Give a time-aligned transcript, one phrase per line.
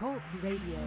[0.00, 0.80] Talk Radio.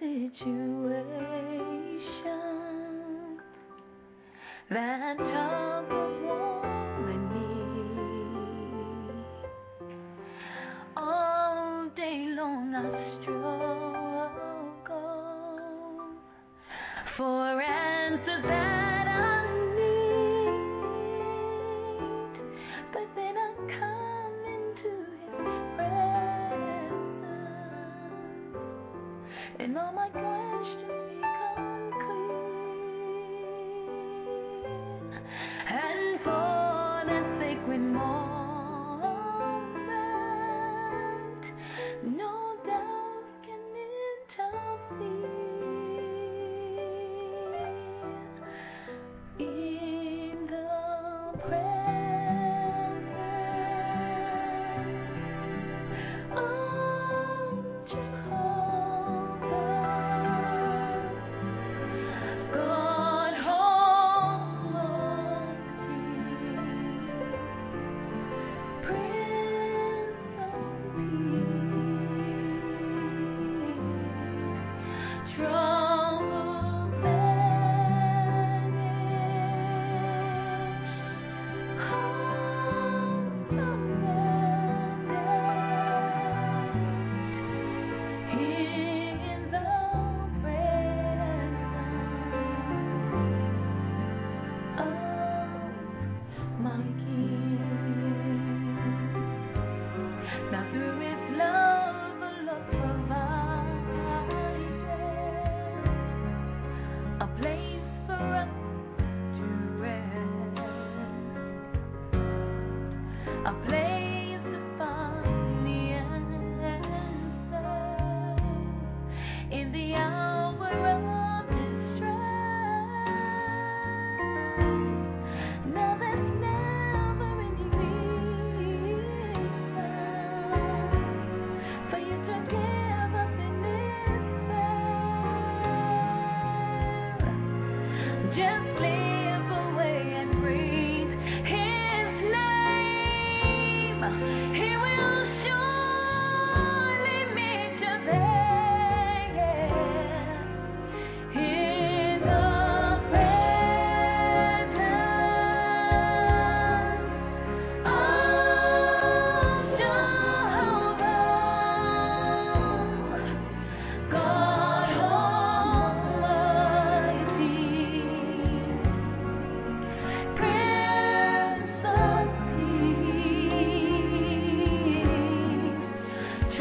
[0.00, 1.00] Situations
[4.70, 5.83] that tug
[11.96, 12.82] day long I
[13.22, 14.30] struggle
[17.16, 20.50] for answers that I need,
[22.92, 25.34] but then I come into His
[25.76, 27.06] presence,
[29.60, 30.33] and all my questions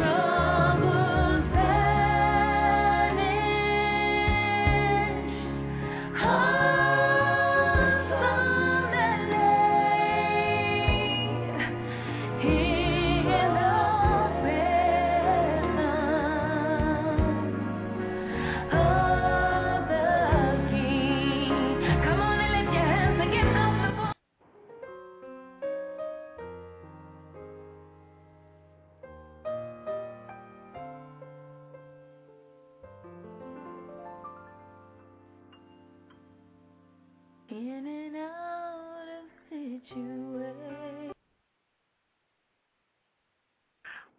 [0.04, 0.33] Peace,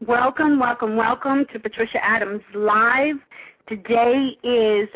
[0.06, 3.16] Welcome, welcome, welcome to Patricia Adams Live.
[3.68, 4.86] Today is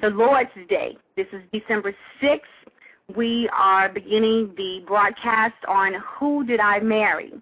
[0.00, 0.96] the Lord's Day.
[1.16, 2.40] This is December 6th.
[3.14, 7.32] We are beginning the broadcast on Who Did I Marry?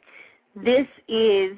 [0.55, 1.57] This is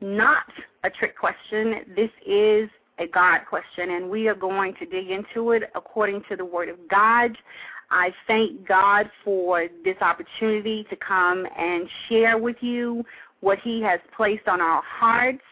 [0.00, 0.46] not
[0.82, 1.94] a trick question.
[1.94, 2.68] This is
[2.98, 6.68] a God question, and we are going to dig into it according to the Word
[6.68, 7.36] of God.
[7.90, 13.04] I thank God for this opportunity to come and share with you
[13.40, 15.42] what He has placed on our hearts.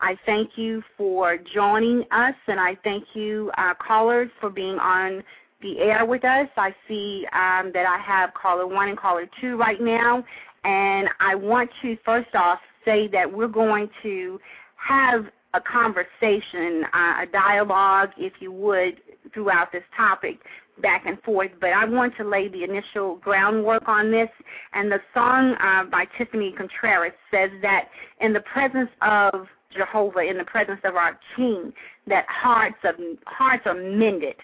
[0.00, 5.22] I thank you for joining us, and I thank you, uh, callers, for being on
[5.62, 6.48] the air with us.
[6.56, 10.24] I see um, that I have caller one and caller two right now,
[10.64, 14.40] and I want to first off say that we're going to
[14.76, 19.00] have a conversation, uh, a dialogue, if you would,
[19.32, 20.38] throughout this topic
[20.80, 24.28] back and forth, but I want to lay the initial groundwork on this.
[24.72, 27.88] And the song uh, by Tiffany Contreras says that
[28.20, 29.46] in the presence of
[29.76, 31.72] Jehovah, in the presence of our King,
[32.06, 32.94] that hearts of
[33.26, 34.34] hearts are mended.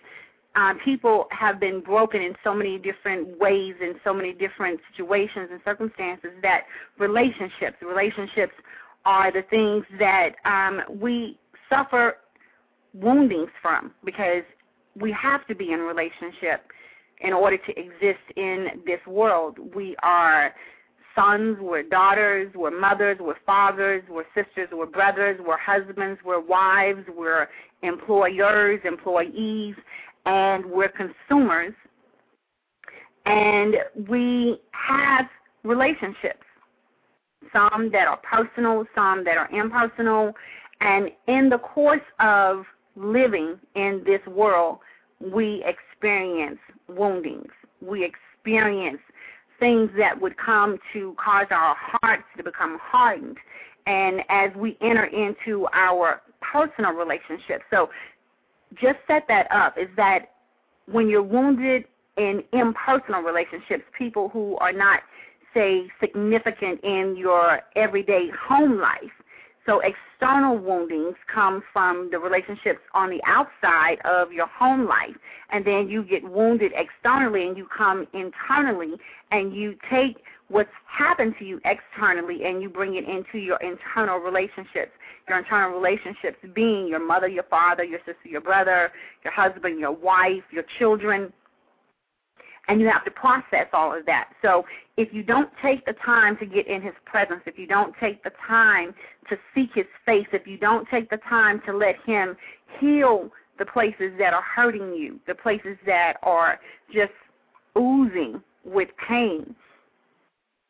[0.54, 5.48] Uh, people have been broken in so many different ways, in so many different situations
[5.52, 6.64] and circumstances that
[6.98, 8.54] relationships, relationships
[9.04, 11.38] are the things that um, we
[11.70, 12.16] suffer
[12.94, 14.42] woundings from because
[15.00, 16.62] we have to be in relationship
[17.20, 19.58] in order to exist in this world.
[19.74, 20.54] We are
[21.14, 27.04] sons, we're daughters, we're mothers, we're fathers, we're sisters, we're brothers, we're husbands, we're wives,
[27.16, 27.48] we're
[27.82, 29.74] employers, employees,
[30.26, 31.72] and we're consumers.
[33.26, 33.74] And
[34.08, 35.26] we have
[35.64, 36.44] relationships,
[37.52, 40.32] some that are personal, some that are impersonal.
[40.80, 42.64] And in the course of
[42.96, 44.78] living in this world,
[45.20, 47.50] we experience woundings.
[47.80, 49.00] We experience
[49.58, 53.36] things that would come to cause our hearts to become hardened.
[53.86, 57.90] And as we enter into our personal relationships, so
[58.74, 60.30] just set that up is that
[60.86, 61.84] when you're wounded
[62.16, 65.00] in impersonal relationships, people who are not,
[65.54, 69.10] say, significant in your everyday home life,
[69.68, 75.14] so external woundings come from the relationships on the outside of your home life,
[75.50, 78.94] and then you get wounded externally, and you come internally,
[79.30, 80.16] and you take
[80.48, 84.92] what's happened to you externally, and you bring it into your internal relationships.
[85.28, 88.90] Your internal relationships being your mother, your father, your sister, your brother,
[89.22, 91.30] your husband, your wife, your children,
[92.68, 94.30] and you have to process all of that.
[94.42, 94.64] So
[94.96, 98.22] if you don't take the time to get in his presence, if you don't take
[98.22, 98.94] the time
[99.30, 102.36] to seek his face, if you don't take the time to let him
[102.78, 106.60] heal the places that are hurting you, the places that are
[106.92, 107.12] just
[107.76, 109.54] oozing with pain,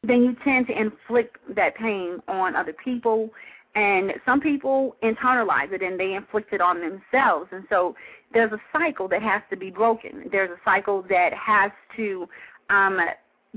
[0.05, 3.31] then you tend to inflict that pain on other people.
[3.79, 7.49] And some people internalize it and they inflict it on themselves.
[7.53, 7.95] And so
[8.35, 10.25] there's a cycle that has to be broken.
[10.33, 12.29] There's a cycle that has to
[12.71, 12.99] um,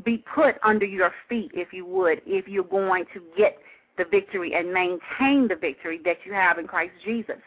[0.06, 3.58] be put under your feet, if you would, if you're going to get
[3.98, 7.38] the victory and maintain the victory that you have in Christ Jesus.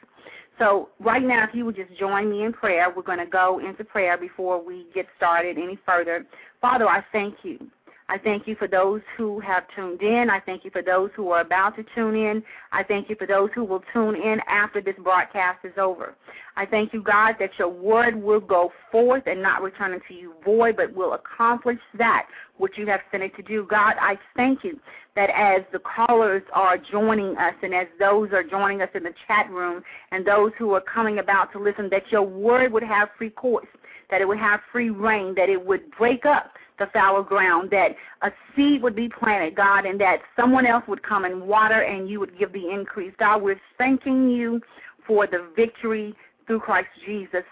[0.59, 3.61] So, right now, if you would just join me in prayer, we're going to go
[3.61, 6.27] into prayer before we get started any further.
[6.61, 7.69] Father, I thank you.
[8.07, 10.29] I thank you for those who have tuned in.
[10.29, 12.43] I thank you for those who are about to tune in.
[12.71, 16.15] I thank you for those who will tune in after this broadcast is over.
[16.55, 20.35] I thank you, God, that your word will go forth and not return unto you
[20.45, 22.27] void, but will accomplish that
[22.59, 23.67] which you have sent it to do.
[23.69, 24.79] God, I thank you
[25.17, 29.15] that as the callers are joining us and as those are joining us in the
[29.27, 33.09] chat room and those who are coming about to listen, that your word would have
[33.17, 33.67] free course,
[34.11, 37.95] that it would have free reign, that it would break up the fallow ground, that
[38.23, 42.09] a seed would be planted, God, and that someone else would come and water and
[42.09, 43.13] you would give the increase.
[43.19, 44.61] God, we're thanking you
[45.07, 46.15] for the victory
[46.47, 47.45] through Christ Jesus.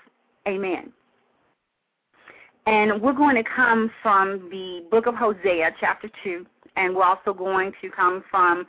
[0.46, 0.92] Amen.
[2.66, 6.46] And we're going to come from the book of Hosea, chapter 2,
[6.76, 8.66] and we're also going to come from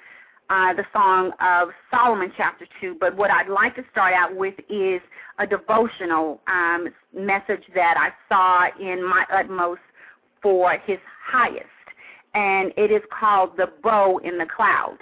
[0.49, 2.97] uh, the Song of Solomon, chapter 2.
[2.99, 5.01] But what I'd like to start out with is
[5.39, 9.81] a devotional um, message that I saw in my utmost
[10.43, 11.65] for his highest.
[12.35, 14.97] And it is called The Bow in the Cloud.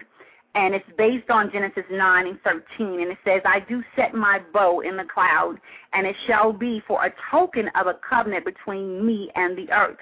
[0.54, 3.02] And it's based on Genesis 9 and 13.
[3.02, 5.56] And it says, I do set my bow in the cloud,
[5.94, 9.98] and it shall be for a token of a covenant between me and the earth.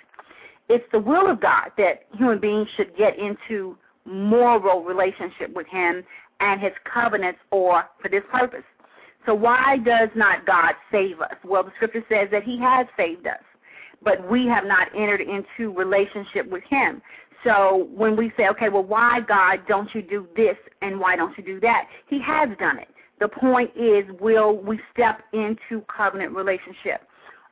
[0.68, 6.04] It's the will of God that human beings should get into moral relationship with him
[6.40, 8.64] and his covenants or for this purpose.
[9.26, 11.36] So why does not God save us?
[11.44, 13.44] Well, the scripture says that he has saved us
[14.04, 17.02] but we have not entered into relationship with him.
[17.44, 21.38] So when we say, okay, well, why, God, don't you do this and why don't
[21.38, 21.88] you do that?
[22.08, 22.90] He has done it.
[23.20, 27.08] The point is, will we step into covenant relationship?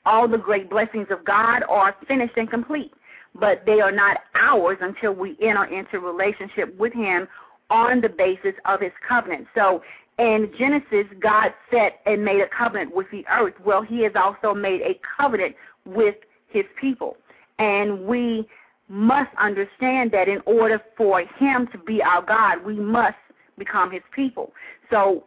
[0.05, 2.93] All the great blessings of God are finished and complete,
[3.35, 7.27] but they are not ours until we enter into relationship with Him
[7.69, 9.47] on the basis of His covenant.
[9.55, 9.81] So
[10.19, 13.53] in Genesis, God set and made a covenant with the earth.
[13.63, 16.15] Well, He has also made a covenant with
[16.47, 17.17] his people.
[17.59, 18.47] And we
[18.89, 23.17] must understand that in order for him to be our God, we must
[23.57, 24.51] become his people.
[24.89, 25.23] So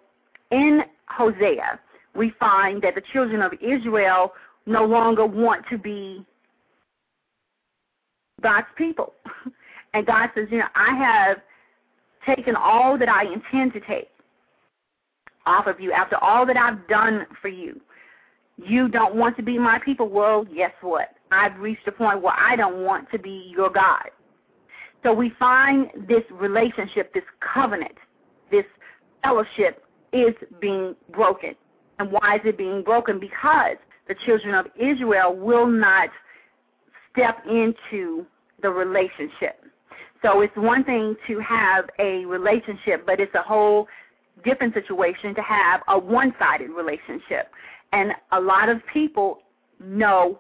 [0.51, 1.79] in Hosea,
[2.15, 4.33] we find that the children of Israel
[4.67, 6.25] no longer want to be
[8.43, 9.15] God's people.
[9.93, 11.39] And God says, you know, I have
[12.25, 14.09] taken all that I intend to take
[15.47, 17.81] off of you after all that I've done for you.
[18.67, 20.09] You don't want to be my people.
[20.09, 21.09] Well, guess what?
[21.33, 24.11] I've reached a point where I don't want to be your God.
[25.03, 27.95] So we find this relationship, this covenant,
[28.51, 28.65] this
[29.23, 31.55] fellowship is being broken.
[31.99, 33.19] And why is it being broken?
[33.19, 33.77] Because
[34.09, 36.11] the children of Israel will not
[37.13, 38.27] step into
[38.63, 39.65] the relationship.
[40.23, 43.89] So it's one thing to have a relationship, but it's a whole
[44.45, 47.51] different situation to have a one-sided relationship.
[47.93, 49.41] And a lot of people
[49.81, 50.39] know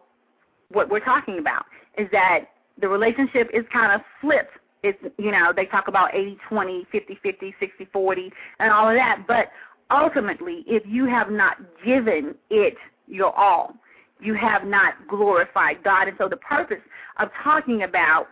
[0.70, 1.64] what we're talking about
[1.98, 2.46] is that
[2.80, 4.52] the relationship is kind of flipped.
[4.82, 7.54] It's, you know, they talk about 80-20, 50-50,
[7.94, 8.30] 60-40,
[8.60, 9.24] and all of that.
[9.26, 9.50] But
[9.90, 12.76] ultimately, if you have not given it
[13.06, 13.74] your all,
[14.20, 16.08] you have not glorified God.
[16.08, 16.80] And so the purpose
[17.18, 18.28] of talking about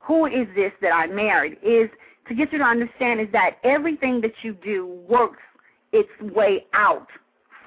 [0.00, 1.88] who is this that I married is
[2.28, 5.42] to get you to understand is that everything that you do works
[5.92, 7.08] its way out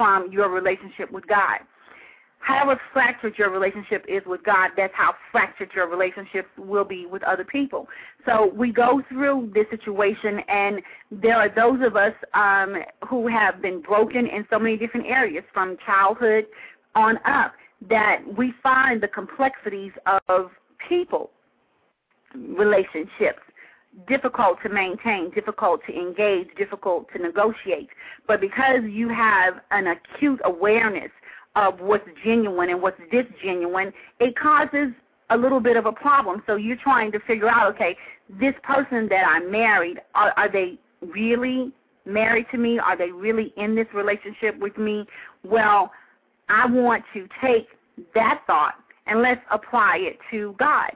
[0.01, 1.59] from your relationship with God.
[2.39, 7.21] However fractured your relationship is with God, that's how fractured your relationships will be with
[7.21, 7.87] other people.
[8.25, 10.81] So we go through this situation, and
[11.11, 12.77] there are those of us um,
[13.07, 16.47] who have been broken in so many different areas, from childhood
[16.95, 17.53] on up,
[17.87, 19.91] that we find the complexities
[20.27, 20.49] of
[20.89, 21.29] people
[22.33, 23.43] relationships
[24.07, 27.89] difficult to maintain, difficult to engage, difficult to negotiate.
[28.27, 31.11] But because you have an acute awareness
[31.55, 34.93] of what's genuine and what's disgenuine, it causes
[35.29, 36.41] a little bit of a problem.
[36.47, 37.97] So you're trying to figure out, okay,
[38.39, 41.73] this person that I married, are, are they really
[42.05, 42.79] married to me?
[42.79, 45.05] Are they really in this relationship with me?
[45.43, 45.91] Well,
[46.49, 47.67] I want to take
[48.13, 48.75] that thought
[49.07, 50.91] and let's apply it to God.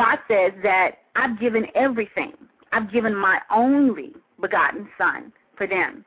[0.00, 2.32] God says that I've given everything.
[2.72, 6.06] I've given my only begotten son for them.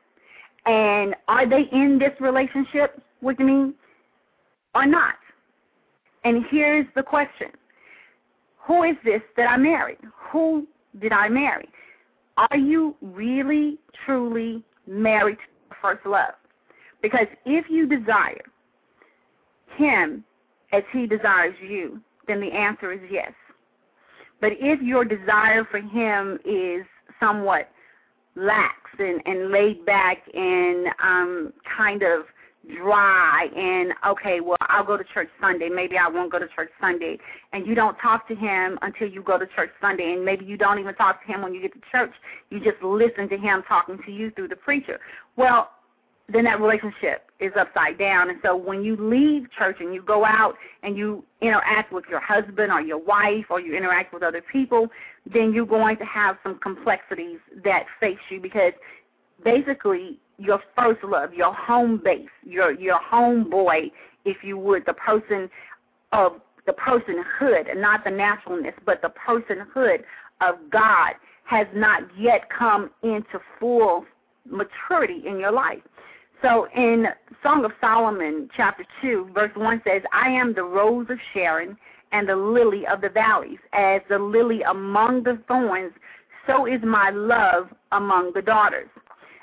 [0.66, 3.72] And are they in this relationship with me
[4.74, 5.14] or not?
[6.24, 7.50] And here's the question.
[8.66, 9.98] Who is this that I married?
[10.32, 10.66] Who
[11.00, 11.68] did I marry?
[12.36, 15.36] Are you really, truly married
[15.70, 16.34] to first love?
[17.00, 18.42] Because if you desire
[19.76, 20.24] him
[20.72, 23.30] as he desires you, then the answer is yes.
[24.40, 26.84] But if your desire for him is
[27.20, 27.70] somewhat
[28.36, 32.24] lax and, and laid back and um, kind of
[32.76, 35.68] dry and okay, well, I'll go to church Sunday.
[35.68, 37.18] Maybe I won't go to church Sunday.
[37.52, 40.14] And you don't talk to him until you go to church Sunday.
[40.14, 42.12] And maybe you don't even talk to him when you get to church.
[42.50, 44.98] You just listen to him talking to you through the preacher.
[45.36, 45.70] Well,
[46.32, 48.30] then that relationship is upside down.
[48.30, 52.20] And so when you leave church and you go out and you interact with your
[52.20, 54.88] husband or your wife or you interact with other people,
[55.32, 58.72] then you're going to have some complexities that face you because
[59.44, 63.90] basically your first love, your home base, your your home boy,
[64.24, 65.48] if you would, the person
[66.12, 70.02] of the personhood, not the naturalness, but the personhood
[70.40, 71.12] of God
[71.44, 74.04] has not yet come into full
[74.50, 75.82] maturity in your life.
[76.42, 77.06] So in
[77.42, 81.76] Song of Solomon, chapter 2, verse 1 says, I am the rose of Sharon
[82.12, 83.58] and the lily of the valleys.
[83.72, 85.92] As the lily among the thorns,
[86.46, 88.88] so is my love among the daughters.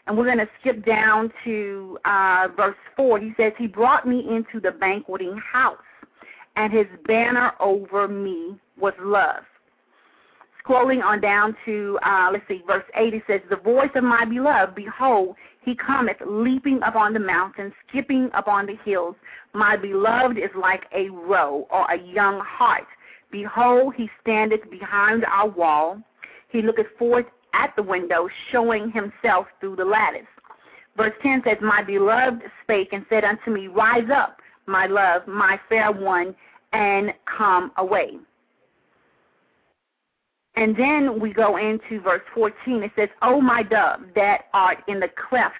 [0.08, 3.20] And we're going to skip down to uh, verse 4.
[3.20, 5.78] He says, He brought me into the banqueting house,
[6.56, 9.44] and his banner over me was love.
[10.66, 14.26] Scrolling on down to, uh, let's see, verse 8, it says, The voice of my
[14.26, 19.16] beloved, behold, he cometh, leaping upon the mountains, skipping upon the hills.
[19.54, 22.86] My beloved is like a roe or a young hart.
[23.32, 26.02] Behold, he standeth behind our wall.
[26.50, 30.28] He looketh forth at the window, showing himself through the lattice.
[30.98, 35.60] Verse 10 says, My beloved spake and said unto me, Rise up, my love, my
[35.70, 36.36] fair one,
[36.74, 38.12] and come away.
[40.56, 42.84] And then we go into verse 14.
[42.84, 45.58] It says, O my dove, that art in the clefts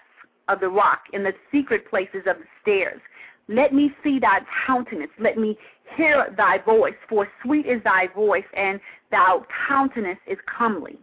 [0.48, 3.02] of the rock, in the secret places of the stairs,
[3.48, 5.12] let me see thy countenance.
[5.20, 5.58] Let me
[5.96, 8.80] hear thy voice, for sweet is thy voice, and
[9.12, 10.98] thy countenance is comely.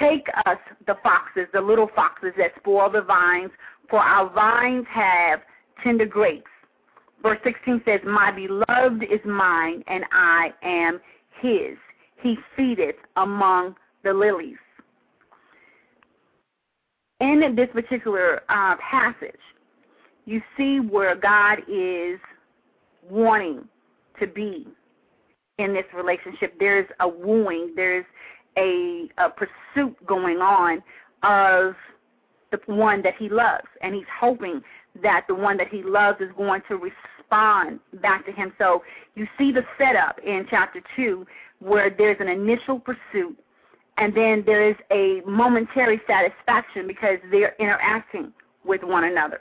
[0.00, 3.50] Take us, the foxes, the little foxes that spoil the vines,
[3.88, 5.40] for our vines have
[5.82, 6.50] tender grapes.
[7.22, 11.00] Verse 16 says, My beloved is mine, and I am
[11.40, 11.76] his
[12.22, 14.56] he feedeth among the lilies.
[17.20, 19.40] in this particular uh, passage,
[20.24, 22.18] you see where God is
[23.08, 23.66] wanting
[24.20, 24.66] to be
[25.58, 26.54] in this relationship.
[26.58, 28.04] There's a wooing, there's
[28.56, 30.82] a, a pursuit going on
[31.22, 31.74] of
[32.50, 34.62] the one that he loves, and he's hoping
[35.02, 38.52] that the one that he loves is going to respond back to him.
[38.58, 38.82] So
[39.14, 41.26] you see the setup in chapter 2
[41.60, 43.36] where there's an initial pursuit
[43.98, 48.32] and then there is a momentary satisfaction because they're interacting
[48.64, 49.40] with one another.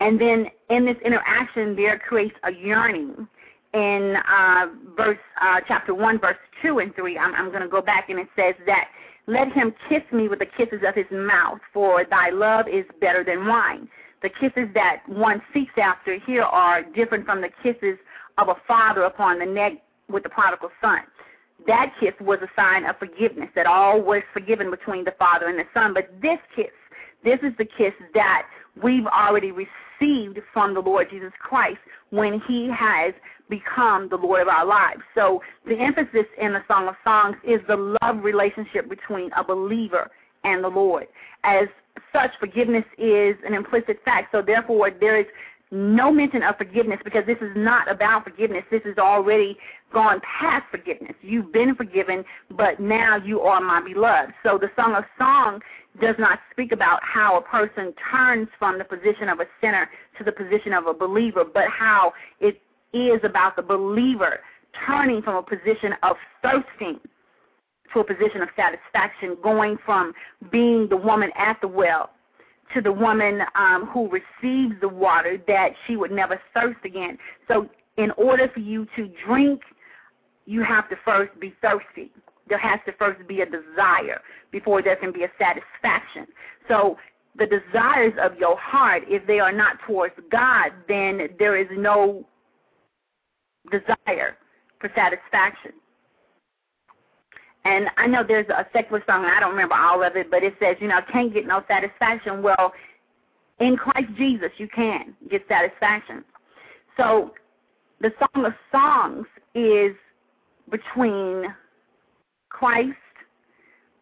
[0.00, 3.28] And then in this interaction, there creates a yearning.
[3.72, 4.66] In uh,
[4.96, 8.18] verse uh, chapter one, verse two and three, I'm, I'm going to go back and
[8.18, 8.88] it says that
[9.26, 13.24] let him kiss me with the kisses of his mouth, for thy love is better
[13.24, 13.88] than wine.
[14.22, 17.98] The kisses that one seeks after here are different from the kisses
[18.38, 19.72] of a father upon the neck
[20.10, 21.00] with the prodigal son.
[21.66, 25.58] That kiss was a sign of forgiveness, that all was forgiven between the father and
[25.58, 25.94] the son.
[25.94, 26.66] But this kiss,
[27.22, 28.42] this is the kiss that
[28.82, 31.78] we've already received from the Lord Jesus Christ
[32.10, 33.14] when he has
[33.48, 35.00] become the Lord of our lives.
[35.14, 40.10] So the emphasis in the Song of Songs is the love relationship between a believer
[40.44, 41.06] and the Lord.
[41.44, 41.68] As
[42.12, 44.28] such, forgiveness is an implicit fact.
[44.32, 45.26] So therefore, there is
[45.74, 48.62] no mention of forgiveness because this is not about forgiveness.
[48.70, 49.58] This is already
[49.92, 51.14] gone past forgiveness.
[51.20, 52.24] You've been forgiven,
[52.56, 54.32] but now you are my beloved.
[54.44, 55.60] So the Song of Song
[56.00, 60.24] does not speak about how a person turns from the position of a sinner to
[60.24, 62.60] the position of a believer, but how it
[62.92, 64.40] is about the believer
[64.86, 67.00] turning from a position of thirsting
[67.92, 70.12] to a position of satisfaction, going from
[70.50, 72.10] being the woman at the well
[72.74, 77.16] to the woman um, who receives the water that she would never thirst again.
[77.48, 79.60] So, in order for you to drink,
[80.46, 82.10] you have to first be thirsty.
[82.48, 86.26] There has to first be a desire before there can be a satisfaction.
[86.68, 86.96] So,
[87.36, 92.24] the desires of your heart, if they are not towards God, then there is no
[93.70, 94.36] desire
[94.80, 95.72] for satisfaction.
[97.64, 100.54] And I know there's a secular song, I don't remember all of it, but it
[100.60, 102.42] says, you know, can't get no satisfaction.
[102.42, 102.72] Well,
[103.58, 106.24] in Christ Jesus, you can get satisfaction.
[106.96, 107.32] So
[108.00, 109.96] the Song of Songs is
[110.70, 111.44] between
[112.50, 112.92] Christ,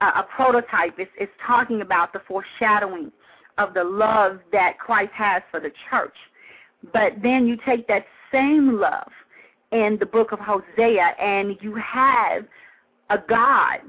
[0.01, 0.99] uh, a prototype.
[0.99, 3.13] It's, it's talking about the foreshadowing
[3.59, 6.15] of the love that Christ has for the church.
[6.93, 9.11] But then you take that same love
[9.71, 12.45] in the book of Hosea, and you have
[13.13, 13.81] a God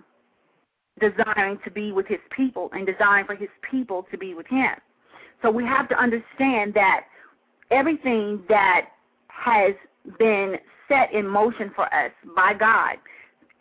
[1.00, 4.76] desiring to be with his people and desiring for his people to be with him.
[5.42, 7.06] So we have to understand that
[7.72, 8.90] everything that
[9.28, 9.74] has
[10.20, 10.58] been
[10.88, 12.98] set in motion for us by God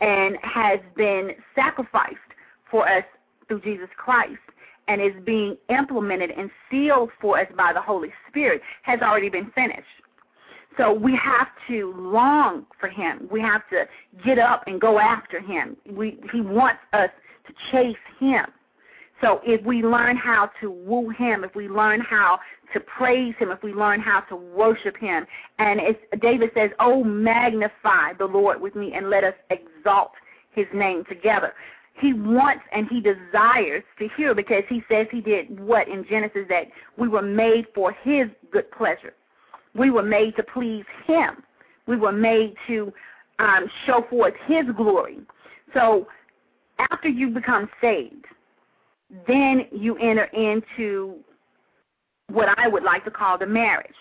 [0.01, 2.17] and has been sacrificed
[2.71, 3.05] for us
[3.49, 4.41] through Jesus Christ
[4.89, 9.51] and is being implemented and sealed for us by the Holy Spirit has already been
[9.55, 9.87] finished.
[10.77, 13.29] So we have to long for him.
[13.31, 13.85] We have to
[14.25, 15.77] get up and go after him.
[15.91, 17.11] We, he wants us
[17.47, 18.47] to chase him.
[19.21, 22.41] So if we learn how to woo him, if we learn how
[22.75, 25.27] to praise him, if we learn how to worship him,
[25.59, 30.13] and as David says, "Oh, magnify the Lord with me, and let us exalt
[30.51, 31.55] His name together."
[31.95, 36.49] He wants and he desires to hear because he says he did what in Genesis
[36.49, 39.15] that we were made for His good pleasure.
[39.75, 41.43] We were made to please Him.
[41.87, 42.93] We were made to
[43.39, 45.19] um, show forth His glory.
[45.75, 46.07] So
[46.91, 48.27] after you become saved,
[49.27, 51.17] then you enter into
[52.29, 53.95] what I would like to call the marriage.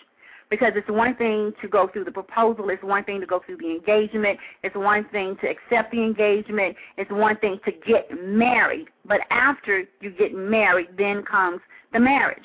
[0.50, 3.56] Because it's one thing to go through the proposal, it's one thing to go through
[3.56, 8.88] the engagement, it's one thing to accept the engagement, it's one thing to get married.
[9.06, 11.60] But after you get married, then comes
[11.94, 12.44] the marriage.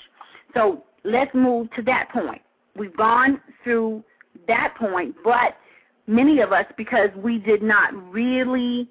[0.53, 2.41] So let's move to that point.
[2.77, 4.03] We've gone through
[4.47, 5.57] that point, but
[6.05, 8.87] many of us, because we did not really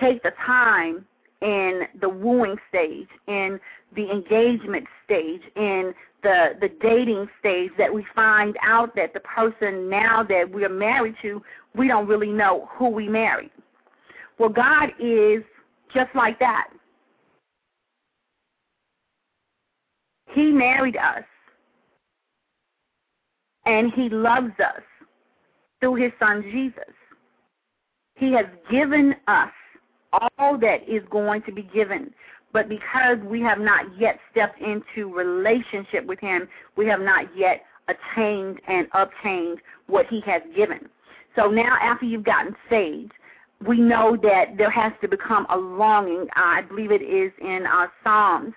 [0.00, 1.04] take the time
[1.40, 3.58] in the wooing stage, in
[3.96, 9.88] the engagement stage, in the the dating stage, that we find out that the person
[9.90, 11.42] now that we're married to,
[11.74, 13.50] we don't really know who we married.
[14.38, 15.42] Well, God is
[15.94, 16.68] just like that.
[20.34, 21.24] He married us
[23.66, 24.82] and he loves us
[25.80, 26.94] through his son Jesus.
[28.16, 29.50] He has given us
[30.12, 32.12] all that is going to be given.
[32.52, 37.62] But because we have not yet stepped into relationship with him, we have not yet
[37.88, 40.88] attained and obtained what he has given.
[41.34, 43.12] So now after you've gotten saved,
[43.66, 46.26] we know that there has to become a longing.
[46.34, 48.52] I believe it is in uh, Psalms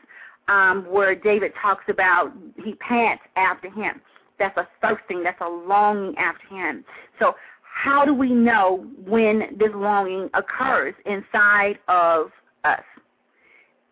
[0.48, 2.32] um, where David talks about
[2.64, 4.02] he pants after him.
[4.40, 6.84] That's a thirsting, that's a longing after him.
[7.20, 12.28] So, how do we know when this longing occurs inside of
[12.64, 12.82] us?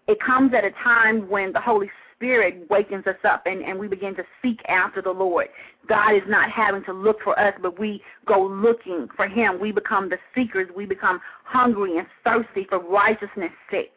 [0.08, 3.88] It comes at a time when the Holy Spirit wakens us up and, and we
[3.90, 5.48] begin to seek after the Lord.
[5.88, 9.60] God is not having to look for us, but we go looking for Him.
[9.60, 10.70] We become the seekers.
[10.76, 13.92] We become hungry and thirsty for righteousness' sake.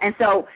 [0.00, 0.46] And so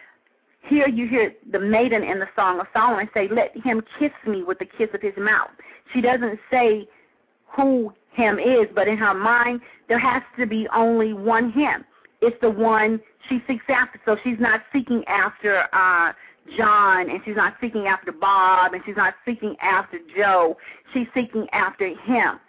[0.68, 4.42] here you hear the maiden in the Song of Solomon say, Let him kiss me
[4.42, 5.50] with the kiss of his mouth.
[5.92, 6.88] She doesn't say
[7.46, 11.84] who him is, but in her mind, there has to be only one him.
[12.20, 14.00] It's the one she seeks after.
[14.04, 16.12] So she's not seeking after uh,
[16.56, 20.56] John, and she's not seeking after Bob, and she's not seeking after Joe.
[20.92, 22.40] She's seeking after him.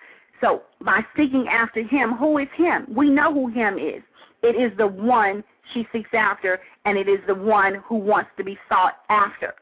[0.41, 2.85] So by seeking after him, who is him?
[2.89, 4.03] We know who him is.
[4.43, 8.43] It is the one she seeks after, and it is the one who wants to
[8.43, 9.55] be sought after.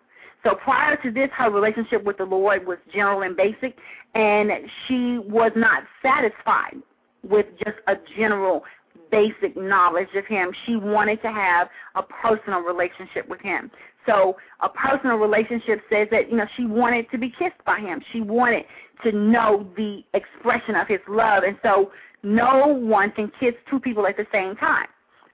[0.43, 3.75] So prior to this, her relationship with the Lord was general and basic,
[4.13, 4.51] and
[4.87, 6.77] she was not satisfied
[7.23, 8.63] with just a general
[9.11, 10.51] basic knowledge of him.
[10.65, 13.71] She wanted to have a personal relationship with him.
[14.05, 18.01] So a personal relationship says that, you know, she wanted to be kissed by him.
[18.13, 18.65] She wanted
[19.03, 21.43] to know the expression of his love.
[21.43, 21.91] And so
[22.21, 24.87] no one can kiss two people at the same time.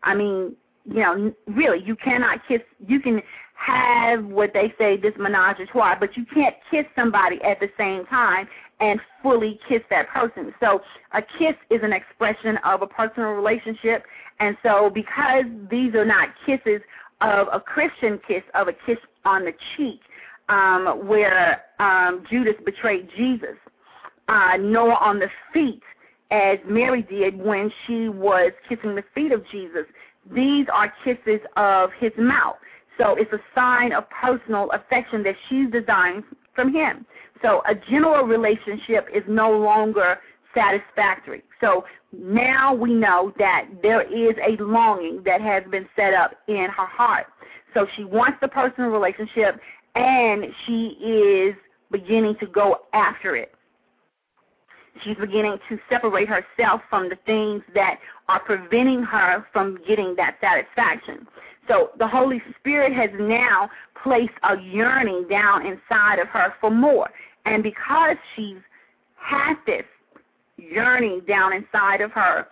[0.03, 3.21] I mean, you know, really, you cannot kiss, you can
[3.53, 7.69] have what they say this menage a trois, but you can't kiss somebody at the
[7.77, 8.47] same time
[8.79, 10.53] and fully kiss that person.
[10.59, 10.81] So
[11.13, 14.03] a kiss is an expression of a personal relationship.
[14.39, 16.81] And so because these are not kisses
[17.21, 19.99] of a Christian kiss, of a kiss on the cheek,
[20.49, 23.55] um, where um, Judas betrayed Jesus,
[24.27, 25.83] uh, nor on the feet,
[26.31, 29.85] as Mary did when she was kissing the feet of Jesus.
[30.29, 32.57] These are kisses of his mouth.
[32.97, 37.05] So it's a sign of personal affection that she's designed from him.
[37.41, 40.19] So a general relationship is no longer
[40.53, 41.43] satisfactory.
[41.59, 46.67] So now we know that there is a longing that has been set up in
[46.75, 47.27] her heart.
[47.73, 49.59] So she wants the personal relationship
[49.95, 51.55] and she is
[51.89, 53.53] beginning to go after it.
[55.03, 60.37] She's beginning to separate herself from the things that are preventing her from getting that
[60.41, 61.27] satisfaction.
[61.67, 63.69] So the Holy Spirit has now
[64.03, 67.09] placed a yearning down inside of her for more.
[67.45, 68.57] And because she's
[69.15, 69.85] had this
[70.57, 72.47] yearning down inside of her,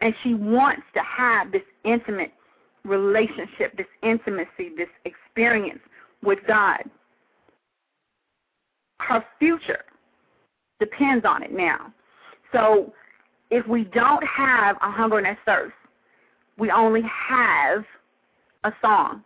[0.00, 2.32] and she wants to have this intimate
[2.84, 5.80] relationship, this intimacy, this experience
[6.22, 6.82] with God,
[9.00, 9.84] her future
[10.80, 11.92] depends on it now.
[12.52, 12.92] So
[13.50, 15.74] if we don't have a hunger and a thirst,
[16.58, 17.84] we only have
[18.64, 19.22] a song,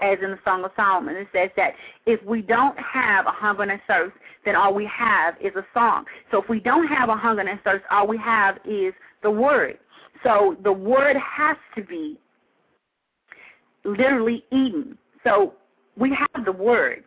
[0.00, 1.16] as in the Song of Solomon.
[1.16, 1.74] It says that
[2.06, 5.64] if we don't have a hunger and a thirst, then all we have is a
[5.74, 6.04] song.
[6.30, 9.30] So if we don't have a hunger and a thirst, all we have is the
[9.30, 9.78] Word.
[10.22, 12.18] So the Word has to be
[13.84, 14.96] literally eaten.
[15.22, 15.54] So
[15.96, 17.04] we have the Word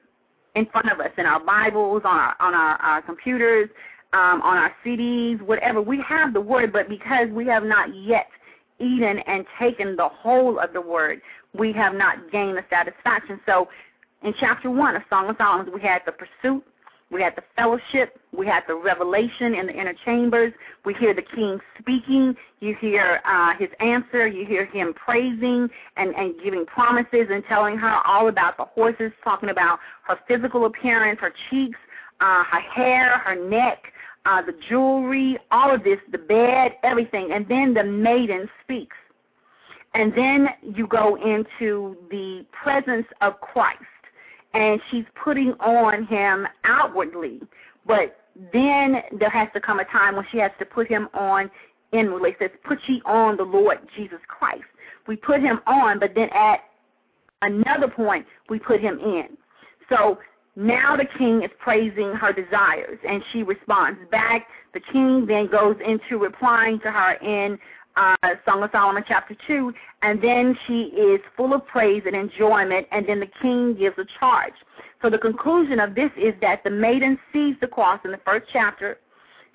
[0.57, 3.69] in front of us in our Bibles, on our on our, our computers,
[4.13, 5.81] um, on our CDs, whatever.
[5.81, 8.27] We have the Word, but because we have not yet
[8.79, 11.21] eaten and taken the whole of the Word,
[11.53, 13.39] we have not gained the satisfaction.
[13.45, 13.69] So
[14.23, 16.63] in chapter 1 of Song of Solomon, we had the pursuit,
[17.09, 20.51] we had the fellowship, we had the revelation in the inner chambers,
[20.85, 26.13] we hear the king speaking, you hear uh, his answer, you hear him praising and,
[26.15, 31.19] and giving promises and telling her all about the horses, talking about her physical appearance,
[31.21, 31.79] her cheeks,
[32.19, 33.83] uh, her hair, her neck,
[34.25, 37.31] uh, the jewelry, all of this, the bed, everything.
[37.31, 38.97] And then the maiden speaks.
[39.93, 43.79] And then you go into the presence of Christ,
[44.53, 47.41] and she's putting on him outwardly.
[47.85, 48.17] But
[48.53, 51.49] then there has to come a time when she has to put him on
[51.91, 52.31] inwardly.
[52.31, 54.63] It says, Put ye on the Lord Jesus Christ.
[55.07, 56.59] We put him on, but then at
[57.41, 59.37] another point, we put him in.
[59.89, 60.19] So
[60.55, 64.47] now the king is praising her desires, and she responds back.
[64.73, 67.57] The king then goes into replying to her in
[67.97, 72.87] uh, Song of Solomon chapter 2, and then she is full of praise and enjoyment,
[72.91, 74.53] and then the king gives a charge.
[75.01, 78.47] So the conclusion of this is that the maiden sees the cross in the first
[78.53, 78.99] chapter.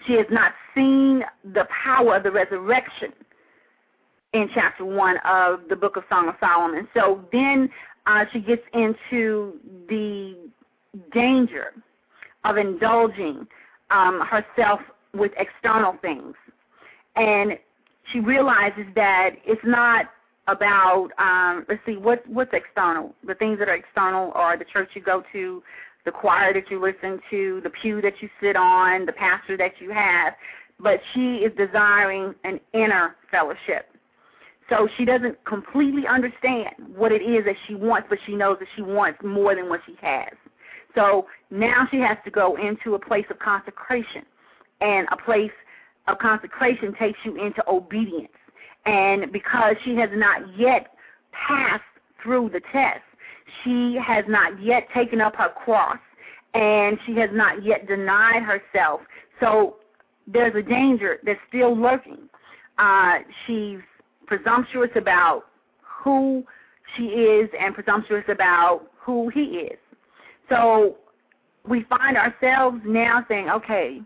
[0.06, 1.22] She has not seen
[1.54, 3.12] the power of the resurrection
[4.32, 6.88] in chapter 1 of the book of Song of Solomon.
[6.94, 7.70] So then
[8.06, 9.54] uh, she gets into
[9.88, 10.36] the
[11.12, 11.72] danger
[12.44, 13.46] of indulging
[13.90, 14.80] um, herself
[15.14, 16.34] with external things.
[17.14, 17.58] And
[18.10, 20.06] she realizes that it's not
[20.48, 23.14] about um let's see what what's external?
[23.26, 25.62] The things that are external are the church you go to
[26.04, 29.72] the choir that you listen to the pew that you sit on the pastor that
[29.80, 30.34] you have.
[30.80, 33.88] But she is desiring an inner fellowship.
[34.68, 38.68] So she doesn't completely understand what it is that she wants but she knows that
[38.74, 40.32] she wants more than what she has.
[40.94, 44.24] So now she has to go into a place of consecration
[44.80, 45.52] and a place
[46.08, 48.32] of consecration takes you into obedience
[48.84, 50.88] and because she has not yet
[51.32, 51.82] passed
[52.22, 53.00] through the test,
[53.62, 55.98] she has not yet taken up her cross,
[56.54, 59.00] and she has not yet denied herself.
[59.40, 59.76] So
[60.26, 62.28] there's a danger that's still lurking.
[62.78, 63.78] Uh, she's
[64.26, 65.44] presumptuous about
[65.80, 66.44] who
[66.96, 69.78] she is and presumptuous about who he is.
[70.48, 70.96] So
[71.68, 74.00] we find ourselves now saying, okay,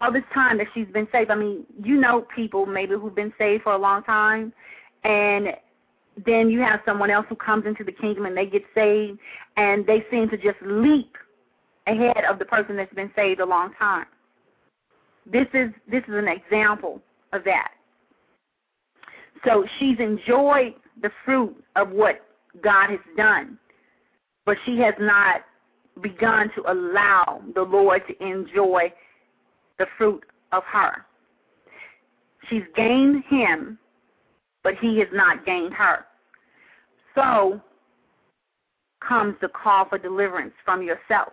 [0.00, 1.30] all this time that she's been saved.
[1.30, 4.52] I mean, you know people maybe who've been saved for a long time,
[5.04, 5.48] and
[6.24, 9.18] then you have someone else who comes into the kingdom and they get saved,
[9.56, 11.16] and they seem to just leap
[11.86, 14.06] ahead of the person that's been saved a long time.
[15.30, 17.00] This is this is an example
[17.32, 17.72] of that.
[19.44, 22.20] So she's enjoyed the fruit of what
[22.62, 23.58] God has done,
[24.44, 25.42] but she has not
[26.02, 28.92] begun to allow the Lord to enjoy
[29.78, 31.04] the fruit of her.
[32.48, 33.78] She's gained him,
[34.62, 36.06] but he has not gained her.
[37.14, 37.60] So
[39.06, 41.32] comes the call for deliverance from yourself.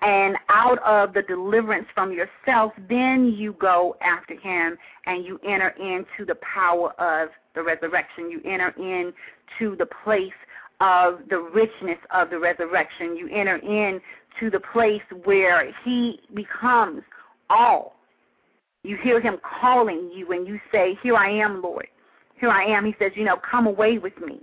[0.00, 5.70] And out of the deliverance from yourself, then you go after him and you enter
[5.70, 8.30] into the power of the resurrection.
[8.30, 10.32] You enter into the place
[10.80, 13.16] of the richness of the resurrection.
[13.16, 17.02] You enter into the place where he becomes
[17.50, 17.94] all.
[18.82, 21.88] You hear him calling you and you say, Here I am, Lord.
[22.40, 22.84] Here I am.
[22.84, 24.40] He says, You know, come away with me.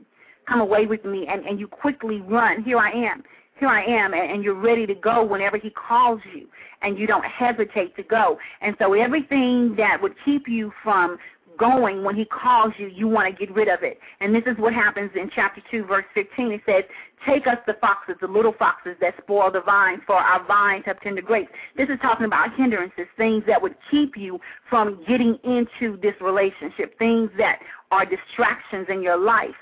[0.48, 1.28] Come away with me.
[1.30, 2.64] And, and you quickly run.
[2.64, 3.24] Here I am.
[3.60, 4.14] Here I am.
[4.14, 6.48] And, and you're ready to go whenever he calls you.
[6.82, 8.38] And you don't hesitate to go.
[8.62, 11.18] And so everything that would keep you from
[11.58, 14.00] going when he calls you, you want to get rid of it.
[14.20, 16.52] And this is what happens in chapter 2, verse 15.
[16.52, 16.84] It says,
[17.28, 21.00] Take us the foxes, the little foxes that spoil the vines, for our vines have
[21.02, 21.50] tender grapes.
[21.76, 24.40] This is talking about hindrances, things that would keep you
[24.70, 27.60] from getting into this relationship, things that
[27.92, 29.56] are distractions in your life.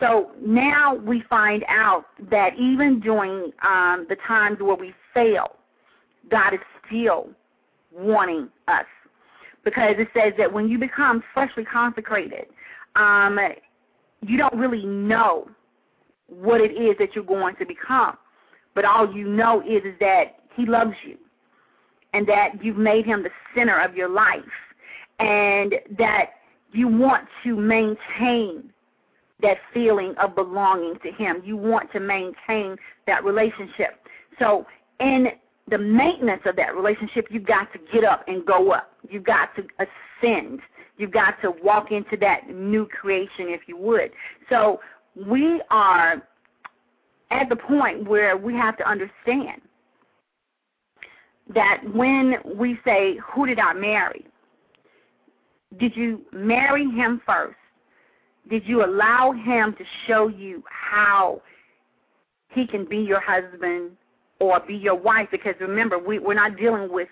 [0.00, 5.56] So now we find out that even during um, the times where we fail,
[6.30, 7.28] God is still
[7.92, 8.86] wanting us
[9.64, 12.46] because it says that when you become freshly consecrated,
[12.96, 13.38] um,
[14.22, 15.48] you don't really know
[16.28, 18.16] what it is that you're going to become.
[18.74, 21.16] But all you know is, is that He loves you
[22.12, 24.40] and that you've made Him the center of your life
[25.18, 26.26] and that
[26.72, 28.70] you want to maintain
[29.42, 31.42] that feeling of belonging to Him.
[31.44, 34.00] You want to maintain that relationship.
[34.38, 34.66] So,
[35.00, 35.28] in
[35.70, 38.92] the maintenance of that relationship, you've got to get up and go up.
[39.08, 40.60] You've got to ascend.
[40.96, 44.10] You've got to walk into that new creation, if you would.
[44.48, 44.80] So
[45.14, 46.22] we are
[47.30, 49.62] at the point where we have to understand
[51.54, 54.26] that when we say, Who did I marry?
[55.78, 57.56] Did you marry him first?
[58.48, 61.40] Did you allow him to show you how
[62.48, 63.92] he can be your husband
[64.40, 67.08] or be your wife because remember we, we're not dealing with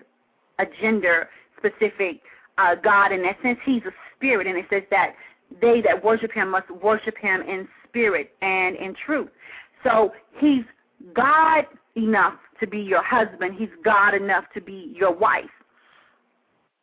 [0.58, 2.20] a gender specific
[2.56, 3.58] uh, God in that sense.
[3.64, 5.14] He's a spirit, and it says that
[5.60, 9.28] they that worship Him must worship Him in spirit and in truth.
[9.84, 10.64] So He's
[11.14, 11.64] God
[11.94, 13.54] enough to be your husband.
[13.56, 15.44] He's God enough to be your wife.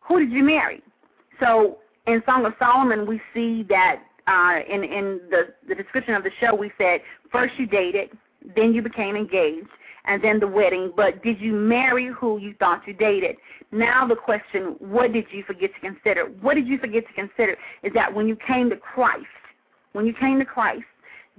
[0.08, 0.81] Who did you marry?
[1.39, 6.23] So in Song of Solomon, we see that uh, in in the the description of
[6.23, 8.10] the show, we said first you dated,
[8.55, 9.67] then you became engaged,
[10.08, 13.38] and then the wedding, but did you marry who you thought you dated?
[13.72, 16.26] Now the question, what did you forget to consider?
[16.41, 19.26] What did you forget to consider is that when you came to Christ,
[19.94, 20.86] when you came to Christ,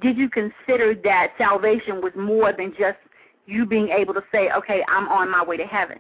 [0.00, 2.98] did you consider that salvation was more than just
[3.46, 5.98] you being able to say, okay, I'm on my way to heaven?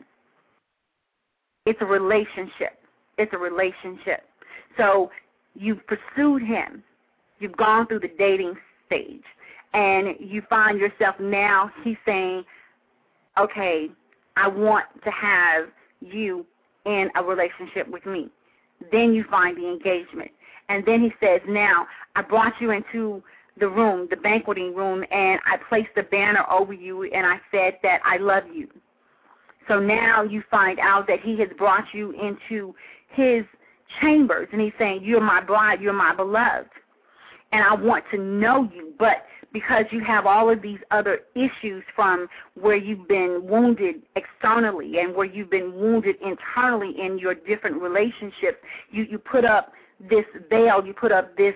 [1.64, 2.78] It's a relationship.
[3.18, 4.24] It's a relationship.
[4.76, 5.10] So
[5.54, 6.82] you've pursued him.
[7.38, 8.54] You've gone through the dating
[8.86, 9.22] stage.
[9.72, 12.44] And you find yourself now, he's saying,
[13.38, 13.88] okay,
[14.36, 15.66] I want to have
[16.00, 16.46] you
[16.84, 18.28] in a relationship with me.
[18.92, 20.30] Then you find the engagement.
[20.68, 23.22] And then he says, now I brought you into
[23.58, 27.78] the room, the banqueting room, and I placed the banner over you and I said
[27.82, 28.68] that I love you.
[29.68, 32.74] So now you find out that he has brought you into
[33.08, 33.44] his
[34.00, 36.68] chambers and he's saying, You're my bride, you're my beloved.
[37.52, 38.92] And I want to know you.
[38.98, 39.24] But
[39.56, 42.28] because you have all of these other issues from
[42.60, 48.58] where you've been wounded externally and where you've been wounded internally in your different relationships,
[48.90, 49.72] you, you put up
[50.10, 51.54] this veil, you put up this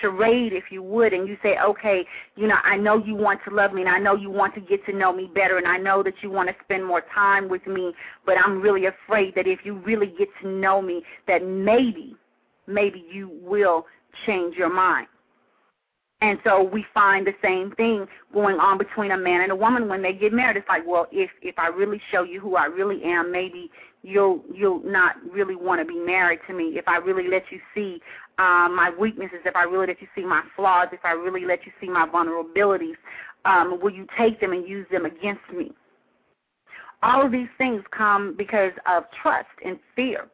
[0.00, 2.04] charade, if you would, and you say, okay,
[2.36, 4.60] you know, I know you want to love me, and I know you want to
[4.60, 7.48] get to know me better, and I know that you want to spend more time
[7.48, 7.92] with me,
[8.24, 12.14] but I'm really afraid that if you really get to know me, that maybe,
[12.68, 13.86] maybe you will
[14.26, 15.08] change your mind.
[16.22, 19.88] And so we find the same thing going on between a man and a woman
[19.88, 20.56] when they get married.
[20.56, 23.68] It's like, well, if if I really show you who I really am, maybe
[24.02, 26.78] you'll you'll not really want to be married to me.
[26.78, 28.00] If I really let you see
[28.38, 31.66] um, my weaknesses, if I really let you see my flaws, if I really let
[31.66, 32.94] you see my vulnerabilities,
[33.44, 35.72] um, will you take them and use them against me?
[37.02, 40.28] All of these things come because of trust and fear.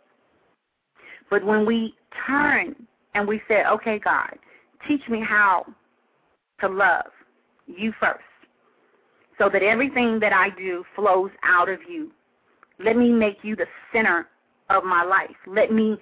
[1.30, 1.94] But when we
[2.26, 2.76] turn
[3.14, 4.38] and we say, okay, God,
[4.86, 5.66] teach me how
[6.60, 7.06] to love
[7.66, 8.20] you first
[9.38, 12.10] so that everything that I do flows out of you.
[12.84, 14.28] Let me make you the center
[14.68, 15.36] of my life.
[15.46, 15.96] Let me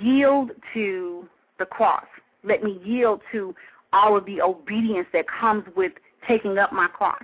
[0.00, 2.04] yield to the cross.
[2.44, 3.54] Let me yield to
[3.92, 5.92] all of the obedience that comes with
[6.26, 7.22] taking up my cross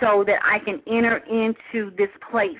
[0.00, 2.56] so that I can enter into this place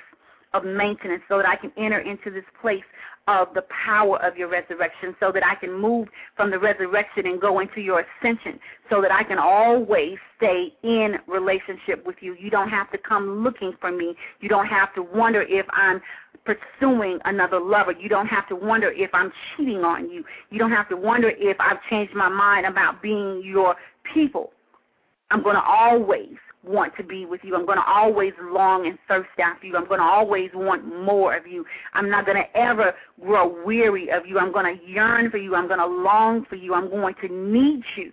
[0.52, 2.84] of maintenance, so that I can enter into this place
[3.26, 7.40] of the power of your resurrection so that I can move from the resurrection and
[7.40, 8.58] go into your ascension
[8.90, 12.36] so that I can always stay in relationship with you.
[12.38, 14.14] You don't have to come looking for me.
[14.40, 16.02] You don't have to wonder if I'm
[16.44, 17.92] pursuing another lover.
[17.92, 20.24] You don't have to wonder if I'm cheating on you.
[20.50, 23.74] You don't have to wonder if I've changed my mind about being your
[24.12, 24.52] people.
[25.30, 27.54] I'm going to always want to be with you.
[27.54, 29.76] I'm going to always long and thirst after you.
[29.76, 31.64] I'm going to always want more of you.
[31.92, 34.38] I'm not going to ever grow weary of you.
[34.38, 35.54] I'm going to yearn for you.
[35.54, 36.74] I'm going to long for you.
[36.74, 38.12] I'm going to need you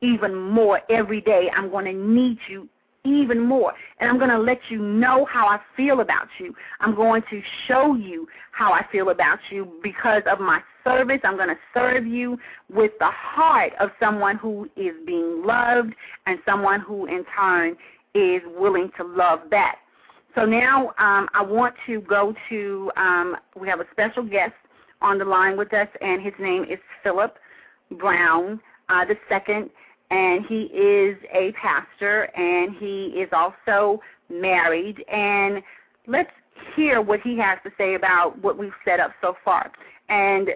[0.00, 1.50] even more every day.
[1.56, 2.68] I'm going to need you
[3.04, 3.72] even more.
[3.98, 6.54] And I'm going to let you know how I feel about you.
[6.80, 11.20] I'm going to show you how I feel about you because of my service.
[11.24, 12.38] I'm going to serve you
[12.72, 15.94] with the heart of someone who is being loved
[16.26, 17.76] and someone who, in turn,
[18.14, 19.78] is willing to love back.
[20.34, 24.54] So now um, I want to go to, um, we have a special guest
[25.00, 27.36] on the line with us, and his name is Philip
[27.98, 29.70] Brown uh, the second,
[30.12, 33.98] and he is a pastor, and he is also
[34.28, 35.02] married.
[35.10, 35.62] And
[36.06, 36.30] let's
[36.76, 39.72] hear what he has to say about what we've set up so far.
[40.10, 40.50] And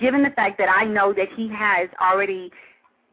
[0.00, 2.50] given the fact that I know that he has already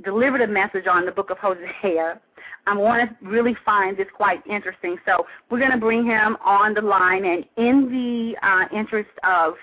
[0.03, 2.19] delivered a message on the book of Hosea,
[2.65, 4.97] I want to really find this quite interesting.
[5.05, 9.53] So we're going to bring him on the line, and in the uh, interest of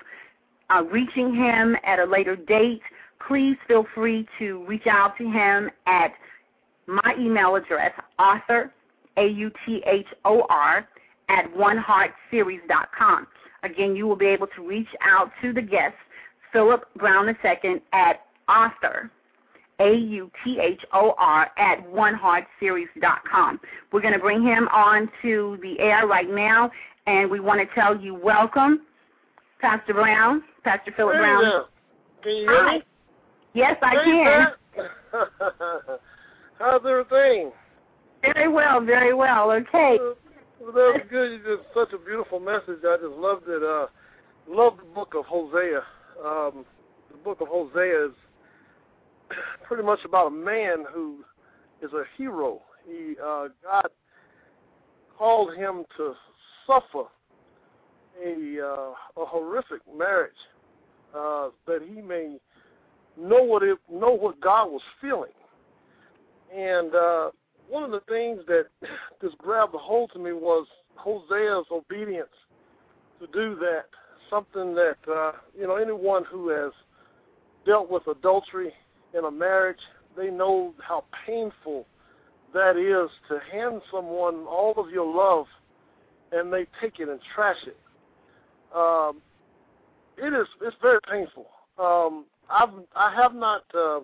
[0.71, 2.83] uh, reaching him at a later date,
[3.27, 6.13] please feel free to reach out to him at
[6.87, 8.73] my email address, author,
[9.17, 10.89] A-U-T-H-O-R,
[11.31, 13.27] at oneheartseries.com.
[13.63, 15.95] Again, you will be able to reach out to the guest,
[16.53, 19.11] Philip Brown II, at author,
[19.81, 23.61] a-U-T-H-O-R at oneheartseries.com.
[23.91, 26.71] We're going to bring him on to the air right now,
[27.07, 28.83] and we want to tell you welcome,
[29.61, 31.43] Pastor Brown, Pastor Philip Brown.
[31.43, 31.65] there.
[32.23, 32.83] Can you hear Hi.
[33.55, 34.89] Yes, I Hey can.
[36.59, 37.53] How's everything?
[38.23, 39.53] Very well, very well.
[39.53, 39.97] Okay.
[40.61, 41.33] Well, that was good.
[41.33, 42.81] You did such a beautiful message.
[42.85, 43.63] I just loved it.
[43.63, 43.87] Uh,
[44.49, 45.83] love the book of Hosea.
[46.25, 46.65] Um,
[47.13, 48.13] the book of Hosea is
[49.69, 51.25] pretty much about a man who
[51.81, 52.61] is a hero.
[52.89, 53.89] He uh, God
[55.17, 56.15] called him to
[56.67, 57.05] suffer
[58.25, 60.33] a uh, a horrific marriage
[61.17, 62.39] uh, that he may
[63.17, 65.33] know what it know what God was feeling.
[66.55, 67.31] And uh,
[67.69, 68.67] one of the things that
[69.23, 72.29] just grabbed a hold to me was Hosea's obedience
[73.21, 73.87] to do that.
[74.31, 76.73] Something that uh, you know anyone who has
[77.67, 78.73] dealt with adultery
[79.17, 79.79] in a marriage,
[80.17, 81.87] they know how painful
[82.53, 85.47] that is to hand someone all of your love
[86.33, 87.77] and they take it and trash it.
[88.75, 89.21] Um,
[90.17, 91.47] it is it's very painful.
[91.79, 94.01] Um, I've I have not uh,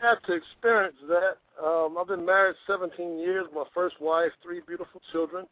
[0.00, 1.36] had to experience that.
[1.64, 3.46] Um, I've been married 17 years.
[3.54, 5.46] My first wife, three beautiful children,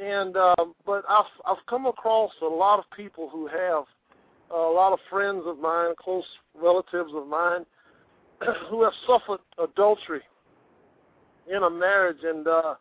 [0.00, 3.84] and um, but I've I've come across a lot of people who have
[4.52, 7.64] uh, a lot of friends of mine, close relatives of mine,
[8.70, 10.22] who have suffered adultery
[11.54, 12.74] in a marriage, and uh,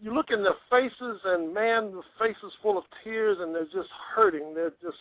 [0.00, 3.88] you look in their faces, and man, the faces full of tears, and they're just
[4.14, 4.54] hurting.
[4.54, 4.98] They're just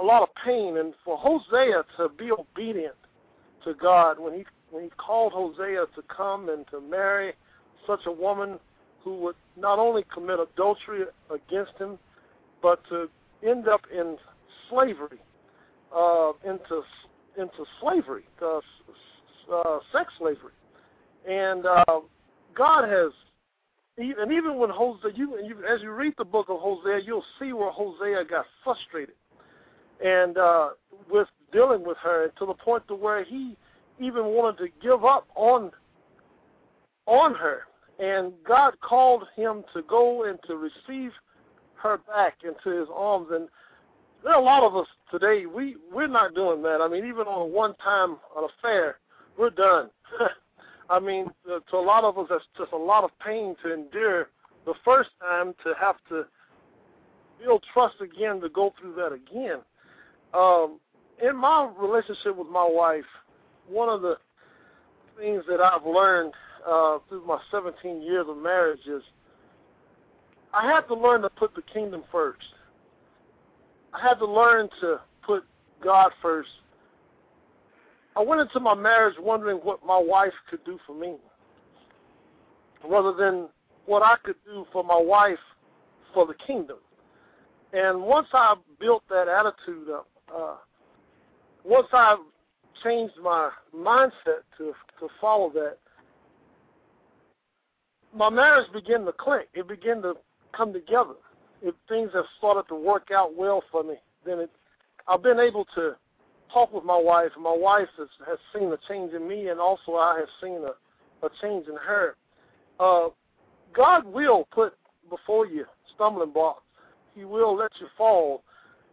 [0.00, 2.94] a lot of pain, and for Hosea to be obedient
[3.64, 7.32] to God when he when he called Hosea to come and to marry
[7.86, 8.58] such a woman
[9.02, 11.98] who would not only commit adultery against him,
[12.60, 13.08] but to
[13.46, 14.16] end up in
[14.68, 15.20] slavery,
[15.94, 16.82] uh, into
[17.38, 18.58] into slavery, uh,
[19.52, 20.52] uh, sex slavery,
[21.28, 21.84] and uh,
[22.56, 23.12] God has,
[23.98, 27.52] and even when Hosea, you, you as you read the book of Hosea, you'll see
[27.52, 29.14] where Hosea got frustrated,
[30.04, 30.70] and uh,
[31.10, 33.56] with dealing with her to the point to where he
[34.00, 35.70] even wanted to give up on
[37.06, 37.60] on her,
[37.98, 41.12] and God called him to go and to receive
[41.76, 43.48] her back into His arms, and
[44.24, 45.46] there are a lot of us today.
[45.46, 46.80] We we're not doing that.
[46.80, 48.98] I mean, even on a one-time affair,
[49.38, 49.90] we're done.
[50.90, 54.28] I mean, to a lot of us, that's just a lot of pain to endure
[54.64, 56.24] the first time to have to
[57.42, 59.58] build trust again to go through that again.
[60.34, 60.80] Um,
[61.22, 63.04] in my relationship with my wife,
[63.68, 64.16] one of the
[65.18, 66.32] things that I've learned
[66.68, 69.02] uh, through my 17 years of marriage is
[70.52, 72.38] I had to learn to put the kingdom first.
[73.92, 75.44] I had to learn to put
[75.82, 76.48] God first.
[78.16, 81.16] I went into my marriage wondering what my wife could do for me,
[82.88, 83.48] rather than
[83.84, 85.38] what I could do for my wife
[86.14, 86.78] for the kingdom.
[87.72, 90.56] And once I built that attitude up, uh,
[91.64, 92.16] once I
[92.82, 95.78] changed my mindset to to follow that,
[98.14, 99.48] my marriage began to click.
[99.54, 100.14] It began to
[100.56, 101.14] come together.
[101.62, 104.50] If things have started to work out well for me, then it,
[105.08, 105.96] I've been able to
[106.52, 109.94] talk with my wife, my wife has, has seen a change in me, and also
[109.94, 112.16] I have seen a, a change in her.
[112.78, 113.08] Uh,
[113.74, 114.74] God will put
[115.10, 115.64] before you
[115.94, 116.62] stumbling blocks.
[117.14, 118.42] He will let you fall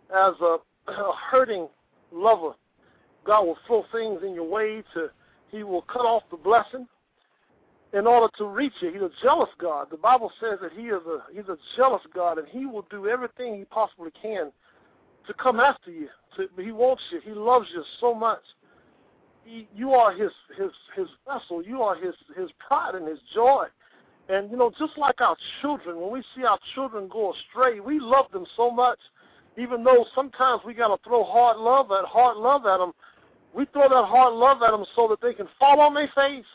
[0.09, 0.57] as a,
[0.88, 1.67] a hurting
[2.11, 2.53] lover.
[3.25, 5.09] God will throw things in your way to.
[5.51, 6.88] He will cut off the blessing
[7.93, 8.91] in order to reach you.
[8.91, 9.88] He's a jealous God.
[9.91, 13.07] The Bible says that he is a he's a jealous God, and he will do
[13.07, 14.51] everything he possibly can
[15.27, 16.09] to come after you.
[16.36, 17.21] To, he wants you.
[17.23, 18.41] He loves you so much.
[19.45, 21.63] He, you are his his his vessel.
[21.63, 23.65] You are his his pride and his joy.
[24.29, 27.99] And you know, just like our children, when we see our children go astray, we
[27.99, 28.99] love them so much.
[29.57, 32.91] Even though sometimes we got to throw hard love at hard love at them,
[33.53, 36.45] we throw that hard love at them so that they can fall on their face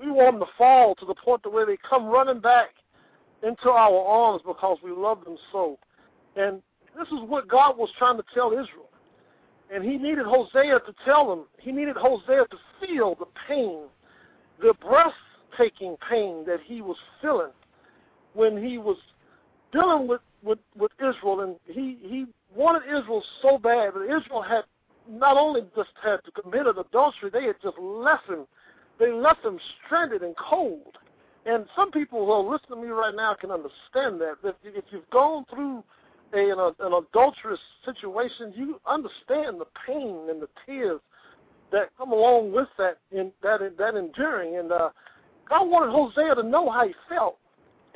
[0.00, 2.70] we want them to fall to the point to where they come running back
[3.42, 5.78] into our arms because we love them so.
[6.36, 6.62] And
[6.98, 8.90] this is what God was trying to tell Israel.
[9.72, 13.84] And he needed Hosea to tell them, he needed Hosea to feel the pain,
[14.60, 17.50] the breathtaking pain that he was feeling
[18.34, 18.96] when he was
[19.72, 21.40] dealing with, with, with Israel.
[21.40, 24.62] And he, he wanted Israel so bad, but Israel had
[25.08, 28.46] not only just had to commit an adultery, they had just left him
[28.98, 30.96] they left them stranded and cold.
[31.44, 34.36] And some people who are listening to me right now can understand that.
[34.42, 35.84] That if you've gone through
[36.32, 41.00] a, an, an adulterous situation, you understand the pain and the tears
[41.72, 44.56] that come along with that in that that enduring.
[44.56, 44.90] And uh,
[45.48, 47.38] God wanted Hosea to know how he felt,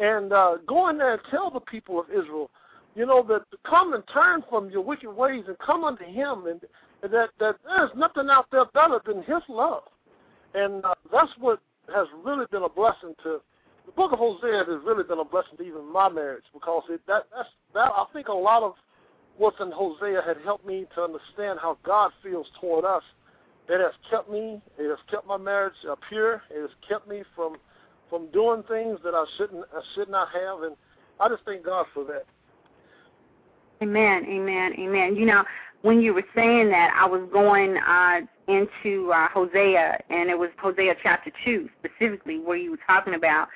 [0.00, 2.50] and uh, go in there and tell the people of Israel,
[2.96, 6.60] you know, that come and turn from your wicked ways and come unto Him, and,
[7.02, 9.82] that that there's nothing out there better than His love.
[10.54, 11.60] And uh, that's what
[11.94, 13.40] has really been a blessing to
[13.86, 17.00] the book of Hosea has really been a blessing to even my marriage because it
[17.06, 18.74] that that's that I think a lot of
[19.36, 23.02] what's in Hosea had helped me to understand how God feels toward us.
[23.68, 25.74] It has kept me, it has kept my marriage
[26.08, 26.42] pure.
[26.50, 27.56] It has kept me from
[28.10, 30.76] from doing things that I shouldn't I should not have, and
[31.18, 32.26] I just thank God for that.
[33.82, 35.16] Amen, amen, amen.
[35.16, 35.42] You know,
[35.82, 40.50] when you were saying that, I was going uh, into uh, Hosea, and it was
[40.60, 43.48] Hosea chapter 2 specifically, where you were talking about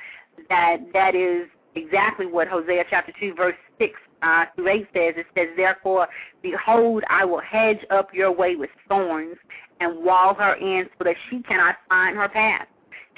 [0.49, 3.93] that that is exactly what Hosea chapter 2, verse 6
[4.23, 5.15] uh, through 8 says.
[5.17, 6.09] It says, Therefore,
[6.43, 9.37] behold, I will hedge up your way with thorns
[9.81, 12.67] and wall her in so that she cannot find her path.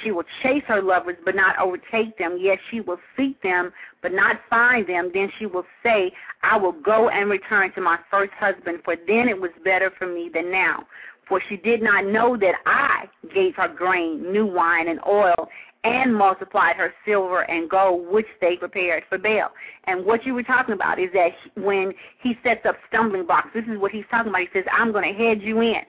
[0.02, 2.38] She will chase her lovers, but not overtake them.
[2.40, 3.72] Yet she will seek them,
[4.02, 5.10] but not find them.
[5.12, 9.28] Then she will say, I will go and return to my first husband, for then
[9.28, 10.86] it was better for me than now.
[11.28, 15.48] For she did not know that I gave her grain, new wine, and oil,
[15.82, 19.50] and multiplied her silver and gold, which they prepared for Baal.
[19.84, 21.92] And what you were talking about is that when
[22.22, 24.42] he sets up stumbling blocks, this is what he's talking about.
[24.42, 25.82] He says, I'm going to head you in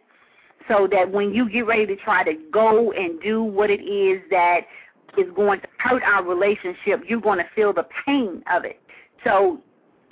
[0.67, 4.21] so that when you get ready to try to go and do what it is
[4.29, 4.61] that
[5.17, 8.79] is going to hurt our relationship, you're going to feel the pain of it.
[9.23, 9.61] So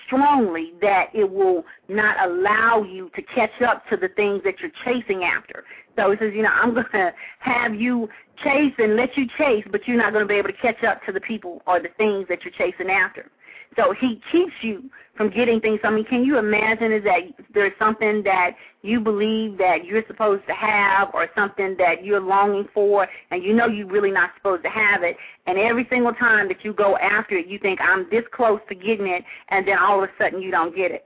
[0.06, 4.72] strongly that it will not allow you to catch up to the things that you're
[4.84, 5.64] chasing after.
[5.96, 8.10] So it says, you know, I'm going to have you
[8.44, 11.04] chase and let you chase, but you're not going to be able to catch up
[11.06, 13.32] to the people or the things that you're chasing after.
[13.76, 15.80] So he keeps you from getting things.
[15.84, 17.22] I mean, can you imagine is that
[17.54, 18.52] there's something that
[18.82, 23.54] you believe that you're supposed to have or something that you're longing for and you
[23.54, 25.16] know you're really not supposed to have it
[25.48, 28.76] and every single time that you go after it you think I'm this close to
[28.76, 31.06] getting it and then all of a sudden you don't get it.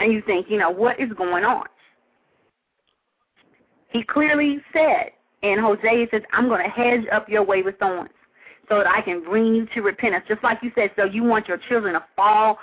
[0.00, 1.64] And you think, you know, what is going on?
[3.90, 5.10] He clearly said
[5.42, 8.10] in Hosea, says, I'm going to hedge up your way with thorns
[8.68, 10.24] so that I can bring you to repentance.
[10.28, 12.58] Just like you said, so you want your children to fall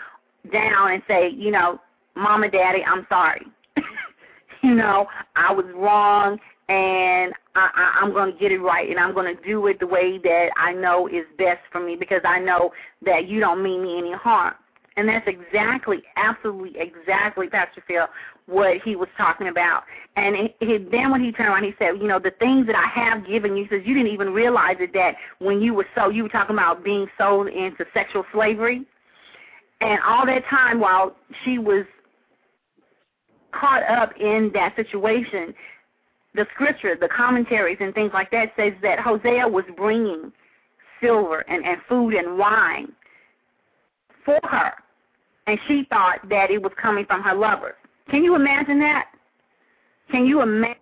[0.52, 1.80] down and say, you know,
[2.16, 3.46] Mom and Daddy, I'm sorry.
[4.64, 6.40] you know, I was wrong
[6.70, 9.80] and I, I, I'm going to get it right and I'm going to do it
[9.80, 12.72] the way that I know is best for me because I know
[13.06, 14.54] that you don't mean me any harm.
[14.98, 18.08] And that's exactly, absolutely, exactly, Pastor Phil,
[18.48, 19.84] what he was talking about.
[20.16, 22.76] And he, he, then when he turned around, he said, you know, the things that
[22.76, 25.88] I have given you, he says, you didn't even realize it that when you were
[25.96, 28.86] so, you were talking about being sold into sexual slavery.
[29.82, 31.86] And all that time while she was
[33.52, 35.54] caught up in that situation,
[36.34, 40.32] the scripture, the commentaries and things like that says that Hosea was bringing
[41.02, 42.92] silver and, and food and wine
[44.24, 44.74] for her.
[45.48, 47.76] And she thought that it was coming from her lover.
[48.10, 49.08] Can you imagine that?
[50.12, 50.76] Can you imagine,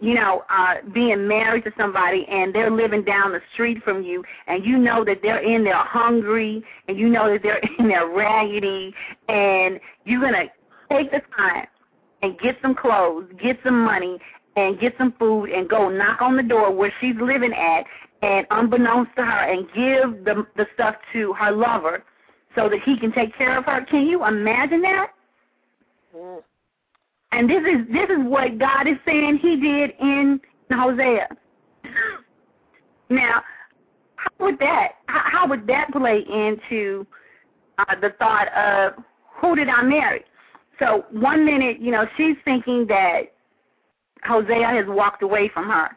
[0.00, 4.22] you know, uh, being married to somebody and they're living down the street from you,
[4.46, 8.08] and you know that they're in there hungry, and you know that they're in there
[8.08, 8.94] raggedy,
[9.28, 10.44] and you're gonna
[10.90, 11.66] take the time
[12.22, 14.18] and get some clothes, get some money,
[14.56, 17.84] and get some food, and go knock on the door where she's living at,
[18.20, 22.04] and unbeknownst to her, and give the the stuff to her lover
[22.54, 23.84] so that he can take care of her.
[23.90, 25.12] Can you imagine that?
[26.14, 26.42] Mm.
[27.32, 30.40] And this is this is what God is saying He did in
[30.70, 31.28] Hosea.
[33.08, 33.42] Now,
[34.16, 37.06] how would that how would that play into
[37.78, 39.02] uh, the thought of
[39.40, 40.24] who did I marry?
[40.78, 43.22] So one minute, you know, she's thinking that
[44.24, 45.90] Hosea has walked away from her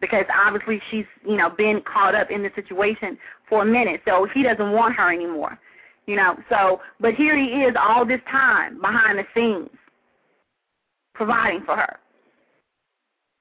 [0.00, 4.26] because obviously she's you know been caught up in the situation for a minute, so
[4.32, 5.58] he doesn't want her anymore.
[6.06, 9.70] You know, so but here he is all this time behind the scenes
[11.14, 11.98] providing for her.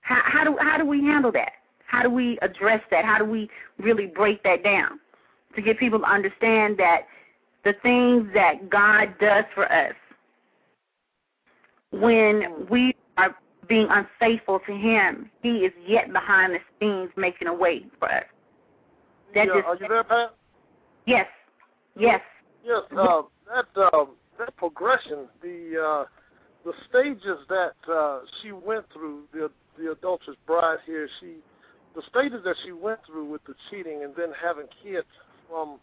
[0.02, 1.54] How, how do how do we handle that?
[1.86, 3.06] How do we address that?
[3.06, 3.50] How do we
[3.80, 5.00] really break that down
[5.56, 7.02] to get people to understand that
[7.64, 9.94] the things that God does for us
[11.92, 13.36] when we are
[13.68, 18.24] being unfaithful to Him, He is yet behind the scenes making a way for us.
[19.34, 20.36] That yeah, just are you there, Pat?
[21.06, 21.28] yes,
[21.98, 22.22] yes,
[22.64, 26.06] Yes, uh, that um, that progression, the uh,
[26.66, 31.36] the stages that uh, she went through, the the adulterous bride here, she
[31.96, 35.08] the stages that she went through with the cheating and then having kids
[35.50, 35.80] from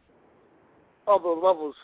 [1.08, 1.74] other levels,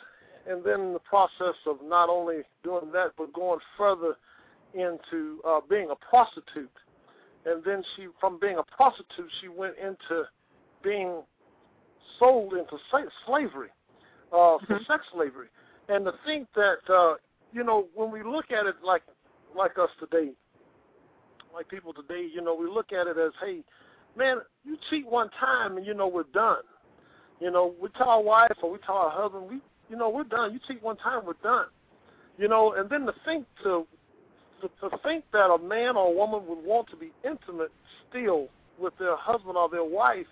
[0.48, 4.16] and then the process of not only doing that but going further
[4.74, 6.70] into uh, being a prostitute,
[7.46, 10.24] and then she from being a prostitute she went into
[10.82, 11.22] being
[12.18, 12.76] sold into
[13.26, 13.70] slavery
[14.32, 14.86] uh, for Mhm.
[14.86, 15.48] sex slavery.
[15.88, 17.16] And to think that uh,
[17.52, 19.02] you know when we look at it like
[19.54, 20.32] like us today,
[21.52, 23.62] like people today, you know, we look at it as, hey,
[24.16, 26.62] man, you cheat one time and you know we're done.
[27.40, 30.24] You know, we tell our wife or we tell our husband, we you know we're
[30.24, 30.52] done.
[30.52, 31.66] You cheat one time, we're done.
[32.38, 33.86] You know, and then to think to
[34.60, 37.72] to, to think that a man or a woman would want to be intimate
[38.08, 40.26] still with their husband or their wife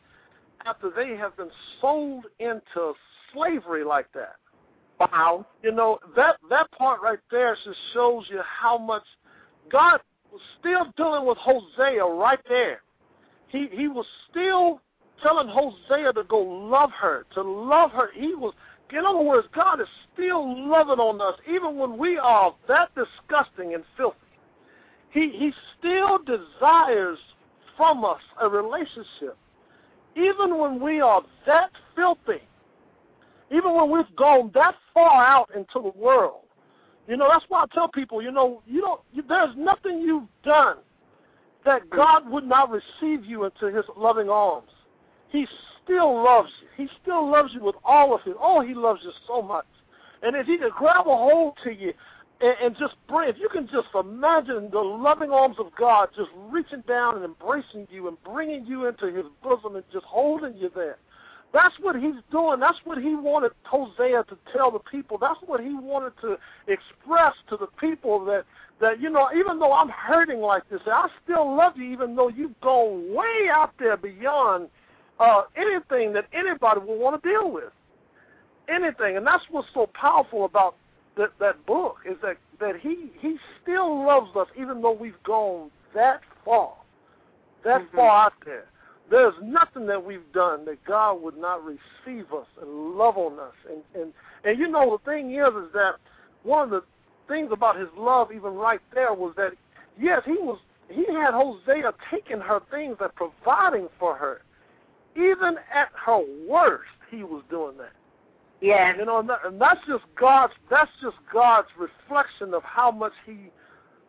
[0.67, 2.95] after they have been sold into
[3.33, 4.37] slavery like that.
[4.99, 9.05] wow, You know, that that part right there just shows you how much
[9.71, 10.01] God
[10.33, 12.83] was still dealing with Hosea right there.
[13.49, 14.81] He he was still
[15.23, 18.11] telling Hosea to go love her, to love her.
[18.15, 18.55] He was
[18.93, 23.75] in other words, God is still loving on us, even when we are that disgusting
[23.75, 24.17] and filthy.
[25.11, 27.19] He he still desires
[27.77, 29.37] from us a relationship.
[30.17, 32.43] Even when we are that filthy,
[33.51, 36.43] even when we've gone that far out into the world.
[37.09, 40.29] You know, that's why I tell people, you know, you don't you, there's nothing you've
[40.45, 40.77] done
[41.65, 44.71] that God would not receive you into his loving arms.
[45.31, 45.47] He
[45.83, 46.85] still loves you.
[46.85, 48.35] He still loves you with all of his.
[48.41, 49.67] Oh, he loves you so much.
[50.23, 51.93] And if he could grab a hold to you
[52.41, 56.31] and, and just bring, if you can just imagine the loving arms of God just
[56.49, 60.71] reaching down and embracing you and bringing you into his bosom and just holding you
[60.75, 60.99] there.
[61.53, 62.61] That's what he's doing.
[62.61, 65.19] That's what he wanted Hosea to tell the people.
[65.19, 66.39] That's what he wanted to
[66.69, 68.45] express to the people that
[68.81, 72.29] that you know, even though I'm hurting like this, I still love you, even though
[72.29, 74.69] you've gone way out there beyond
[75.19, 77.73] uh, anything that anybody would want to deal with.
[78.69, 80.77] Anything, and that's what's so powerful about
[81.17, 85.71] that that book is that that he he still loves us, even though we've gone
[85.95, 86.75] that far,
[87.65, 87.97] that Mhm.
[87.97, 88.67] far out there.
[89.11, 93.55] There's nothing that we've done that God would not receive us and love on us.
[93.69, 94.13] And and
[94.45, 95.95] and you know the thing is is that
[96.45, 96.83] one of the
[97.29, 99.53] things about his love even right there was that
[99.99, 100.59] yes, he was
[100.89, 104.43] he had Hosea taking her things and providing for her.
[105.17, 107.93] Even at her worst, he was doing that.
[108.61, 108.97] Yeah.
[108.97, 113.13] You know, and that- and that's just God's that's just God's reflection of how much
[113.27, 113.51] he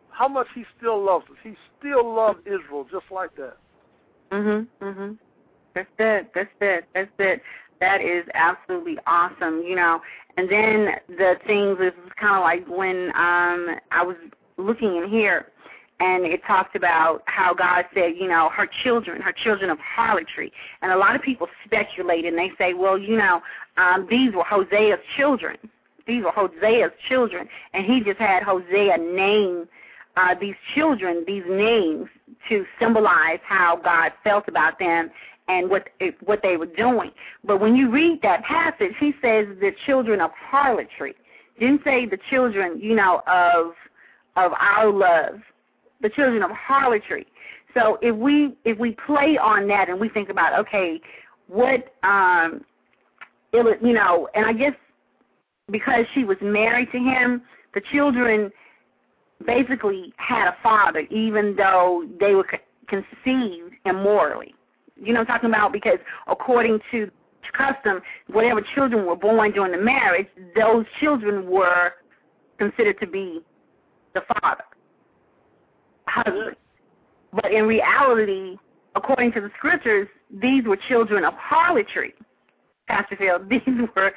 [0.10, 1.38] how much he still loves us.
[1.43, 3.58] He still loved Israel just like that.
[4.32, 4.68] Mhm.
[4.82, 5.18] Mhm.
[5.74, 6.34] That's it.
[6.34, 6.86] That's it.
[6.94, 7.42] That's it.
[7.80, 9.62] That is absolutely awesome.
[9.64, 10.02] You know,
[10.38, 14.16] and then the things is kind of like when um I was
[14.58, 15.48] looking in here,
[16.00, 20.52] and it talked about how God said, you know, her children, her children of harlotry,
[20.82, 23.42] and a lot of people speculate and they say, well, you know,
[23.78, 25.58] um these were Hosea's children.
[26.08, 29.68] These were Hosea's children, and he just had Hosea name
[30.18, 32.07] uh, these children these names
[32.49, 35.09] to symbolize how God felt about them
[35.47, 35.88] and what
[36.24, 37.12] what they were doing.
[37.43, 41.16] But when you read that passage, he says the children of harlotry.
[41.59, 43.74] Didn't say the children, you know, of
[44.36, 45.39] of our love.
[46.01, 47.28] The children of harlotry.
[47.74, 50.99] So if we if we play on that and we think about okay,
[51.47, 52.64] what um
[53.53, 54.74] it was, you know, and I guess
[55.70, 57.41] because she was married to him,
[57.74, 58.51] the children
[59.46, 62.46] basically had a father, even though they were
[62.88, 64.54] conceived immorally.
[64.96, 65.74] You know what I'm talking about?
[65.74, 67.10] Because according to
[67.58, 71.94] custom, whatever children were born during the marriage, those children were
[72.58, 73.42] considered to be
[74.14, 74.64] the father,
[76.08, 76.56] husband.
[77.34, 78.58] But in reality,
[78.96, 80.08] according to the scriptures,
[80.42, 82.14] these were children of harlotry.
[82.88, 84.12] Pastor Phil, these were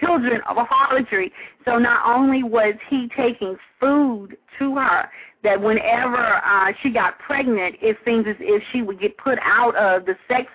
[0.00, 1.32] children of a harlotry.
[1.64, 5.08] So not only was he taking food to her,
[5.42, 9.74] that whenever uh, she got pregnant, it seems as if she would get put out
[9.76, 10.46] of the sex,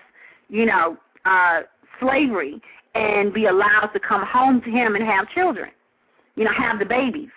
[0.48, 1.60] you know, uh,
[2.00, 2.60] slavery
[2.94, 5.70] and be allowed to come home to him and have children,
[6.34, 7.28] you know, have the babies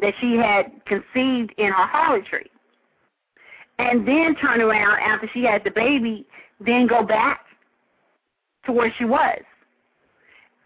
[0.00, 2.50] that she had conceived in her harlotry.
[3.78, 6.26] And then turn around after she had the baby,
[6.64, 7.40] then go back
[8.66, 9.38] to where she was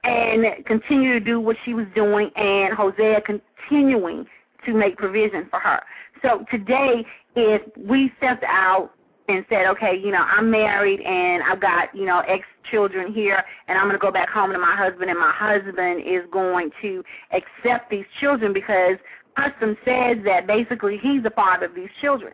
[0.07, 4.26] and continue to do what she was doing and Hosea continuing
[4.64, 5.80] to make provision for her.
[6.22, 7.04] So today,
[7.34, 8.92] if we stepped out
[9.28, 13.42] and said, okay, you know, I'm married and I've got, you know, ex children here
[13.68, 16.70] and I'm going to go back home to my husband and my husband is going
[16.82, 17.02] to
[17.32, 18.96] accept these children because
[19.36, 22.32] custom says that basically he's the father of these children.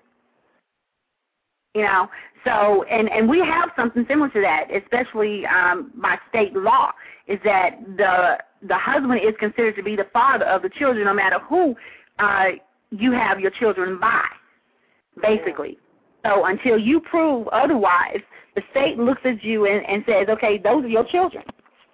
[1.74, 2.08] You know,
[2.44, 6.92] so and and we have something similar to that, especially um, by state law,
[7.32, 11.14] is that the the husband is considered to be the father of the children, no
[11.14, 11.74] matter who
[12.18, 12.48] uh,
[12.90, 14.24] you have your children by,
[15.20, 15.78] basically.
[16.24, 18.20] So until you prove otherwise,
[18.54, 21.42] the state looks at you and, and says, okay, those are your children.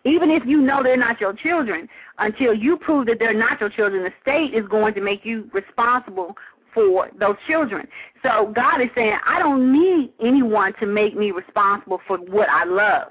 [0.04, 3.70] Even if you know they're not your children, until you prove that they're not your
[3.70, 6.36] children, the state is going to make you responsible
[6.74, 7.86] for those children.
[8.22, 12.64] So God is saying, I don't need anyone to make me responsible for what I
[12.64, 13.08] love.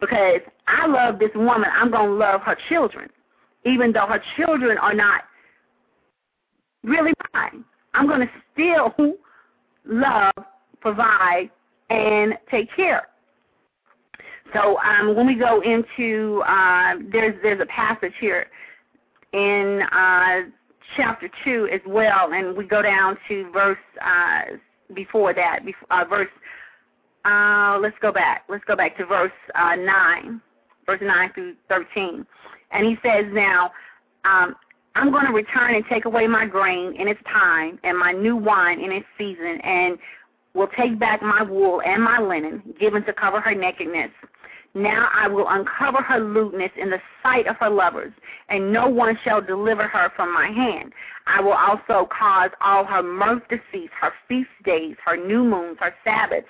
[0.00, 3.08] Because I love this woman, I'm going to love her children.
[3.64, 5.22] Even though her children are not
[6.84, 7.64] really mine.
[7.94, 9.16] I'm going to still
[9.86, 10.34] love,
[10.80, 11.50] provide,
[11.90, 13.08] and take care.
[14.54, 18.46] So um, when we go into uh, there's there's a passage here
[19.32, 20.42] in uh,
[20.96, 24.56] chapter two as well, and we go down to verse uh,
[24.94, 26.28] before that, before, uh, verse.
[27.26, 28.44] Uh, let's go back.
[28.48, 30.40] Let's go back to verse uh, nine,
[30.86, 32.24] verse nine through thirteen,
[32.70, 33.72] and he says now.
[34.24, 34.54] Um,
[34.98, 38.34] I'm going to return and take away my grain in its time and my new
[38.34, 39.98] wine in its season, and
[40.54, 44.10] will take back my wool and my linen, given to cover her nakedness.
[44.74, 48.12] Now I will uncover her lewdness in the sight of her lovers,
[48.48, 50.92] and no one shall deliver her from my hand.
[51.26, 55.76] I will also cause all her mirth to cease, her feast days, her new moons,
[55.80, 56.46] her Sabbaths,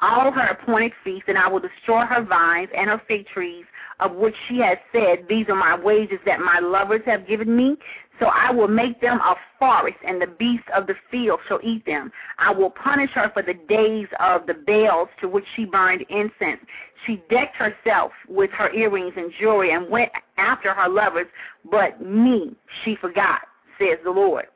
[0.00, 3.64] all her appointed feasts, and I will destroy her vines and her fig trees,
[4.00, 7.76] of which she has said, These are my wages that my lovers have given me.
[8.18, 11.84] So I will make them a forest, and the beasts of the field shall eat
[11.86, 12.12] them.
[12.38, 16.60] I will punish her for the days of the Baals to which she burned incense.
[17.06, 21.28] She decked herself with her earrings and jewelry and went after her lovers,
[21.70, 23.40] but me she forgot,
[23.78, 24.46] says the Lord.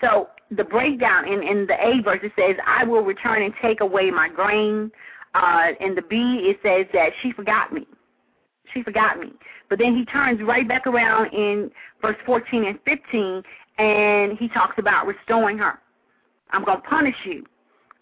[0.00, 3.80] So the breakdown in, in the A verse it says, I will return and take
[3.80, 4.90] away my grain.
[5.34, 6.16] Uh, in the B
[6.50, 7.86] it says that she forgot me.
[8.72, 9.32] She forgot me.
[9.68, 11.70] But then he turns right back around in
[12.00, 13.42] verse 14 and 15
[13.78, 15.78] and he talks about restoring her.
[16.50, 17.44] I'm going to punish you,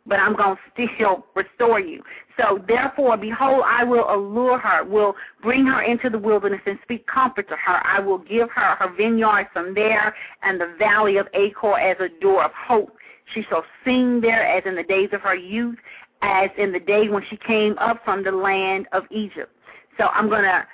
[0.07, 2.03] but I'm going to still restore you.
[2.39, 7.07] So therefore, behold, I will allure her, will bring her into the wilderness and speak
[7.07, 7.87] comfort to her.
[7.87, 12.09] I will give her her vineyard from there and the valley of Achor as a
[12.21, 12.97] door of hope.
[13.33, 15.79] She shall sing there as in the days of her youth,
[16.23, 19.53] as in the day when she came up from the land of Egypt.
[19.97, 20.67] So I'm going to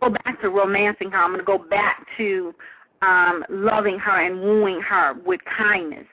[0.00, 1.18] go back to romancing her.
[1.18, 2.54] I'm going to go back to
[3.02, 6.06] um, loving her and wooing her with kindness.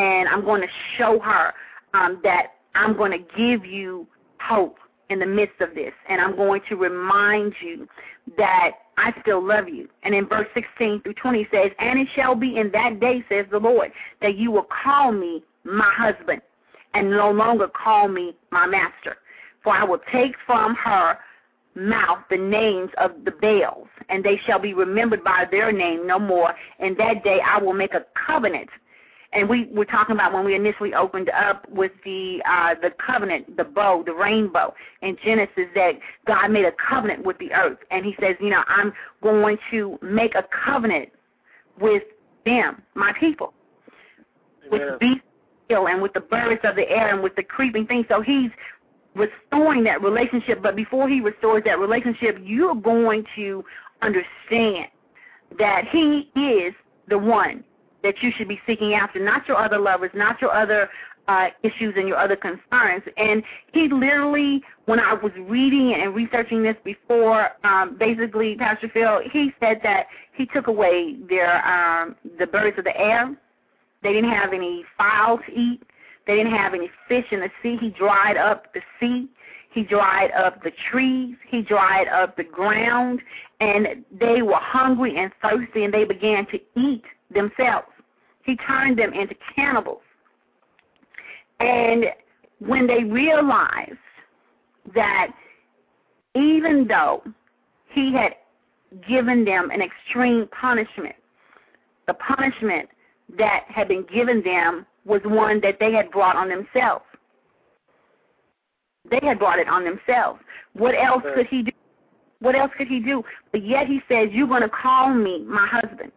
[0.00, 1.52] And I'm going to show her
[1.92, 4.06] um, that I'm going to give you
[4.40, 4.78] hope
[5.10, 5.92] in the midst of this.
[6.08, 7.86] And I'm going to remind you
[8.38, 9.88] that I still love you.
[10.02, 13.44] And in verse 16 through 20 says, And it shall be in that day, says
[13.50, 13.92] the Lord,
[14.22, 16.40] that you will call me my husband
[16.94, 19.16] and no longer call me my master.
[19.62, 21.18] For I will take from her
[21.74, 26.18] mouth the names of the Baals, and they shall be remembered by their name no
[26.18, 26.54] more.
[26.78, 28.70] In that day I will make a covenant.
[29.32, 33.56] And we were talking about when we initially opened up with the uh, the covenant,
[33.56, 35.92] the bow, the rainbow in Genesis, that
[36.26, 39.98] God made a covenant with the earth, and He says, you know, I'm going to
[40.02, 41.10] make a covenant
[41.80, 42.02] with
[42.44, 43.54] them, my people,
[44.70, 45.24] with the beasts
[45.70, 48.04] and with the birds of the air and with the creeping things.
[48.08, 48.50] So He's
[49.14, 53.64] restoring that relationship, but before he restores that relationship, you're going to
[54.02, 54.86] understand
[55.58, 56.74] that he is
[57.08, 57.64] the one
[58.02, 60.88] that you should be seeking after, not your other lovers, not your other
[61.28, 63.02] uh, issues and your other concerns.
[63.16, 63.42] And
[63.72, 69.52] he literally, when I was reading and researching this before, um, basically, Pastor Phil, he
[69.60, 73.34] said that he took away their um, the birds of the air.
[74.02, 75.82] They didn't have any fowl to eat.
[76.26, 77.76] They didn't have any fish in the sea.
[77.80, 79.28] He dried up the sea.
[79.72, 81.36] He dried up the trees.
[81.48, 83.20] He dried up the ground.
[83.60, 87.86] And they were hungry and thirsty, and they began to eat themselves.
[88.44, 90.02] He turned them into cannibals.
[91.60, 92.04] And
[92.58, 93.92] when they realized
[94.94, 95.28] that
[96.34, 97.22] even though
[97.92, 98.32] he had
[99.08, 101.14] given them an extreme punishment,
[102.06, 102.88] the punishment
[103.38, 107.04] that had been given them was one that they had brought on themselves.
[109.10, 110.40] They had brought it on themselves.
[110.74, 111.72] What else could he do?
[112.40, 113.22] What else could he do?
[113.52, 116.12] But yet he says, You're going to call me my husband.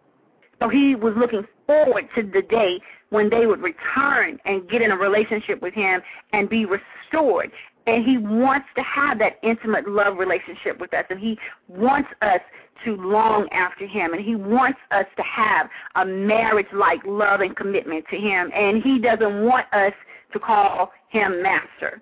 [0.64, 4.92] So he was looking forward to the day when they would return and get in
[4.92, 6.02] a relationship with him
[6.32, 7.52] and be restored.
[7.86, 11.04] And he wants to have that intimate love relationship with us.
[11.10, 11.38] And he
[11.68, 12.40] wants us
[12.86, 14.14] to long after him.
[14.14, 18.50] And he wants us to have a marriage like love and commitment to him.
[18.56, 19.94] And he doesn't want us
[20.32, 22.02] to call him master.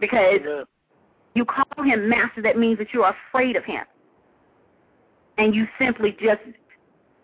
[0.00, 0.64] Because Amen.
[1.34, 3.84] you call him master, that means that you're afraid of him.
[5.38, 6.40] And you simply just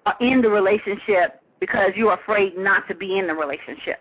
[0.06, 4.00] are in the relationship because you're afraid not to be in the relationship.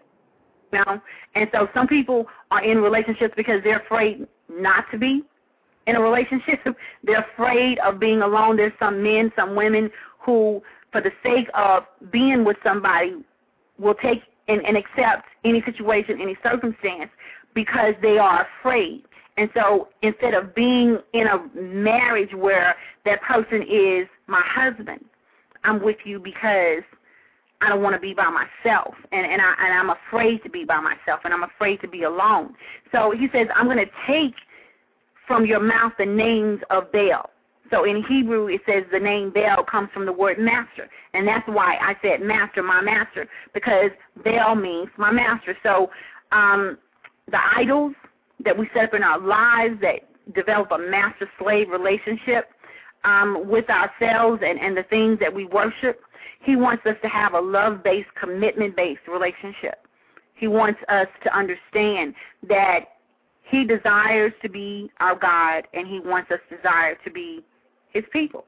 [0.71, 1.01] You know?
[1.35, 5.23] And so some people are in relationships because they're afraid not to be
[5.87, 6.59] in a relationship.
[7.03, 8.57] They're afraid of being alone.
[8.57, 9.89] There's some men, some women
[10.19, 13.15] who, for the sake of being with somebody,
[13.79, 17.09] will take and, and accept any situation, any circumstance,
[17.53, 19.03] because they are afraid.
[19.37, 22.75] And so instead of being in a marriage where
[23.05, 25.03] that person is my husband,
[25.63, 26.83] I'm with you because
[27.61, 30.63] I don't want to be by myself, and and I and I'm afraid to be
[30.63, 32.55] by myself, and I'm afraid to be alone.
[32.91, 34.33] So he says, I'm going to take
[35.27, 37.29] from your mouth the names of Baal.
[37.69, 41.47] So in Hebrew, it says the name Baal comes from the word master, and that's
[41.47, 43.91] why I said master, my master, because
[44.25, 45.55] Baal means my master.
[45.63, 45.89] So
[46.31, 46.77] um,
[47.29, 47.93] the idols
[48.43, 52.49] that we set up in our lives that develop a master-slave relationship
[53.03, 56.01] um, with ourselves and, and the things that we worship,
[56.41, 59.85] he wants us to have a love-based, commitment-based relationship.
[60.35, 62.15] He wants us to understand
[62.47, 62.85] that
[63.43, 67.43] he desires to be our God, and he wants us to desire to be
[67.91, 68.45] his people.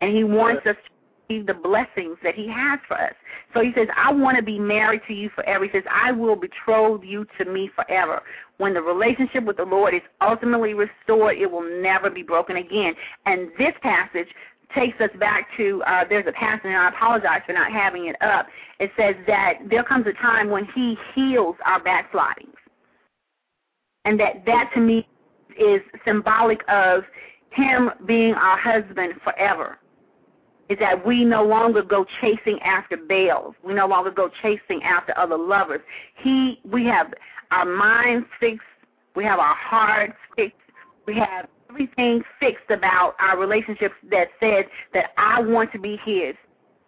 [0.00, 0.90] And he wants us to
[1.38, 3.14] the blessings that he has for us.
[3.54, 5.64] So he says, I want to be married to you forever.
[5.64, 8.22] He says, I will betroth you to me forever.
[8.58, 12.94] When the relationship with the Lord is ultimately restored, it will never be broken again.
[13.26, 14.28] And this passage
[14.74, 18.16] takes us back to uh, there's a passage, and I apologize for not having it
[18.22, 18.46] up.
[18.78, 22.54] It says that there comes a time when He heals our backslidings,
[24.04, 25.08] and that that to me
[25.58, 27.02] is symbolic of
[27.50, 29.78] Him being our husband forever.
[30.70, 33.54] Is that we no longer go chasing after Baals.
[33.64, 35.80] We no longer go chasing after other lovers.
[36.22, 37.12] He, we have
[37.50, 38.60] our minds fixed.
[39.16, 40.56] We have our hearts fixed.
[41.06, 44.64] We have everything fixed about our relationships that says
[44.94, 46.36] that I want to be his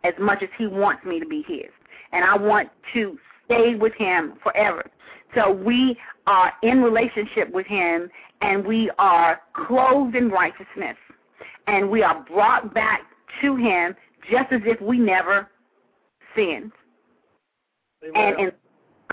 [0.04, 1.70] as much as he wants me to be his.
[2.12, 4.84] And I want to stay with him forever.
[5.34, 8.08] So we are in relationship with him
[8.42, 10.96] and we are clothed in righteousness
[11.66, 13.02] and we are brought back
[13.40, 13.94] to him
[14.30, 15.48] just as if we never
[16.36, 16.72] sinned.
[18.04, 18.12] Amen.
[18.14, 18.52] And in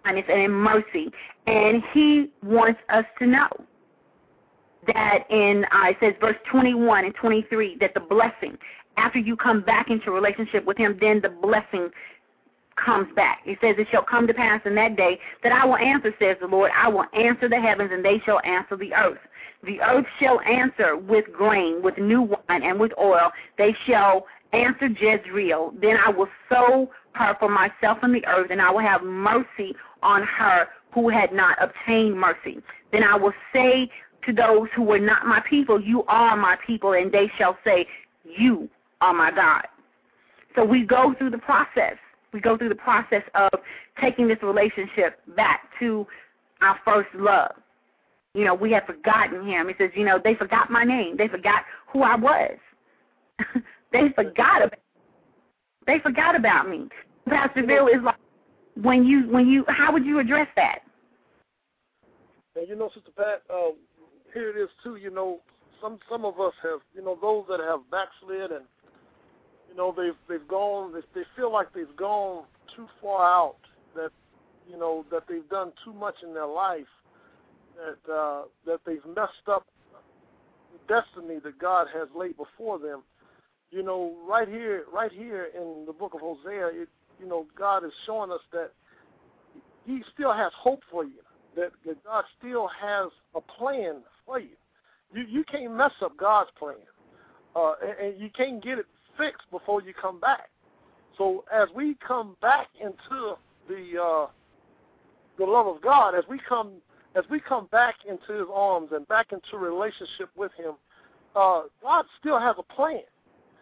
[0.03, 1.11] kindness and in mercy.
[1.47, 3.47] And he wants us to know
[4.87, 8.57] that in uh, it says verse 21 and 23 that the blessing
[8.97, 11.89] after you come back into relationship with him then the blessing
[12.83, 15.75] comes back it says it shall come to pass in that day that i will
[15.75, 19.19] answer says the lord i will answer the heavens and they shall answer the earth
[19.63, 24.87] the earth shall answer with grain with new wine and with oil they shall answer
[24.87, 29.03] jezreel then i will sow her for myself in the earth and i will have
[29.03, 32.59] mercy on her who had not obtained mercy
[32.91, 33.89] then i will say
[34.25, 37.85] to those who were not my people, You are my people, and they shall say,
[38.23, 38.69] You
[39.01, 39.67] are my God.
[40.55, 41.95] So we go through the process.
[42.33, 43.49] We go through the process of
[44.01, 46.05] taking this relationship back to
[46.61, 47.51] our first love.
[48.39, 49.67] You know, we have forgotten him.
[49.67, 51.17] He says, you know, they forgot my name.
[51.17, 52.57] They forgot who I was.
[53.91, 54.79] they forgot about
[55.85, 56.87] they forgot about me.
[57.27, 58.15] Pastor Bill is like
[58.81, 60.79] when you when you how would you address that?
[62.55, 63.71] And you know, Sister Pat, uh,
[64.33, 64.95] here it is too.
[64.95, 65.39] You know,
[65.81, 68.63] some some of us have, you know, those that have backslid and
[69.69, 70.93] you know they've they've gone.
[70.93, 73.57] They, they feel like they've gone too far out.
[73.97, 74.11] That
[74.65, 76.87] you know that they've done too much in their life.
[77.79, 79.65] That uh, that they've messed up
[80.73, 83.03] the destiny that God has laid before them.
[83.71, 86.89] You know, right here, right here in the book of Hosea, it,
[87.21, 88.71] you know, God is showing us that
[89.85, 91.21] He still has hope for you.
[91.55, 94.57] That, that God still has a plan for you.
[95.13, 96.75] You you can't mess up God's plan,
[97.55, 98.85] uh, and, and you can't get it
[99.17, 100.49] fixed before you come back.
[101.17, 103.35] So as we come back into
[103.67, 104.27] the uh,
[105.37, 106.73] the love of God, as we come
[107.15, 110.73] as we come back into His arms and back into relationship with Him,
[111.35, 113.01] uh, God still has a plan.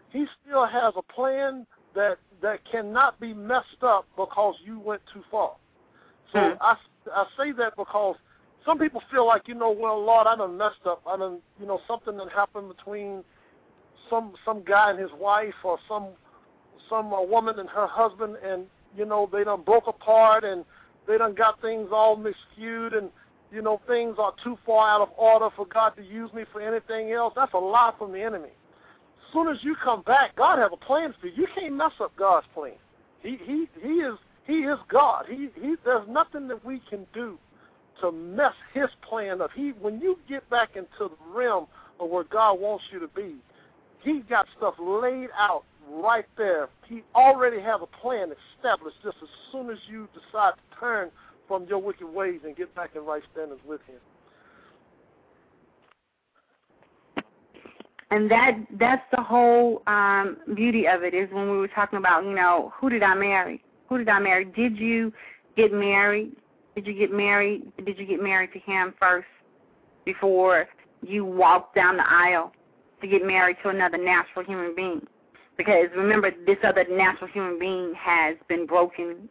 [0.10, 5.24] He still has a plan that that cannot be messed up because you went too
[5.30, 5.56] far.
[6.32, 6.58] So Hmm.
[6.62, 6.76] I
[7.14, 8.16] I say that because
[8.66, 11.02] some people feel like you know, well, Lord, I done messed up.
[11.08, 13.24] I done, you know, something that happened between
[14.10, 16.10] some some guy and his wife, or some
[16.90, 20.66] some uh, woman and her husband, and you know, they done broke apart, and
[21.08, 23.10] they done got things all miscued, and
[23.52, 26.62] you know, things are too far out of order for God to use me for
[26.62, 27.34] anything else.
[27.36, 28.50] That's a lie from the enemy.
[28.50, 31.34] As soon as you come back, God has a plan for you.
[31.36, 32.74] You can't mess up God's plan.
[33.22, 35.26] He he he is he is God.
[35.30, 35.76] He he.
[35.84, 37.38] There's nothing that we can do
[38.02, 39.52] to mess His plan up.
[39.56, 41.68] He when you get back into the realm
[42.00, 43.36] of where God wants you to be,
[44.02, 46.70] He got stuff laid out right there.
[46.88, 48.98] He already have a plan established.
[49.04, 51.12] Just as soon as you decide to turn
[51.48, 54.00] from your wicked ways and get back in right standings with Him.
[58.12, 62.24] and that that's the whole um beauty of it is when we were talking about
[62.24, 63.64] you know who did i marry?
[63.90, 64.46] Who did i marry?
[64.46, 65.12] Did you
[65.56, 66.36] get married?
[66.76, 67.72] Did you get married?
[67.86, 69.28] Did you get married to him first
[70.06, 70.68] before
[71.02, 72.52] you walked down the aisle
[73.02, 75.06] to get married to another natural human being?
[75.58, 79.28] Because remember this other natural human being has been broken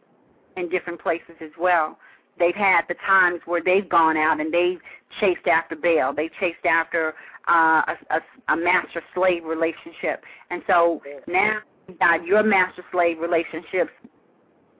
[0.57, 1.97] in different places as well
[2.39, 4.79] they've had the times where they've gone out and they've
[5.19, 6.13] chased after Baal.
[6.13, 7.13] They've chased after
[7.47, 10.23] uh, a, a, a master slave relationship.
[10.49, 13.91] And so now you've got your master slave relationships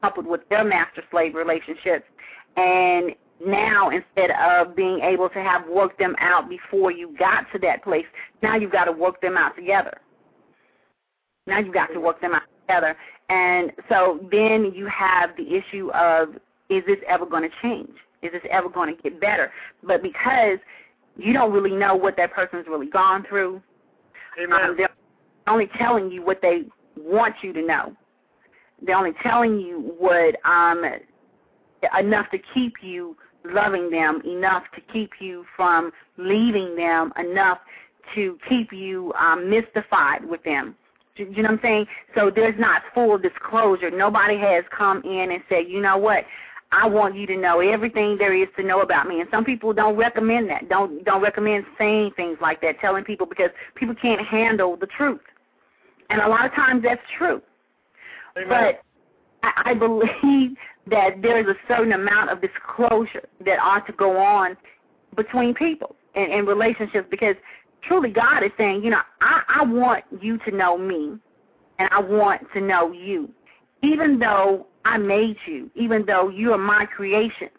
[0.01, 2.05] coupled with their master slave relationships.
[2.55, 3.11] And
[3.45, 7.83] now instead of being able to have worked them out before you got to that
[7.83, 8.05] place,
[8.41, 9.97] now you've got to work them out together.
[11.45, 12.95] Now you've got to work them out together.
[13.29, 16.29] And so then you have the issue of
[16.69, 17.89] is this ever going to change?
[18.21, 19.51] Is this ever going to get better?
[19.83, 20.57] But because
[21.15, 23.61] you don't really know what that person's really gone through,
[24.41, 24.61] Amen.
[24.61, 24.89] um, they're
[25.47, 26.63] only telling you what they
[26.97, 27.95] want you to know.
[28.81, 30.83] They're only telling you what um
[31.99, 33.15] enough to keep you
[33.45, 37.59] loving them, enough to keep you from leaving them, enough
[38.15, 40.75] to keep you um, mystified with them.
[41.15, 41.85] Do you know what I'm saying?
[42.15, 43.89] So there's not full disclosure.
[43.89, 46.23] Nobody has come in and said, you know what,
[46.71, 49.21] I want you to know everything there is to know about me.
[49.21, 50.67] And some people don't recommend that.
[50.67, 55.21] Don't don't recommend saying things like that, telling people because people can't handle the truth.
[56.09, 57.41] And a lot of times that's true.
[58.37, 58.49] Amen.
[58.49, 58.81] But
[59.43, 60.57] I, I believe
[60.89, 64.57] that there's a certain amount of disclosure that ought to go on
[65.15, 67.35] between people and in relationships because
[67.83, 71.17] truly God is saying, you know, I, I want you to know me
[71.79, 73.29] and I want to know you.
[73.83, 77.49] Even though I made you, even though you are my creation,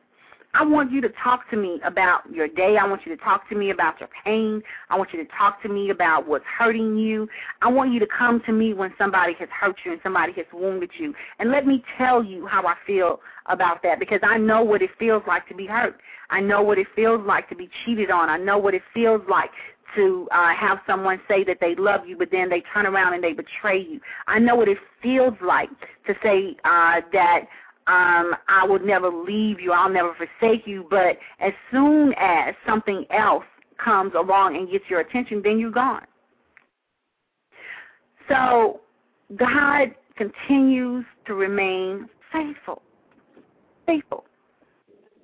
[0.55, 2.79] I want you to talk to me about your day.
[2.79, 4.63] I want you to talk to me about your pain.
[4.89, 7.29] I want you to talk to me about what's hurting you.
[7.61, 10.47] I want you to come to me when somebody has hurt you and somebody has
[10.55, 11.15] wounded you.
[11.39, 14.91] And let me tell you how I feel about that because I know what it
[14.99, 16.01] feels like to be hurt.
[16.31, 18.31] I know what it feels like to be cheated on.
[18.31, 19.51] I know what it feels like
[19.97, 23.23] to uh, have someone say that they love you, but then they turn around and
[23.23, 24.01] they betray you.
[24.27, 25.71] I know what it feels like
[26.07, 27.41] to say uh, that
[27.87, 33.07] um, I will never leave you, I'll never forsake you, but as soon as something
[33.11, 33.45] else
[33.83, 36.05] comes along and gets your attention, then you're gone.
[38.29, 38.81] So
[39.37, 42.83] God continues to remain faithful,
[43.87, 44.25] faithful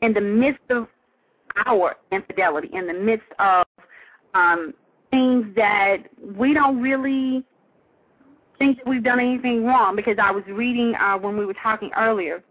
[0.01, 0.87] in the midst of
[1.67, 3.67] our infidelity, in the midst of
[4.35, 4.75] um,
[5.11, 5.99] things that
[6.37, 7.45] we don't really
[8.59, 9.97] think that we've done anything wrong.
[9.97, 12.43] Because I was reading uh, when we were talking earlier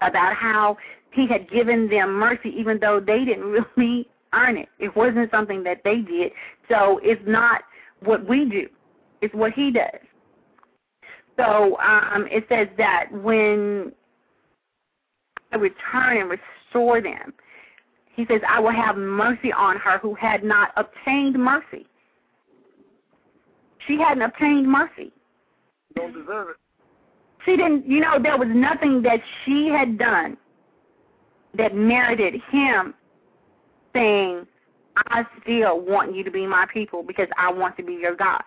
[0.00, 0.76] about how
[1.12, 4.68] He had given them mercy, even though they didn't really earn it.
[4.78, 6.32] It wasn't something that they did.
[6.70, 7.62] So it's not
[8.00, 8.68] what we do;
[9.20, 10.00] it's what He does.
[11.38, 13.92] So um, it says that when
[15.52, 17.32] I return and restore them,
[18.14, 21.86] he says, I will have mercy on her who had not obtained mercy.
[23.86, 25.12] She hadn't obtained mercy.
[25.96, 26.56] Don't deserve it.
[27.44, 30.36] She didn't, you know, there was nothing that she had done
[31.56, 32.94] that merited him
[33.92, 34.46] saying,
[34.96, 38.42] I still want you to be my people because I want to be your God.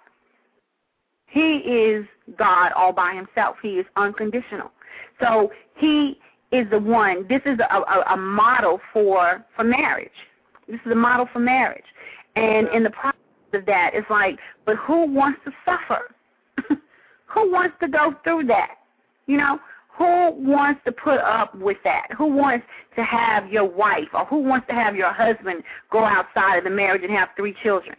[1.27, 2.05] He is
[2.37, 3.57] God all by himself.
[3.61, 4.71] He is unconditional.
[5.19, 6.19] So he
[6.55, 7.25] is the one.
[7.27, 10.09] This is a, a, a model for for marriage.
[10.67, 11.85] This is a model for marriage,
[12.35, 13.19] and in the process
[13.53, 16.15] of that, it's like, but who wants to suffer?
[17.27, 18.75] who wants to go through that?
[19.27, 19.59] You know,
[19.97, 22.07] who wants to put up with that?
[22.17, 26.57] Who wants to have your wife or who wants to have your husband go outside
[26.57, 27.95] of the marriage and have three children,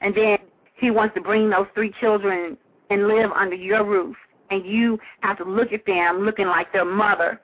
[0.00, 0.38] and then
[0.76, 2.56] he wants to bring those three children
[2.90, 4.16] and live under your roof,
[4.50, 7.40] and you have to look at them looking like their mother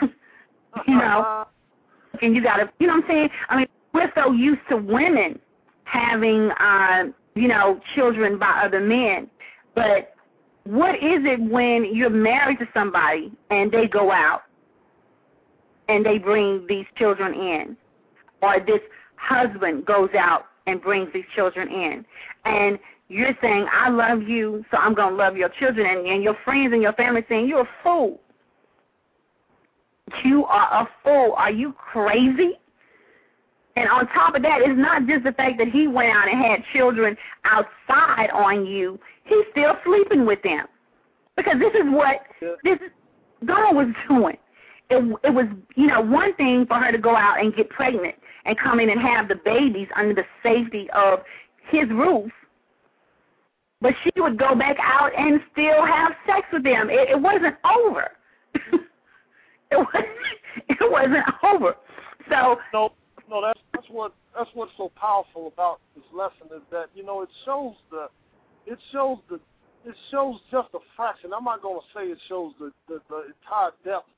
[0.86, 1.46] you know,
[2.22, 3.28] and you gotta, you know what I'm saying?
[3.48, 5.38] I mean, we're so used to women
[5.84, 9.28] having, uh, you know, children by other men,
[9.74, 10.14] but
[10.64, 14.42] what is it when you're married to somebody and they go out
[15.88, 17.76] and they bring these children in,
[18.42, 18.80] or this
[19.16, 22.04] husband goes out and brings these children in,
[22.44, 22.78] and
[23.08, 26.36] you're saying, I love you, so I'm going to love your children, and, and your
[26.44, 28.20] friends and your family saying, you're a fool.
[30.24, 31.34] You are a fool.
[31.36, 32.58] Are you crazy?
[33.76, 36.38] And on top of that, it's not just the fact that he went out and
[36.38, 38.98] had children outside on you.
[39.24, 40.66] He's still sleeping with them.
[41.36, 42.20] Because this is what
[42.64, 42.78] this
[43.46, 44.36] girl was doing.
[44.90, 45.46] It it was,
[45.76, 48.90] you know, one thing for her to go out and get pregnant and come in
[48.90, 51.20] and have the babies under the safety of
[51.70, 52.30] his roof.
[53.80, 56.90] But she would go back out and still have sex with them.
[56.90, 58.10] It, it wasn't over.
[59.70, 60.06] it wasn't
[60.68, 61.74] it wasn't over.
[62.28, 62.92] So No,
[63.28, 67.22] no, that's that's what that's what's so powerful about this lesson is that you know
[67.22, 68.08] it shows the
[68.66, 69.40] it shows the
[69.84, 71.30] it shows just a fraction.
[71.36, 74.08] I'm not going to say it shows the, the the entire depth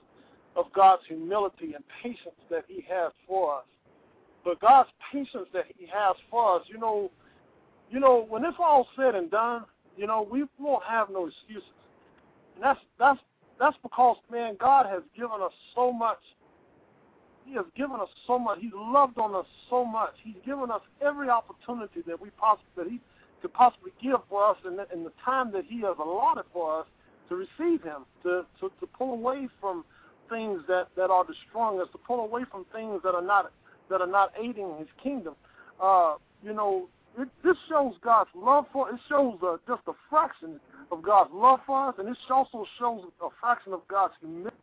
[0.57, 3.65] of God's humility and patience that He has for us.
[4.45, 7.11] But God's patience that He has for us, you know,
[7.91, 9.65] you know, when it's all said and done,
[9.97, 11.69] you know, we won't have no excuses.
[12.55, 13.21] And that's that's
[13.63, 16.19] that's because man, God has given us so much.
[17.47, 18.59] He has given us so much.
[18.61, 20.15] He's loved on us so much.
[20.25, 23.01] He's given us every opportunity that we possibly that He
[23.41, 26.81] could possibly give for us in the, in the time that He has allotted for
[26.81, 26.87] us
[27.29, 29.85] to receive Him, to to, to pull away from
[30.29, 33.53] things that that are destroying us, to pull away from things that are not
[33.91, 35.37] that are not aiding His kingdom.
[35.81, 36.89] Uh, you know,
[37.19, 38.91] it, this shows God's love for.
[38.91, 40.59] It shows uh, just a fraction
[40.91, 44.57] of God's love for us, and it also shows a fraction of God's humility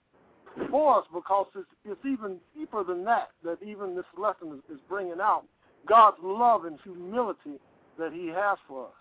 [0.70, 4.82] for us because it's, it's even deeper than that, that even this lesson is, is
[4.89, 5.43] bringing out
[5.88, 7.60] God's love and humility
[7.97, 8.91] that He has for us.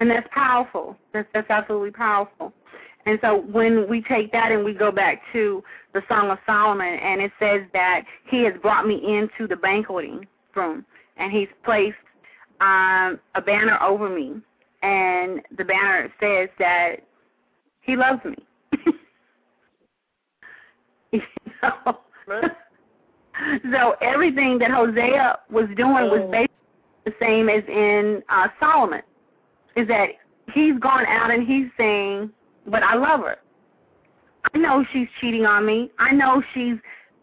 [0.00, 0.96] And that's powerful.
[1.12, 2.52] That's that's absolutely powerful.
[3.06, 5.62] And so when we take that and we go back to
[5.94, 10.26] the Song of Solomon, and it says that He has brought me into the banqueting
[10.54, 10.84] room,
[11.16, 11.96] and He's placed
[12.60, 14.40] um, a banner over me,
[14.82, 16.96] and the banner says that
[17.80, 18.36] He loves me.
[21.12, 21.22] you
[21.62, 21.98] know?
[23.72, 26.54] so everything that Hosea was doing was basically
[27.04, 29.02] the same as in uh, Solomon,
[29.76, 30.08] is that
[30.52, 32.30] he's gone out and he's saying,
[32.66, 33.36] "But I love her.
[34.54, 35.90] I know she's cheating on me.
[35.98, 36.76] I know she's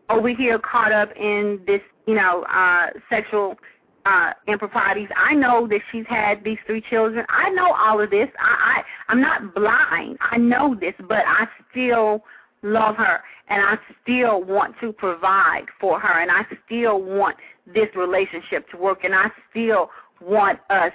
[0.09, 3.57] over here caught up in this, you know, uh, sexual
[4.05, 5.09] uh, improprieties.
[5.15, 7.25] I know that she's had these three children.
[7.29, 8.29] I know all of this.
[8.39, 10.17] I, I I'm not blind.
[10.21, 12.23] I know this, but I still
[12.61, 17.87] love her and I still want to provide for her and I still want this
[17.95, 19.89] relationship to work and I still
[20.21, 20.91] want us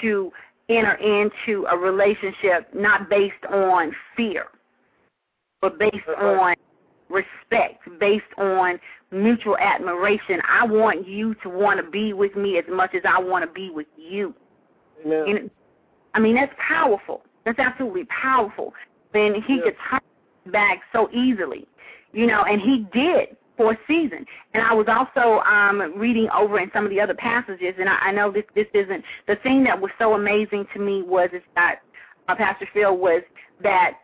[0.00, 0.32] to
[0.76, 4.46] enter into a relationship not based on fear
[5.62, 6.54] but based on
[7.08, 8.78] respect, based on
[9.12, 10.40] mutual admiration.
[10.46, 13.50] I want you to want to be with me as much as I want to
[13.50, 14.34] be with you.
[15.06, 15.24] Amen.
[15.28, 15.50] And,
[16.14, 17.22] I mean, that's powerful.
[17.44, 18.74] That's absolutely powerful.
[19.14, 19.62] And he Yeah.
[19.62, 20.00] could turn
[20.52, 21.66] back so easily,
[22.12, 24.24] you know, and he did for a season.
[24.54, 27.96] And I was also um reading over in some of the other passages, and I,
[27.96, 31.80] I know this this isn't the thing that was so amazing to me was that
[32.28, 33.22] uh, Pastor Phil was
[33.62, 33.98] that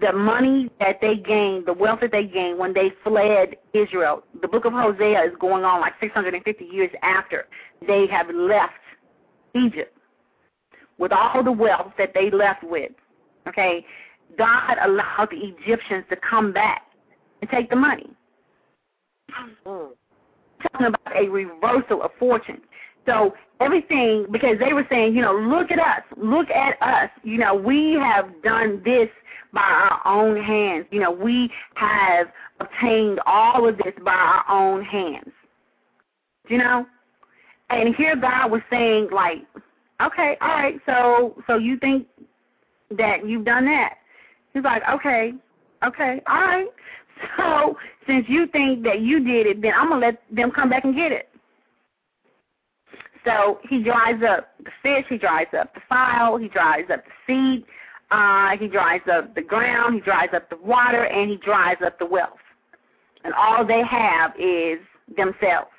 [0.00, 4.22] the money that they gained, the wealth that they gained when they fled Israel.
[4.42, 7.46] The book of Hosea is going on like 650 years after
[7.86, 8.74] they have left
[9.54, 9.96] Egypt
[10.98, 12.92] with all the wealth that they left with.
[13.48, 13.84] Okay,
[14.36, 16.82] God allowed the Egyptians to come back
[17.40, 18.10] and take the money.
[19.66, 19.90] Mm.
[20.62, 22.60] Talking about a reversal of fortune.
[23.06, 27.10] So everything because they were saying, you know, look at us, look at us.
[27.22, 29.08] You know, we have done this
[29.52, 30.86] by our own hands.
[30.90, 32.28] You know, we have
[32.60, 35.32] obtained all of this by our own hands.
[36.48, 36.86] You know?
[37.70, 39.38] And here God was saying like,
[40.02, 42.06] okay, all right, so so you think
[42.96, 43.94] that you've done that.
[44.54, 45.32] He's like, okay,
[45.86, 46.66] okay, all right.
[47.36, 50.84] So since you think that you did it, then I'm gonna let them come back
[50.84, 51.28] and get it.
[53.24, 57.12] So he dries up the fish, he dries up the file, he dries up the
[57.26, 57.64] seed,
[58.10, 61.98] uh, he dries up the ground, he dries up the water, and he dries up
[61.98, 62.38] the wealth.
[63.24, 64.78] And all they have is
[65.16, 65.70] themselves.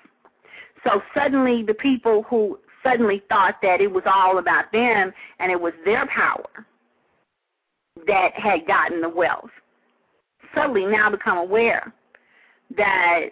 [0.84, 5.60] So suddenly the people who suddenly thought that it was all about them and it
[5.60, 6.66] was their power
[8.08, 9.50] that had gotten the wealth
[10.56, 11.94] suddenly now become aware
[12.78, 13.30] that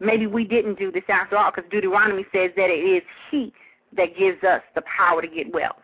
[0.00, 3.52] maybe we didn't do this after all because Deuteronomy says that it is he
[3.96, 5.76] that gives us the power to get wealth.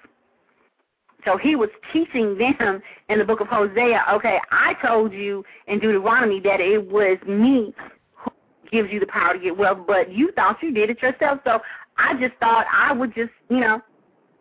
[1.25, 5.81] So he was teaching them in the book of Hosea, okay, I told you in
[5.81, 7.75] Deuteronomy that it was me
[8.15, 8.31] who
[8.71, 11.41] gives you the power to get wealth, but you thought you did it yourself.
[11.45, 11.59] So
[11.99, 13.81] I just thought I would just, you know,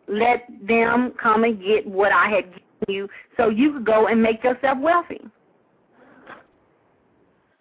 [0.06, 4.22] let them come and get what I had given you so you could go and
[4.22, 5.20] make yourself wealthy.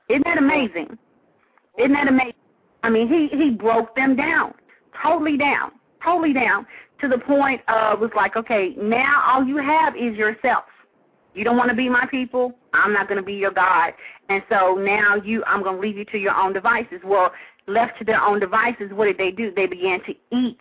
[0.10, 0.98] Isn't that amazing?
[1.78, 2.34] Isn't that amazing?
[2.84, 4.54] I mean, he he broke them down,
[5.02, 5.72] totally down,
[6.04, 6.66] totally down
[7.02, 10.66] to the point of was like, okay, now all you have is yourself.
[11.34, 12.54] You don't want to be my people.
[12.74, 13.94] I'm not going to be your God.
[14.30, 17.02] And so now you, I'm going to leave you to your own devices.
[17.04, 17.32] Well,
[17.68, 19.52] left to their own devices, what did they do?
[19.54, 20.60] They began to eat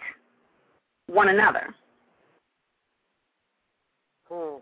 [1.06, 1.74] one another.
[4.28, 4.56] Hmm.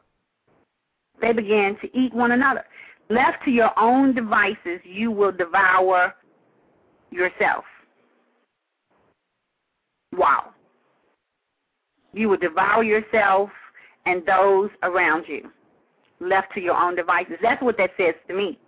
[1.21, 2.65] They began to eat one another.
[3.13, 6.15] Left to your own devices, you will devour
[7.11, 7.65] yourself.
[10.17, 10.55] Wow.
[12.15, 13.51] You will devour yourself
[14.07, 15.51] and those around you.
[16.21, 17.35] Left to your own devices.
[17.43, 18.59] That's what that says to me.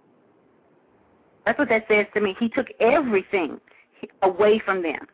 [1.46, 2.36] That's what that says to me.
[2.38, 3.58] He took everything
[4.22, 5.06] away from them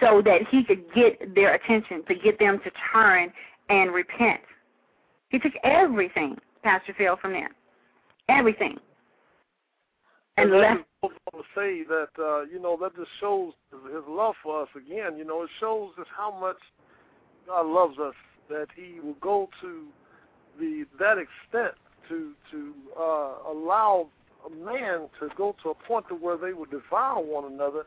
[0.00, 3.32] so that he could get their attention, to get them to turn
[3.70, 4.42] and repent.
[5.30, 7.50] He took everything, Pastor Phil, from them.
[8.28, 8.78] Everything.
[10.36, 14.02] And that left is also to say that uh, you know that just shows His
[14.08, 15.16] love for us again.
[15.16, 16.56] You know, it shows just how much
[17.46, 18.14] God loves us
[18.50, 19.84] that He will go to
[20.58, 21.74] the that extent
[22.08, 24.08] to to uh, allow
[24.44, 27.86] a man to go to a point to where they would devour one another.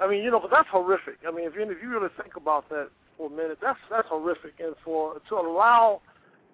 [0.00, 1.18] I mean, you know, 'cause that's horrific.
[1.26, 3.58] I mean, if you if you really think about that, for a minute.
[3.60, 6.00] That's that's horrific, and for to allow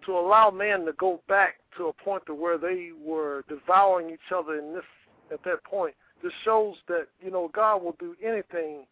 [0.06, 4.32] to allow man to go back to a point to where they were devouring each
[4.34, 4.84] other in this
[5.32, 5.94] at that point.
[6.22, 8.86] This shows that you know God will do anything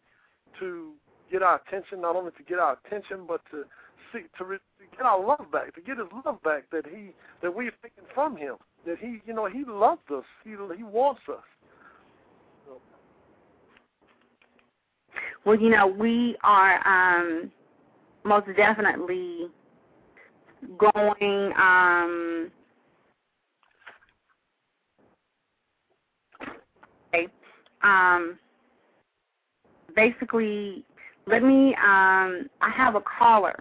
[0.59, 0.91] to
[1.31, 3.63] get our attention, not only to get our attention, but to
[4.11, 7.11] see to, re, to get our love back, to get His love back that He
[7.41, 8.55] that we've taken from Him.
[8.85, 10.25] That He, you know, He loves us.
[10.43, 11.43] He He wants us.
[15.45, 17.51] Well, you know, we are um,
[18.23, 19.47] most definitely
[20.77, 21.53] going.
[21.57, 22.51] Um,
[27.13, 27.27] okay,
[27.83, 28.37] um,
[29.95, 30.85] basically,
[31.27, 31.75] let me.
[31.75, 33.55] Um, I have a caller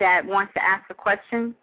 [0.00, 1.54] that wants to ask a question.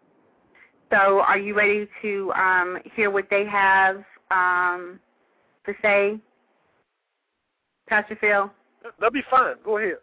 [0.92, 5.00] So, are you ready to um, hear what they have um,
[5.66, 6.20] to say,
[7.88, 8.52] Pastor Phil?
[9.00, 9.56] That'll be fine.
[9.64, 9.96] Go ahead.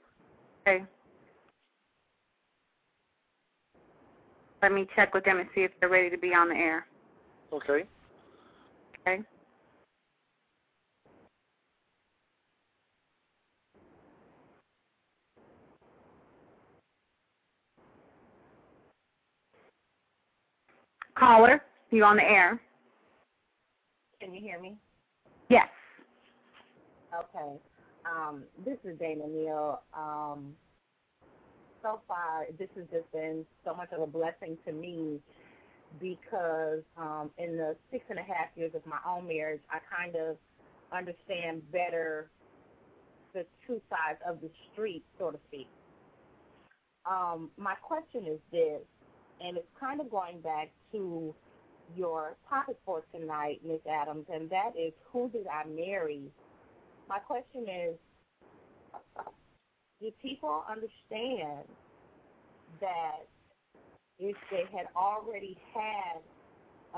[0.66, 0.84] Okay.
[4.62, 6.86] Let me check with them and see if they're ready to be on the air.
[7.52, 7.84] Okay.
[9.06, 9.22] Okay.
[21.14, 22.60] Caller, you on the air?
[24.20, 24.76] Can you hear me?
[25.48, 25.68] Yes.
[27.14, 27.56] Okay.
[28.04, 29.80] Um, this is Dana Neal.
[29.96, 30.54] Um,
[31.82, 35.20] so far, this has just been so much of a blessing to me
[36.00, 40.16] because um, in the six and a half years of my own marriage, I kind
[40.16, 40.36] of
[40.92, 42.30] understand better
[43.34, 45.68] the two sides of the street, so to speak.
[47.06, 48.82] Um, my question is this,
[49.40, 51.34] and it's kind of going back to
[51.96, 53.80] your topic for tonight, Ms.
[53.90, 56.22] Adams, and that is who did I marry?
[57.08, 57.96] My question is,
[60.00, 61.66] do people understand
[62.80, 63.26] that
[64.18, 66.20] if they had already had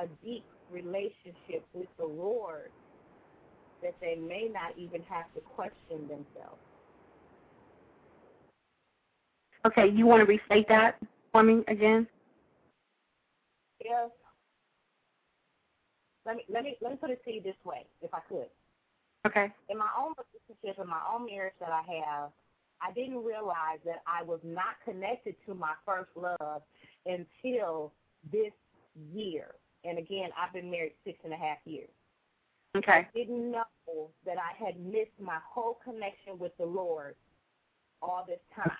[0.02, 2.70] a deep relationship with the Lord,
[3.82, 6.60] that they may not even have to question themselves?
[9.66, 10.98] Okay, you want to restate that
[11.32, 12.06] for me again?
[13.80, 14.10] If
[16.26, 18.46] let me let me let me put it to you this way, if I could.
[19.26, 19.52] Okay.
[19.68, 22.30] In my own relationship, in my own marriage that I have,
[22.82, 26.62] I didn't realize that I was not connected to my first love
[27.06, 27.92] until
[28.32, 28.52] this
[29.12, 29.54] year.
[29.84, 31.90] And again, I've been married six and a half years.
[32.76, 32.92] Okay.
[32.92, 37.16] I didn't know that I had missed my whole connection with the Lord
[38.00, 38.70] all this time.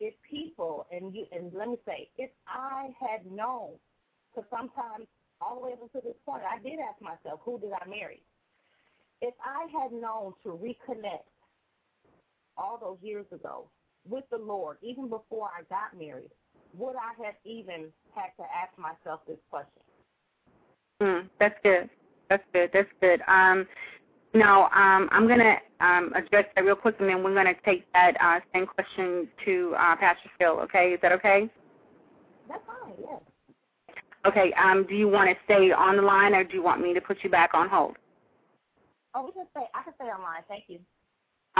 [0.00, 3.70] If people and you and let me say, if I had known,
[4.34, 5.06] because sometimes
[5.40, 8.20] all the way up to this point, I did ask myself, who did I marry?
[9.22, 11.30] If I had known to reconnect
[12.56, 13.68] all those years ago
[14.08, 16.30] with the Lord, even before I got married,
[16.76, 19.82] would I have even had to ask myself this question?
[21.00, 21.88] Mm, that's good.
[22.28, 22.70] That's good.
[22.72, 23.20] That's good.
[23.28, 23.66] Um,
[24.34, 27.60] now, um, I'm going to um, address that real quick, and then we're going to
[27.64, 30.58] take that uh, same question to uh, Pastor Phil.
[30.60, 31.48] Okay, is that okay?
[32.48, 32.94] That's fine.
[33.00, 33.20] Yes.
[34.26, 34.52] Okay.
[34.54, 37.00] Um, do you want to stay on the line, or do you want me to
[37.00, 37.96] put you back on hold?
[39.14, 39.66] Oh, we can stay.
[39.74, 40.42] I can stay online.
[40.48, 40.80] Thank you.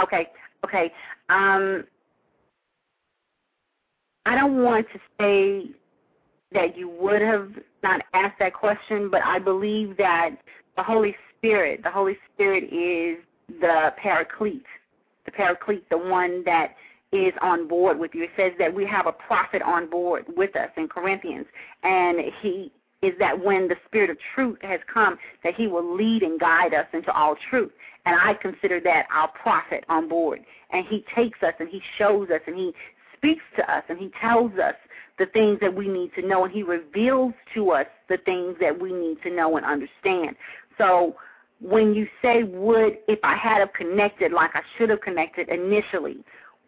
[0.01, 0.27] Okay.
[0.63, 0.91] Okay.
[1.29, 1.85] Um,
[4.25, 5.71] I don't want to say
[6.51, 7.51] that you would have
[7.83, 10.31] not asked that question, but I believe that
[10.75, 13.23] the Holy Spirit, the Holy Spirit is
[13.61, 14.65] the paraclete,
[15.25, 16.73] the paraclete, the one that
[17.11, 18.23] is on board with you.
[18.23, 21.45] It says that we have a prophet on board with us in Corinthians,
[21.83, 22.71] and he
[23.05, 26.73] is that when the Spirit of truth has come, that he will lead and guide
[26.73, 27.71] us into all truth.
[28.05, 30.41] And I consider that our prophet on board.
[30.71, 32.73] And he takes us and he shows us and he
[33.15, 34.75] speaks to us and he tells us
[35.17, 38.79] the things that we need to know and he reveals to us the things that
[38.79, 40.35] we need to know and understand.
[40.77, 41.15] So
[41.61, 46.17] when you say would if I had have connected like I should have connected initially,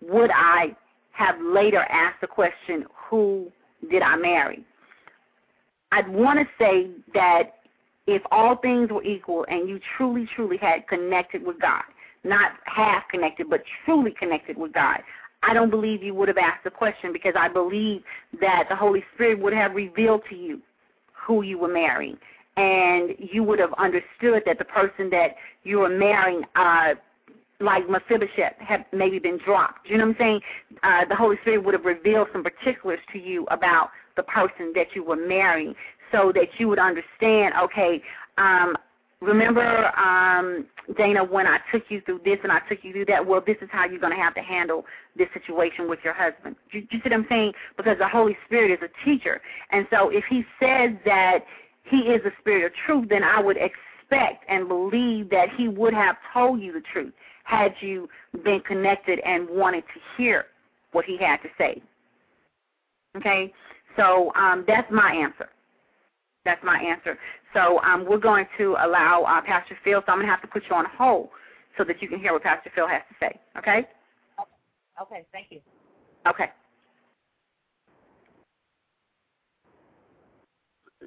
[0.01, 0.75] would I
[1.11, 3.51] have later asked the question, who
[3.89, 4.63] did I marry?
[5.91, 7.53] I'd want to say that
[8.07, 11.83] if all things were equal and you truly, truly had connected with God,
[12.23, 14.99] not half connected, but truly connected with God,
[15.43, 18.01] I don't believe you would have asked the question because I believe
[18.41, 20.61] that the Holy Spirit would have revealed to you
[21.13, 22.17] who you were marrying.
[22.55, 26.95] And you would have understood that the person that you were marrying, uh,
[27.59, 29.87] like Mephibosheth, had maybe been dropped.
[29.87, 30.41] You know what I'm saying?
[30.81, 34.87] Uh, the Holy Spirit would have revealed some particulars to you about the person that
[34.93, 35.73] you were marrying
[36.11, 38.01] so that you would understand, okay,
[38.37, 38.75] um,
[39.21, 40.65] remember, um,
[40.97, 43.57] Dana, when I took you through this and I took you through that, well, this
[43.61, 44.85] is how you're going to have to handle
[45.17, 46.55] this situation with your husband.
[46.71, 47.53] Do you see what I'm saying?
[47.75, 49.41] Because the Holy Spirit is a teacher.
[49.71, 51.39] And so if he says that
[51.83, 55.93] he is the spirit of truth, then I would expect and believe that he would
[55.93, 57.13] have told you the truth
[57.43, 58.09] had you
[58.43, 60.45] been connected and wanted to hear
[60.91, 61.81] what he had to say.
[63.15, 63.53] Okay?
[63.97, 65.49] So um, that's my answer.
[66.45, 67.17] That's my answer.
[67.53, 70.47] So um, we're going to allow uh, Pastor Phil, so I'm going to have to
[70.47, 71.29] put you on hold
[71.77, 73.39] so that you can hear what Pastor Phil has to say.
[73.57, 73.87] Okay?
[75.01, 75.59] Okay, thank you.
[76.27, 76.45] Okay.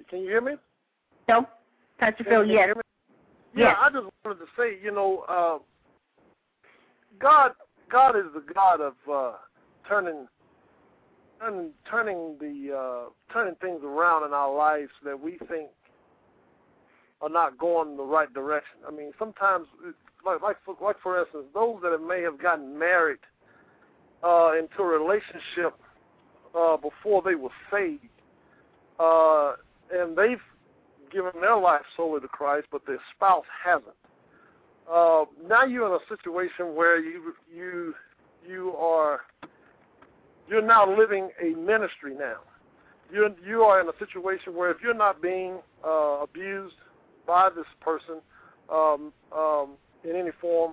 [0.09, 0.53] Can you hear me?
[1.29, 1.47] No.
[1.99, 2.69] Pastor Phil, can yes.
[3.55, 3.77] Yeah, Yes.
[3.81, 5.59] I just wanted to say, you know, uh,
[7.19, 7.53] God,
[7.91, 9.33] God is the God of uh,
[9.89, 10.29] turning,
[11.41, 15.71] turning, turning the, uh, turning things around in our lives that we think
[17.23, 18.79] are not going the right direction.
[18.87, 19.67] I mean, sometimes,
[20.25, 23.19] like, like, for, like for instance, those that may have gotten married
[24.23, 25.75] uh, into a relationship
[26.55, 28.05] uh, before they were saved,
[28.99, 29.55] uh,
[29.93, 30.41] and they've
[31.11, 33.87] given their life solely to Christ, but their spouse hasn't.
[34.91, 37.95] Uh, now you're in a situation where you you
[38.47, 39.21] you are
[40.51, 42.39] you're now living a ministry now.
[43.13, 46.75] You you are in a situation where if you're not being uh, abused
[47.27, 48.17] by this person
[48.69, 49.71] um, um,
[50.05, 50.73] in any form,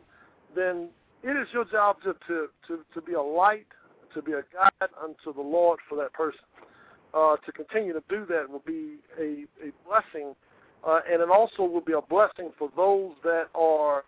[0.56, 0.90] then
[1.24, 3.68] it is your job to, to to to be a light,
[4.14, 6.40] to be a guide unto the Lord for that person.
[7.14, 10.36] Uh, to continue to do that will be a, a blessing,
[10.86, 14.04] uh, and it also will be a blessing for those that are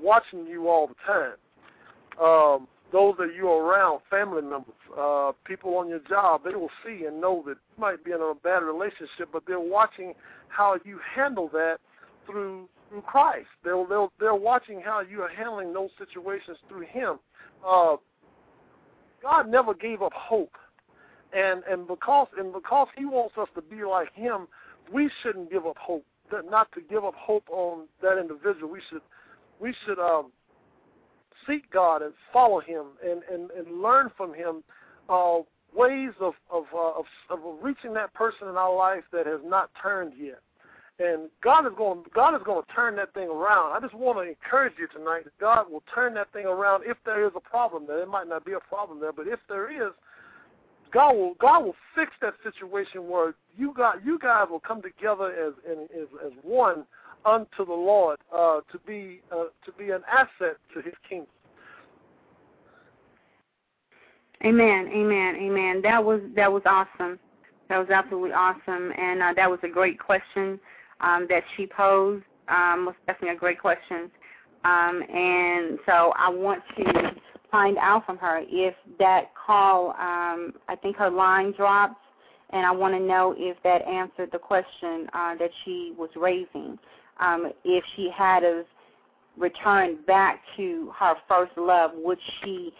[0.00, 1.36] watching you all the time.
[2.22, 7.04] Um, those that you're around, family members, uh, people on your job, they will see
[7.04, 10.14] and know that you might be in a bad relationship, but they're watching
[10.48, 11.78] how you handle that
[12.26, 13.48] through through Christ.
[13.64, 17.18] They'll they'll they're watching how you are handling those situations through Him.
[17.66, 17.96] Uh,
[19.22, 20.52] God never gave up hope
[21.32, 24.48] and and because and because he wants us to be like him,
[24.92, 26.04] we shouldn't give up hope.
[26.48, 28.70] Not to give up hope on that individual.
[28.70, 29.02] We should
[29.60, 30.32] we should um,
[31.46, 34.62] seek God and follow Him and and, and learn from Him
[35.08, 35.38] uh,
[35.74, 39.70] ways of of, uh, of of reaching that person in our life that has not
[39.80, 40.40] turned yet.
[40.98, 43.72] And God is going God is going to turn that thing around.
[43.72, 46.98] I just want to encourage you tonight that God will turn that thing around if
[47.06, 47.98] there is a problem there.
[47.98, 49.92] There might not be a problem there, but if there is,
[50.92, 55.32] God will God will fix that situation where you got you guys will come together
[55.32, 56.84] as as, as one
[57.24, 61.28] unto the Lord uh, to be uh, to be an asset to His kingdom.
[64.44, 65.82] Amen, amen, amen.
[65.82, 67.18] That was that was awesome.
[67.68, 70.58] That was absolutely awesome, and uh, that was a great question
[71.00, 72.24] um, that she posed.
[72.48, 74.10] Um, was definitely a great question,
[74.64, 77.12] um, and so I want to
[77.50, 79.90] find out from her if that call.
[79.90, 82.02] Um, I think her line dropped,
[82.50, 86.78] and I want to know if that answered the question uh, that she was raising.
[87.20, 88.64] Um, if she had have
[89.36, 92.72] returned back to her first love, would she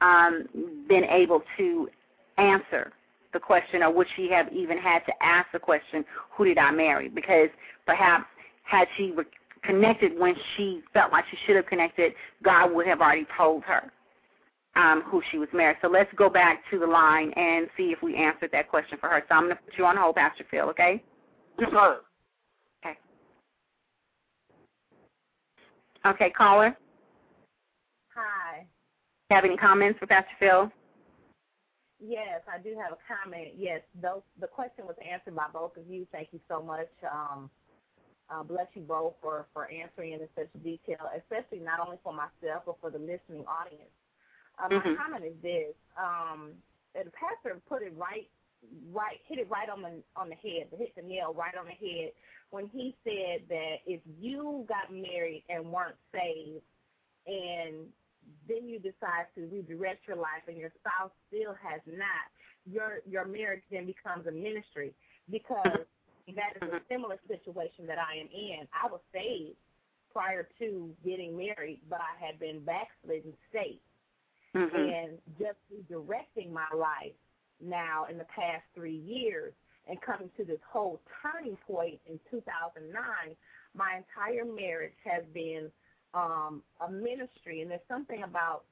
[0.00, 0.46] um,
[0.88, 1.88] been able to
[2.38, 2.92] answer
[3.32, 6.04] the question, or would she have even had to ask the question,
[6.36, 7.48] "Who did I marry?" Because
[7.86, 8.24] perhaps
[8.64, 9.24] had she re-
[9.62, 12.12] connected when she felt like she should have connected,
[12.42, 13.90] God would have already told her
[14.76, 15.76] um, who she was married.
[15.82, 19.08] So let's go back to the line and see if we answered that question for
[19.08, 19.22] her.
[19.28, 20.68] So I'm going to put you on hold, Pastor Phil.
[20.70, 21.02] Okay?
[21.58, 21.98] Yes, ma'am.
[22.84, 22.98] Okay.
[26.04, 26.76] Okay, caller.
[28.14, 28.66] Hi.
[29.30, 30.72] Have any comments for Pastor Phil?
[32.04, 33.54] Yes, I do have a comment.
[33.56, 36.06] Yes, those the question was answered by both of you.
[36.10, 36.90] Thank you so much.
[37.06, 37.48] Um,
[38.28, 42.12] uh, bless you both for for answering it in such detail, especially not only for
[42.12, 43.94] myself but for the listening audience.
[44.58, 44.68] Uh.
[44.68, 46.50] My comment is this: um,
[46.94, 48.28] the pastor put it right,
[48.92, 51.78] right, hit it right on the on the head, hit the nail right on the
[51.78, 52.10] head
[52.52, 56.62] when he said that if you got married and weren't saved,
[57.26, 57.86] and
[58.46, 62.28] then you decide to redirect your life and your spouse still has not,
[62.70, 64.94] your your marriage then becomes a ministry
[65.30, 65.82] because
[66.28, 68.68] that is a similar situation that I am in.
[68.70, 69.56] I was saved
[70.12, 73.80] prior to getting married, but I had been backslidden state
[74.54, 74.76] Mm-hmm.
[74.76, 77.16] and just redirecting my life
[77.64, 79.54] now in the past three years
[79.88, 82.94] and coming to this whole turning point in 2009,
[83.74, 85.70] my entire marriage has been
[86.14, 88.64] um, a ministry, and there's something about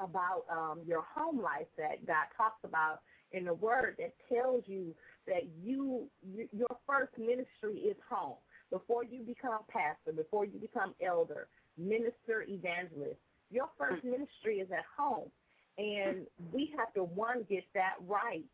[0.00, 3.00] about um, your home life that God talks about
[3.32, 4.94] in the Word that tells you
[5.26, 8.36] that you, you your first ministry is home.
[8.70, 11.46] before you become pastor, before you become elder,
[11.78, 13.18] minister, evangelist,
[13.50, 15.30] your first ministry is at home.
[15.78, 18.44] And we have to, one, get that right,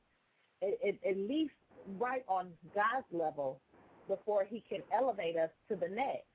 [0.62, 1.52] at, least
[1.98, 3.60] right on God's level
[4.08, 6.26] before he can elevate us to the next.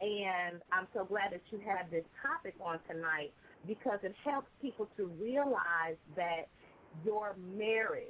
[0.00, 3.32] And I'm so glad that you have this topic on tonight
[3.66, 6.48] because it helps people to realize that
[7.04, 8.06] your marriage,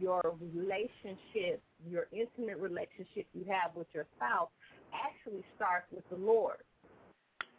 [0.00, 4.48] your relationship, your intimate relationship you have with your spouse
[4.92, 6.58] actually starts with the Lord.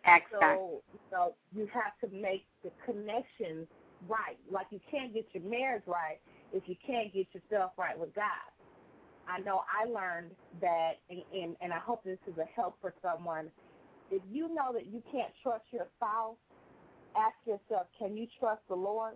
[0.05, 0.59] Excellent.
[0.59, 3.67] So, so you have to make the connections
[4.09, 4.37] right.
[4.51, 6.19] Like you can't get your marriage right
[6.53, 8.23] if you can't get yourself right with God.
[9.27, 10.31] I know I learned
[10.61, 13.49] that, and, and, and I hope this is a help for someone.
[14.11, 16.35] If you know that you can't trust your spouse,
[17.15, 19.15] ask yourself, can you trust the Lord?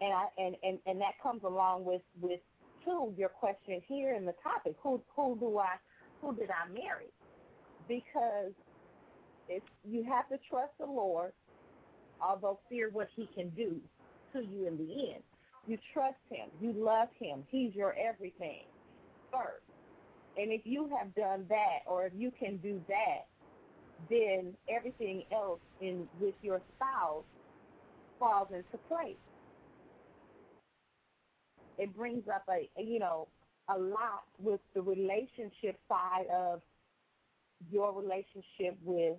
[0.00, 2.40] And I and, and, and that comes along with with
[2.84, 4.76] two your question here in the topic.
[4.82, 5.74] Who who do I
[6.20, 7.10] who did I marry?
[7.88, 8.52] Because
[9.48, 11.32] if you have to trust the Lord,
[12.20, 13.80] although fear what He can do
[14.32, 15.22] to you in the end.
[15.68, 16.48] You trust Him.
[16.60, 17.44] You love Him.
[17.50, 18.62] He's your everything
[19.30, 19.62] first.
[20.38, 23.26] And if you have done that, or if you can do that,
[24.08, 27.24] then everything else in with your spouse
[28.18, 29.16] falls into place.
[31.76, 33.28] It brings up a, you know
[33.68, 36.62] a lot with the relationship side of
[37.70, 39.16] your relationship with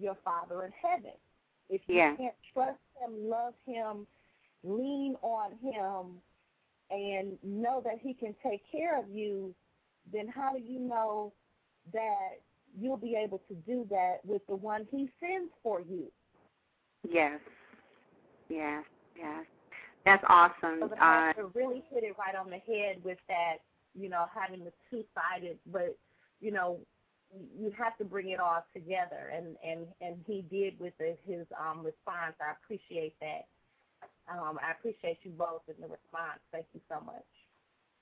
[0.00, 1.12] your Father in heaven.
[1.68, 2.16] If you Yeah.
[2.16, 4.06] can't trust Him, love Him,
[4.64, 6.20] lean on Him,
[6.90, 9.54] and know that He can take care of you,
[10.12, 11.32] then how do you know
[11.92, 12.40] that
[12.78, 16.10] you'll be able to do that with the one He sends for you?
[17.08, 17.40] Yes.
[18.48, 18.84] Yes.
[19.16, 19.44] Yes.
[20.04, 20.80] That's awesome.
[20.80, 23.58] So the Uh, pastor really hit it right on the head with that,
[23.94, 25.96] you know, having the two sided, but
[26.40, 26.78] you know,
[27.58, 31.46] you have to bring it all together, and and and he did with the, his
[31.58, 32.34] um response.
[32.40, 33.46] I appreciate that.
[34.30, 36.40] Um, I appreciate you both in the response.
[36.52, 37.24] Thank you so much.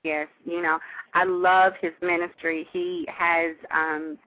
[0.03, 0.79] Yes, you know,
[1.15, 2.67] I love his ministry.
[2.73, 4.19] He has um,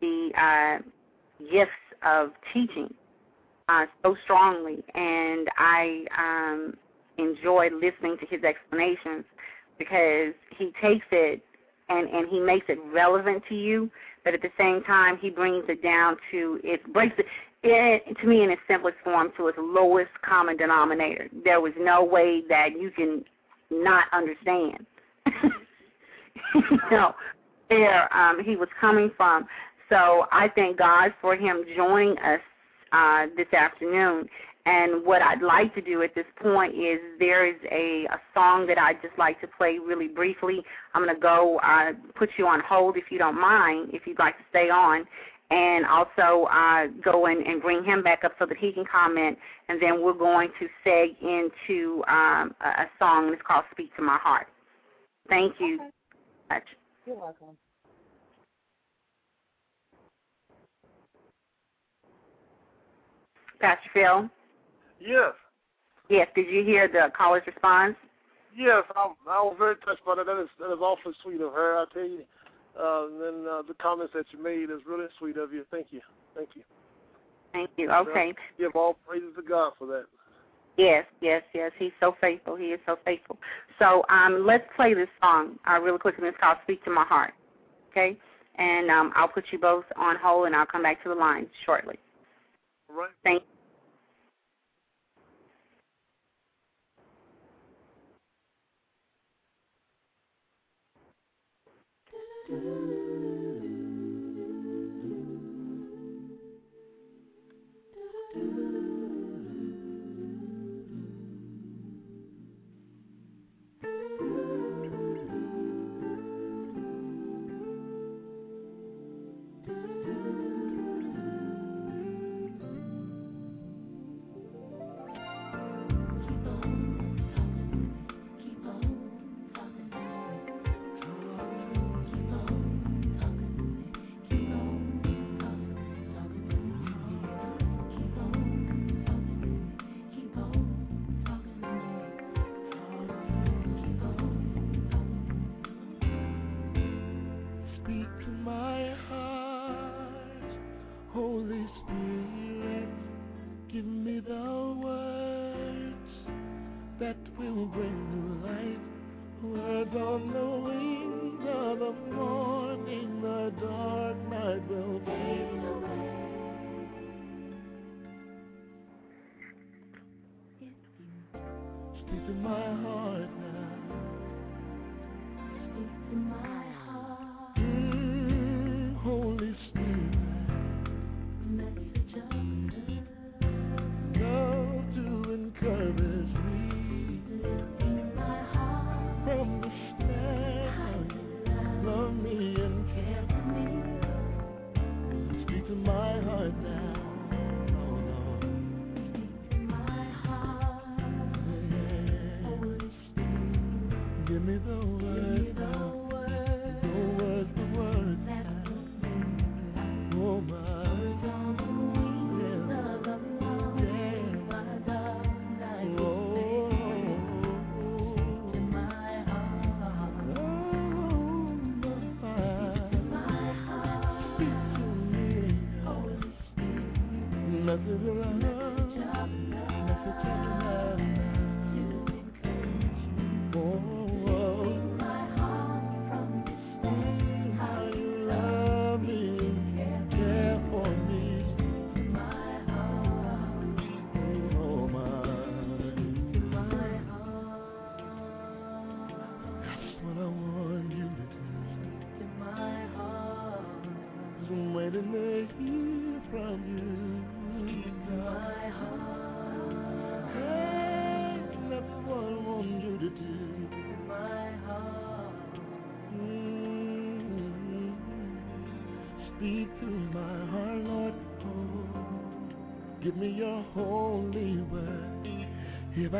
[0.00, 0.82] the uh,
[1.50, 1.70] gifts
[2.04, 2.92] of teaching
[3.68, 6.74] uh, so strongly, and I um,
[7.18, 9.24] enjoy listening to his explanations
[9.78, 11.42] because he takes it
[11.88, 13.90] and and he makes it relevant to you,
[14.24, 17.26] but at the same time he brings it down to it breaks it.
[17.62, 21.28] To me, in its simplest form, to its lowest common denominator.
[21.44, 23.24] There was no way that you can
[23.70, 24.86] not understand
[26.54, 27.14] you know,
[27.68, 29.46] where um, he was coming from.
[29.88, 32.40] So I thank God for him joining us
[32.92, 34.26] uh, this afternoon.
[34.66, 38.66] And what I'd like to do at this point is there is a, a song
[38.66, 40.62] that I'd just like to play really briefly.
[40.94, 44.18] I'm going to go uh, put you on hold if you don't mind, if you'd
[44.18, 45.06] like to stay on,
[45.50, 49.36] and also uh, go in and bring him back up so that he can comment.
[49.68, 53.94] And then we're going to seg into um, a, a song, and it's called Speak
[53.96, 54.46] to My Heart.
[55.28, 55.90] Thank you Okay.
[56.50, 56.62] much.
[57.06, 57.56] You're welcome.
[63.60, 64.30] Pastor Phil?
[65.00, 65.32] Yes.
[66.08, 67.94] Yes, did you hear the caller's response?
[68.56, 70.26] Yes, I, I was very touched by that.
[70.26, 71.78] That is that is awfully sweet of her.
[71.78, 72.22] I tell you,
[72.78, 75.64] uh, and then uh, the comments that you made is really sweet of you.
[75.70, 76.00] Thank you,
[76.34, 76.62] thank you.
[77.52, 77.90] Thank you.
[77.90, 78.32] Okay.
[78.58, 80.04] Give all praises to God for that.
[80.76, 81.72] Yes, yes, yes.
[81.78, 82.56] He's so faithful.
[82.56, 83.38] He is so faithful.
[83.78, 87.04] So um, let's play this song uh, really quick, and it's called "Speak to My
[87.04, 87.34] Heart."
[87.90, 88.16] Okay,
[88.56, 91.48] and um, I'll put you both on hold, and I'll come back to the line
[91.66, 91.98] shortly.
[92.88, 93.10] All right.
[93.24, 93.42] Thank.
[102.50, 102.79] Keep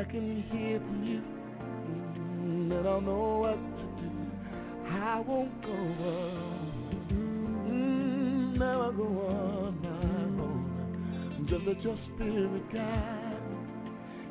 [0.00, 4.08] I can hear from you, mm, then I'll know what to do.
[4.88, 7.04] I won't go on.
[7.12, 11.46] Mm, never go on my own.
[11.50, 13.42] Just let your spirit guide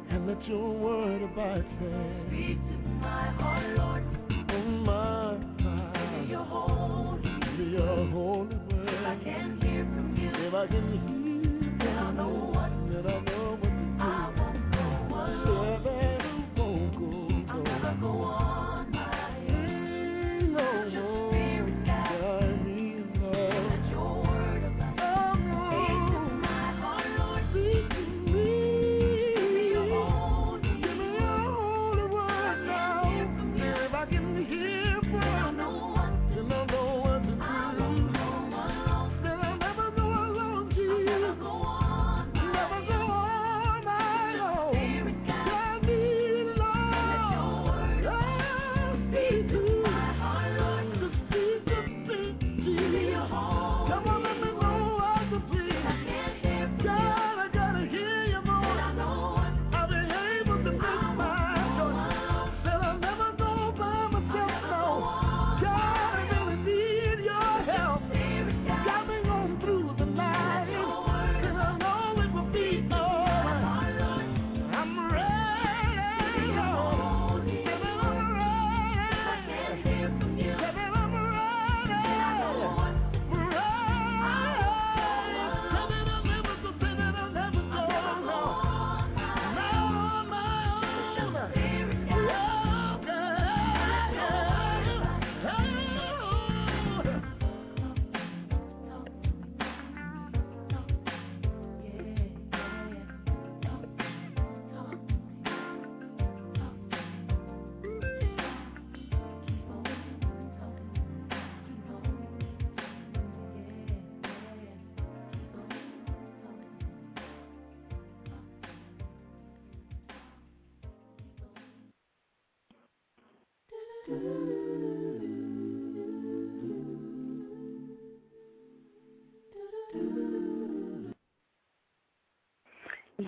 [0.09, 1.63] and let your word abide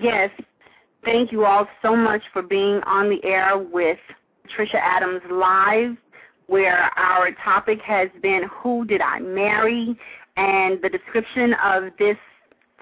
[0.02, 0.32] Yes.
[1.06, 4.00] Thank you all so much for being on the air with
[4.56, 5.96] Trisha Adams Live,
[6.48, 9.96] where our topic has been Who Did I Marry?
[10.38, 12.18] And the description of this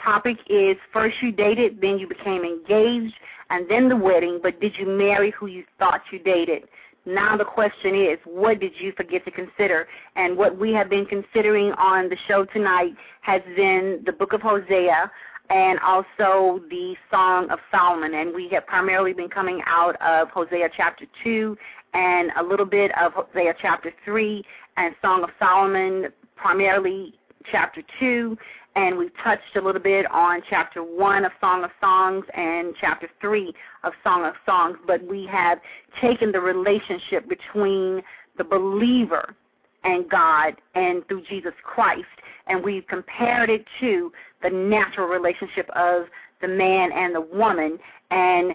[0.04, 3.14] topic is first you dated, then you became engaged,
[3.50, 6.64] and then the wedding, but did you marry who you thought you dated?
[7.06, 9.88] Now the question is, what did you forget to consider?
[10.16, 12.92] And what we have been considering on the show tonight
[13.22, 15.12] has been the book of Hosea
[15.50, 18.14] and also the Song of Solomon.
[18.14, 21.58] And we have primarily been coming out of Hosea chapter 2
[21.94, 24.44] and a little bit of Hosea chapter 3
[24.78, 27.16] and Song of Solomon, primarily
[27.52, 28.38] chapter 2.
[28.76, 33.10] And we've touched a little bit on chapter 1 of Song of Songs and chapter
[33.20, 33.54] 3
[33.84, 34.78] of Song of Songs.
[34.86, 35.60] But we have
[36.00, 38.02] taken the relationship between
[38.38, 39.36] the believer
[39.84, 42.06] and God and through Jesus Christ,
[42.50, 44.12] and we've compared it to
[44.44, 46.06] the natural relationship of
[46.42, 47.78] the man and the woman,
[48.12, 48.54] and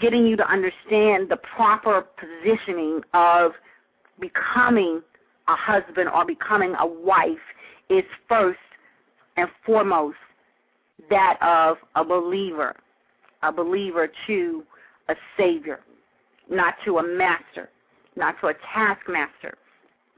[0.00, 3.52] getting you to understand the proper positioning of
[4.20, 5.02] becoming
[5.48, 7.36] a husband or becoming a wife
[7.90, 8.58] is first
[9.36, 10.16] and foremost
[11.10, 12.74] that of a believer,
[13.42, 14.64] a believer to
[15.08, 15.80] a Savior,
[16.50, 17.68] not to a master,
[18.16, 19.54] not to a taskmaster,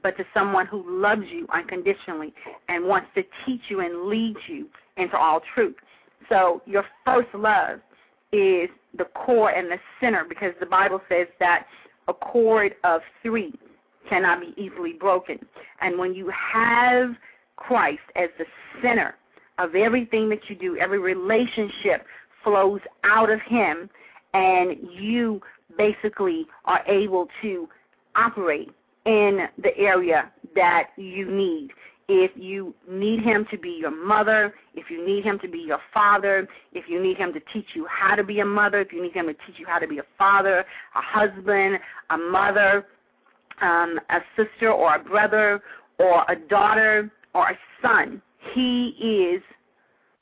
[0.07, 2.33] but to someone who loves you unconditionally
[2.69, 5.75] and wants to teach you and lead you into all truth.
[6.29, 7.79] So your first love
[8.31, 11.65] is the core and the center because the Bible says that
[12.07, 13.53] a cord of three
[14.07, 15.45] cannot be easily broken.
[15.81, 17.09] And when you have
[17.57, 18.45] Christ as the
[18.81, 19.15] center
[19.57, 22.05] of everything that you do, every relationship
[22.45, 23.89] flows out of Him,
[24.33, 25.41] and you
[25.77, 27.67] basically are able to
[28.15, 28.69] operate
[29.07, 31.69] in the area that you need.
[32.09, 35.79] If you need him to be your mother, if you need him to be your
[35.93, 39.01] father, if you need him to teach you how to be a mother, if you
[39.01, 41.79] need him to teach you how to be a father, a husband,
[42.09, 42.85] a mother,
[43.61, 45.61] um, a sister or a brother
[45.99, 48.21] or a daughter or a son,
[48.53, 49.41] he is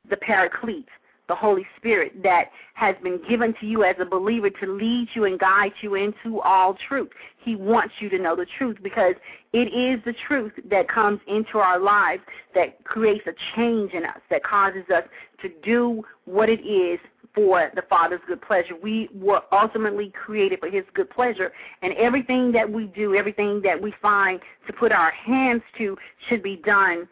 [0.10, 0.88] the paraclete
[1.28, 5.26] the Holy Spirit that has been given to you as a believer to lead you
[5.26, 7.10] and guide you into all truth.
[7.38, 9.16] He wants you to know the truth because
[9.54, 12.22] it is the truth that comes into our lives
[12.54, 15.04] that creates a change in us, that causes us
[15.42, 17.00] to do what it is
[17.34, 18.76] for the Father's good pleasure.
[18.82, 23.82] We were ultimately created for His good pleasure, and everything that we do, everything that
[23.82, 25.98] we find to put our hands to,
[26.30, 27.08] should be done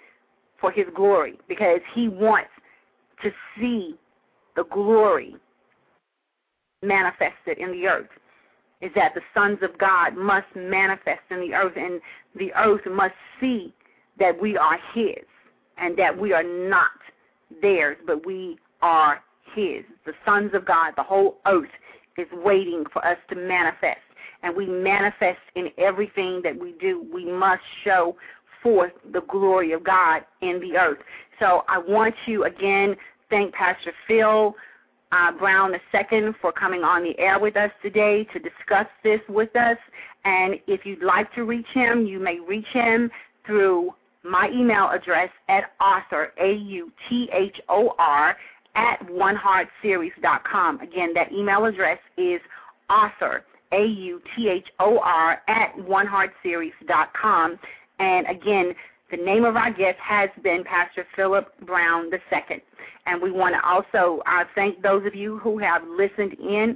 [0.59, 2.49] for His glory because He wants
[3.21, 3.95] to see
[4.55, 5.35] the glory
[6.81, 8.09] manifested in the earth
[8.81, 12.01] is that the sons of God must manifest in the earth, and
[12.35, 13.73] the earth must see
[14.19, 15.23] that we are His
[15.77, 16.91] and that we are not
[17.61, 19.21] theirs, but we are
[19.55, 19.83] His.
[20.05, 21.69] The sons of God, the whole earth
[22.17, 24.01] is waiting for us to manifest,
[24.43, 27.05] and we manifest in everything that we do.
[27.11, 28.17] We must show
[28.61, 30.99] forth the glory of God in the earth.
[31.39, 32.95] So I want you again
[33.33, 34.55] thank Pastor Phil
[35.11, 39.55] uh, Brown II for coming on the air with us today to discuss this with
[39.55, 39.77] us.
[40.23, 43.09] And if you'd like to reach him, you may reach him
[43.43, 43.91] through
[44.23, 48.37] my email address at author, A-U-T-H-O-R,
[48.75, 50.79] at oneheartseries.com.
[50.81, 52.39] Again, that email address is
[52.87, 57.59] author, A-U-T-H-O-R, at oneheartseries.com.
[57.97, 58.75] And again,
[59.15, 62.63] the name of our guest has been Pastor Philip Brown II.
[63.05, 66.75] And we want to also uh, thank those of you who have listened in,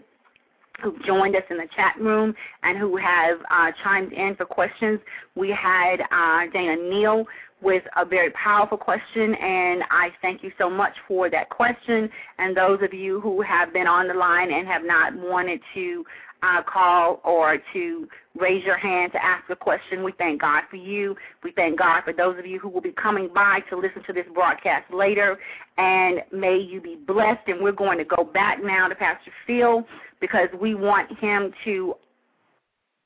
[0.84, 5.00] who joined us in the chat room, and who have uh, chimed in for questions.
[5.34, 7.26] We had uh, Dana Neal
[7.60, 12.08] with a very powerful question, and I thank you so much for that question.
[12.38, 16.06] And those of you who have been on the line and have not wanted to
[16.44, 18.08] uh, call or to
[18.38, 20.04] raise your hand to ask a question.
[20.04, 21.16] We thank God for you.
[21.44, 24.14] We thank God for those of you who will be coming by to listen to
[24.14, 25.38] this broadcast later.
[25.78, 27.48] And may you be blessed.
[27.48, 29.86] And we're going to go back now to Pastor Phil
[30.22, 31.96] because we want him to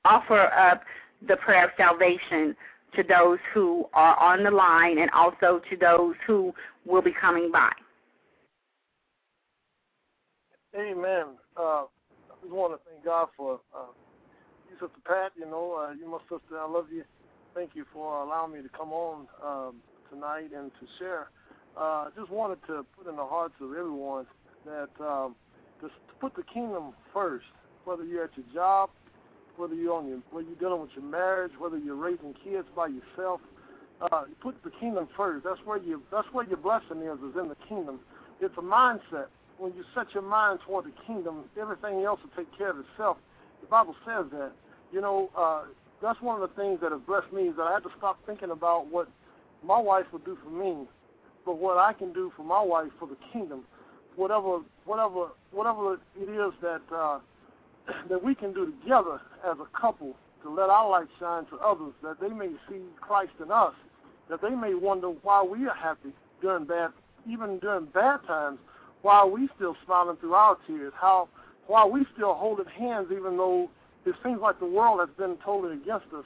[0.06, 0.82] offer up
[1.28, 2.56] the prayer of salvation
[2.95, 6.53] to those who are on the line and also to those who
[6.86, 7.72] will be coming by.
[10.76, 11.26] Amen.
[11.56, 11.84] Uh,
[12.41, 13.86] just want to God for uh,
[14.69, 15.32] you, Sister Pat.
[15.38, 16.60] You know, uh, you my sister.
[16.60, 17.03] I love you.
[17.56, 19.76] Thank you for allowing me to come on um,
[20.10, 21.28] tonight and to share.
[21.78, 24.26] I uh, just wanted to put in the hearts of everyone
[24.65, 25.36] that um,
[25.82, 27.45] just to put the kingdom first.
[27.86, 28.91] Whether you're at your job,
[29.57, 32.88] whether you're on your, whether you're dealing with your marriage, whether you're raising kids by
[32.88, 33.41] yourself,
[34.11, 35.44] uh, put the kingdom first.
[35.44, 36.02] That's where you.
[36.11, 37.18] That's where your blessing is.
[37.19, 37.99] Is in the kingdom.
[38.40, 39.28] It's a mindset
[39.61, 43.17] when you set your mind toward the kingdom, everything else will take care of itself.
[43.61, 44.51] The Bible says that.
[44.91, 45.65] You know, uh,
[46.01, 48.17] that's one of the things that has blessed me is that I had to stop
[48.25, 49.07] thinking about what
[49.63, 50.88] my wife would do for me,
[51.45, 53.63] but what I can do for my wife for the kingdom.
[54.15, 57.19] Whatever, whatever, whatever it is that uh,
[58.09, 61.93] that we can do together as a couple to let our light shine to others,
[62.01, 63.75] that they may see Christ in us,
[64.27, 66.89] that they may wonder why we are happy during bad,
[67.29, 68.57] even during bad times,
[69.02, 70.94] why are we still smiling through our tears?
[70.99, 71.28] How
[71.68, 73.69] why are we still holding hands even though
[74.06, 76.26] it seems like the world has been totally against us?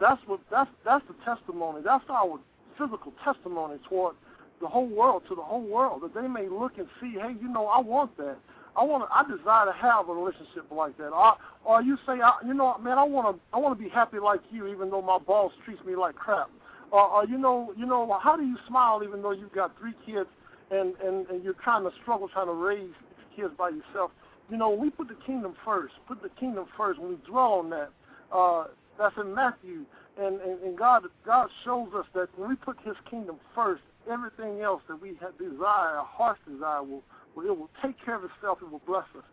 [0.00, 1.82] That's what that's that's the testimony.
[1.84, 2.38] That's our
[2.78, 4.16] physical testimony toward
[4.60, 7.48] the whole world, to the whole world, that they may look and see, hey, you
[7.48, 8.36] know, I want that.
[8.76, 11.08] I want to, I desire to have a relationship like that.
[11.08, 13.88] Or, or you say, I, you know, man, I want to, I want to be
[13.90, 16.50] happy like you, even though my boss treats me like crap.
[16.90, 19.94] Or, or you know, you know, how do you smile even though you've got three
[20.04, 20.28] kids
[20.70, 22.90] and, and, and you're trying to struggle trying to raise
[23.34, 24.10] kids by yourself.
[24.50, 25.94] You know, we put the kingdom first.
[26.06, 27.00] Put the kingdom first.
[27.00, 27.90] When we dwell on that,
[28.32, 28.64] uh,
[28.98, 29.84] that's in Matthew.
[30.18, 34.60] And, and, and God God shows us that when we put His kingdom first, everything
[34.60, 37.02] else that we have desire, our heart's desire, will,
[37.34, 38.58] will it will take care of itself.
[38.62, 39.24] It will bless us.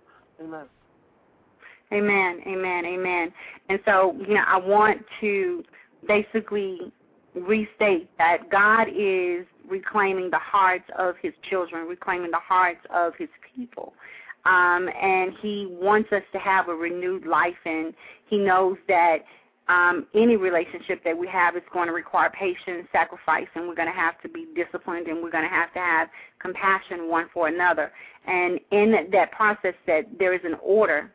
[0.41, 0.65] Amen.
[1.93, 2.41] Amen.
[2.47, 2.85] Amen.
[2.85, 3.33] Amen.
[3.69, 5.63] And so, you know, I want to
[6.07, 6.91] basically
[7.35, 13.29] restate that God is reclaiming the hearts of his children, reclaiming the hearts of his
[13.55, 13.93] people.
[14.45, 17.93] Um, and he wants us to have a renewed life, and
[18.27, 19.19] he knows that
[19.69, 23.87] um, any relationship that we have is going to require patience, sacrifice, and we're going
[23.87, 27.47] to have to be disciplined, and we're going to have to have compassion one for
[27.47, 27.91] another.
[28.27, 31.11] And in that process, that there is an order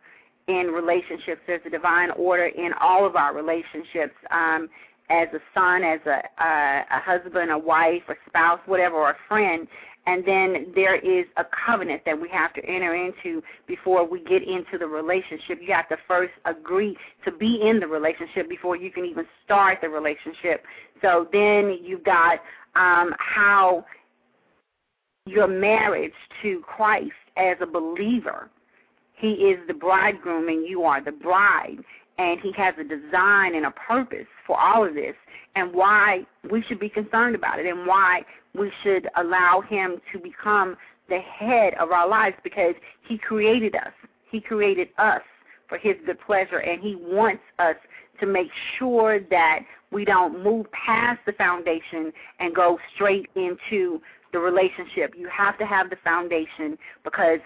[0.46, 1.42] in relationships.
[1.46, 4.14] There's a divine order in all of our relationships.
[4.30, 4.70] Um,
[5.10, 9.16] as a son, as a, a a husband, a wife, a spouse, whatever, or a
[9.28, 9.66] friend,
[10.08, 14.42] and then there is a covenant that we have to enter into before we get
[14.42, 15.58] into the relationship.
[15.60, 19.78] You have to first agree to be in the relationship before you can even start
[19.82, 20.64] the relationship.
[21.02, 22.38] So then you've got
[22.74, 23.84] um, how
[25.26, 28.48] your marriage to Christ as a believer.
[29.12, 31.84] He is the bridegroom and you are the bride.
[32.18, 35.14] And he has a design and a purpose for all of this
[35.54, 38.22] and why we should be concerned about it and why
[38.56, 40.76] we should allow him to become
[41.08, 42.74] the head of our lives because
[43.06, 43.92] he created us.
[44.30, 45.22] He created us
[45.68, 47.76] for his good pleasure and he wants us
[48.20, 54.00] to make sure that we don't move past the foundation and go straight into
[54.32, 55.14] the relationship.
[55.16, 57.38] You have to have the foundation because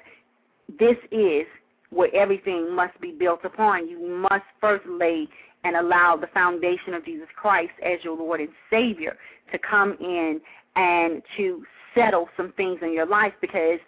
[0.78, 1.47] this is
[1.93, 3.89] where everything must be built upon.
[3.89, 5.28] You must first lay
[5.64, 9.16] and allow the foundation of Jesus Christ as your Lord and Savior
[9.52, 10.40] to come in
[10.74, 11.64] and to
[11.94, 13.78] settle some things in your life because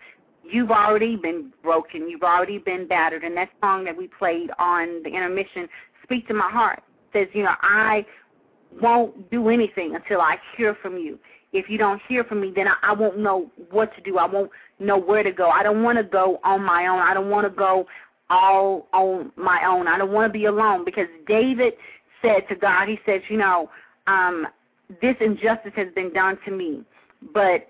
[0.45, 3.25] you've already been broken, you've already been battered.
[3.25, 5.69] And that song that we played on the intermission,
[6.03, 6.83] Speak to My Heart,
[7.15, 8.05] says, you know, I
[8.83, 11.19] won't do anything until I hear from you.
[11.55, 14.19] If you don't hear from me, then I, I won't know what to do.
[14.19, 15.49] I won't know where to go.
[15.49, 16.99] I don't want to go on my own.
[16.99, 17.87] I don't want to go
[18.29, 19.87] all on my own.
[19.87, 21.75] I don't want to be alone because David
[22.21, 23.71] said to God, he said, you know,
[24.07, 24.47] um,
[25.01, 26.83] this injustice has been done to me,
[27.33, 27.69] but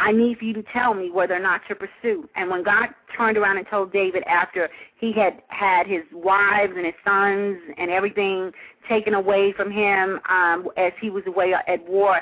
[0.00, 2.28] I need for you to tell me whether or not to pursue.
[2.36, 6.84] And when God turned around and told David after he had had his wives and
[6.84, 8.50] his sons and everything
[8.88, 12.20] taken away from him um, as he was away at war,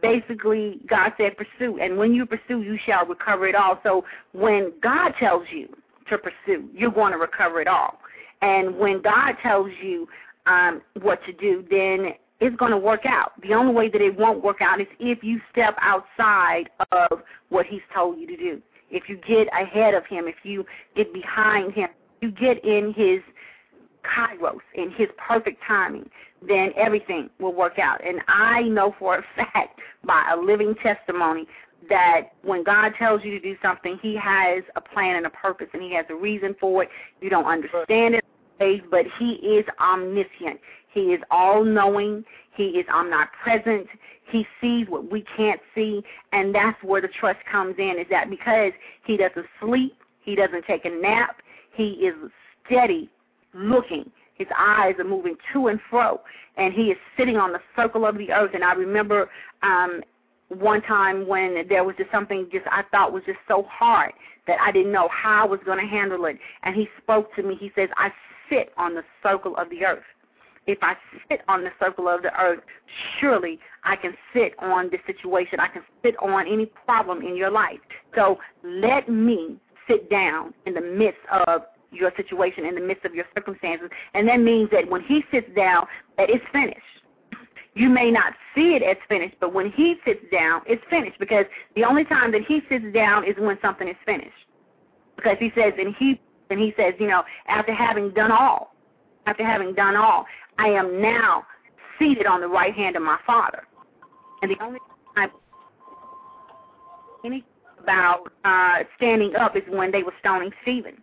[0.00, 1.78] basically God said pursue.
[1.80, 3.80] And when you pursue, you shall recover it all.
[3.82, 5.68] So when God tells you
[6.08, 7.98] to pursue, you're going to recover it all.
[8.40, 10.08] And when God tells you
[10.46, 13.40] um, what to do, then it's going to work out.
[13.42, 17.66] The only way that it won't work out is if you step outside of what
[17.66, 18.62] he's told you to do.
[18.90, 20.66] If you get ahead of him, if you
[20.96, 21.88] get behind him,
[22.20, 23.20] you get in his
[24.04, 26.10] kairos, in his perfect timing,
[26.46, 28.04] then everything will work out.
[28.04, 31.46] And I know for a fact by a living testimony
[31.88, 35.68] that when God tells you to do something, He has a plan and a purpose,
[35.72, 36.88] and He has a reason for it.
[37.20, 38.24] You don't understand it,
[38.90, 40.60] but He is omniscient.
[40.92, 42.24] He is all knowing.
[42.54, 43.86] He is omnipresent.
[44.30, 46.02] He sees what we can't see,
[46.32, 47.96] and that's where the trust comes in.
[47.98, 48.72] Is that because
[49.04, 51.36] He doesn't sleep, He doesn't take a nap,
[51.74, 52.14] He is
[52.66, 53.10] steady
[53.54, 54.10] looking.
[54.42, 56.20] His eyes are moving to and fro,
[56.56, 58.50] and he is sitting on the circle of the earth.
[58.54, 59.30] And I remember
[59.62, 60.00] um,
[60.48, 64.12] one time when there was just something just I thought was just so hard
[64.48, 66.38] that I didn't know how I was going to handle it.
[66.64, 67.54] And he spoke to me.
[67.54, 68.10] He says, I
[68.50, 70.02] sit on the circle of the earth.
[70.66, 70.94] If I
[71.28, 72.60] sit on the circle of the earth,
[73.20, 75.60] surely I can sit on this situation.
[75.60, 77.78] I can sit on any problem in your life.
[78.16, 79.56] So let me
[79.88, 81.62] sit down in the midst of
[81.92, 83.88] your situation, in the midst of your circumstances.
[84.14, 85.86] And that means that when he sits down,
[86.16, 86.80] that it's finished
[87.74, 91.46] you may not see it as finished, but when he sits down, it's finished because
[91.74, 94.30] the only time that he sits down is when something is finished.
[95.16, 96.20] Because he says, and he
[96.50, 98.74] and he says, you know, after having done all,
[99.26, 100.26] after having done all,
[100.58, 101.44] I am now
[101.98, 103.64] seated on the right hand of my Father.
[104.42, 104.78] And the only
[105.16, 105.30] time
[107.24, 107.44] any
[107.78, 110.98] about uh, standing up is when they were stoning Stephen.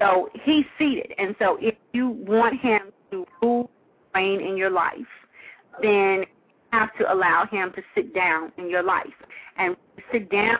[0.00, 2.80] So he's seated, and so if you want him
[3.10, 3.70] to rule
[4.14, 4.94] reign in your life,
[5.82, 6.26] then you
[6.72, 9.06] have to allow him to sit down in your life.
[9.56, 9.76] And
[10.12, 10.58] sit down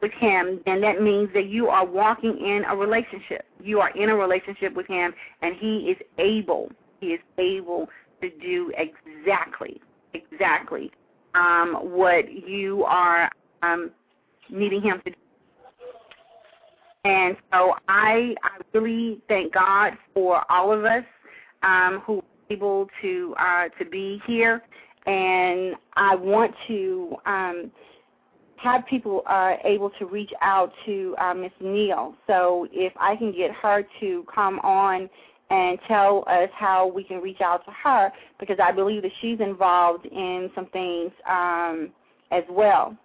[0.00, 3.44] with him, then that means that you are walking in a relationship.
[3.60, 7.88] You are in a relationship with him, and he is able, he is able
[8.20, 9.80] to do exactly,
[10.14, 10.90] exactly
[11.34, 13.30] um, what you are
[13.62, 13.90] um,
[14.50, 15.16] needing him to do.
[17.08, 21.04] And so I, I really thank God for all of us
[21.62, 24.62] um, who able to uh, to be here,
[25.06, 27.70] and I want to um,
[28.56, 32.14] have people uh, able to reach out to uh, Miss Neal.
[32.26, 35.08] So if I can get her to come on
[35.50, 39.40] and tell us how we can reach out to her, because I believe that she's
[39.40, 41.90] involved in some things um,
[42.30, 42.96] as well.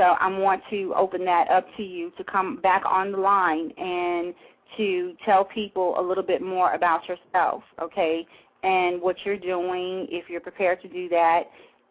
[0.00, 3.70] So I want to open that up to you to come back on the line
[3.76, 4.32] and
[4.78, 8.26] to tell people a little bit more about yourself, okay,
[8.62, 11.42] and what you're doing if you're prepared to do that,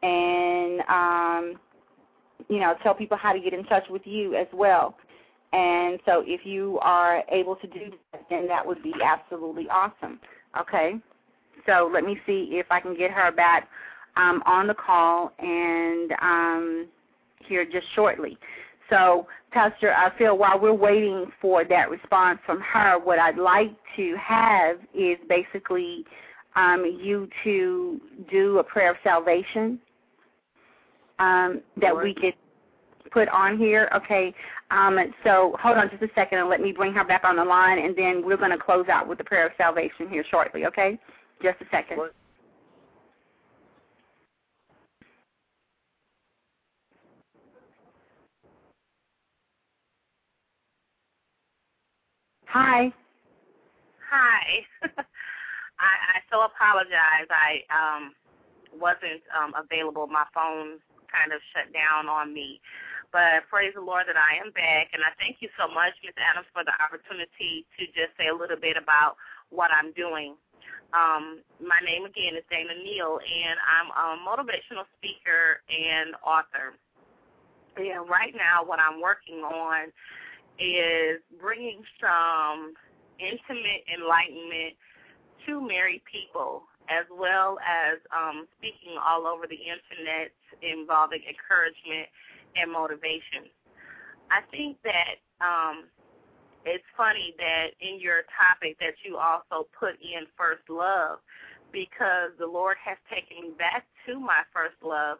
[0.01, 1.59] and um,
[2.49, 4.95] you know, tell people how to get in touch with you as well.
[5.53, 10.19] And so, if you are able to do that, then that would be absolutely awesome.
[10.59, 10.95] Okay.
[11.67, 13.67] So let me see if I can get her back
[14.15, 16.87] um, on the call and um,
[17.47, 18.37] here just shortly.
[18.89, 23.71] So, Pastor, I feel while we're waiting for that response from her, what I'd like
[23.95, 26.05] to have is basically
[26.55, 28.01] um, you to
[28.31, 29.79] do a prayer of salvation
[31.19, 32.33] um, that we could
[33.11, 33.89] put on here.
[33.95, 34.33] Okay.
[34.71, 37.43] Um, so hold on just a second and let me bring her back on the
[37.43, 40.65] line, and then we're going to close out with the prayer of salvation here shortly.
[40.65, 40.99] Okay.
[41.41, 41.97] Just a second.
[41.97, 42.13] What?
[52.49, 52.89] Hi.
[54.09, 54.65] Hi.
[55.77, 57.29] I, I so apologize.
[57.29, 58.13] I um
[58.73, 60.07] wasn't um available.
[60.07, 60.81] My phone
[61.13, 62.61] kind of shut down on me.
[63.13, 66.17] But praise the Lord that I am back and I thank you so much, Ms.
[66.17, 69.17] Adams, for the opportunity to just say a little bit about
[69.49, 70.37] what I'm doing.
[70.93, 76.77] Um, my name again is Dana Neal and I'm a motivational speaker and author.
[77.77, 79.89] And right now what I'm working on
[80.59, 82.73] is bringing some
[83.19, 84.75] intimate enlightenment
[85.47, 90.31] to married people, as well as um, speaking all over the internet
[90.61, 92.07] involving encouragement
[92.55, 93.47] and motivation.
[94.31, 95.85] I think that um,
[96.65, 101.19] it's funny that in your topic that you also put in first love
[101.71, 105.19] because the Lord has taken me back to my first love,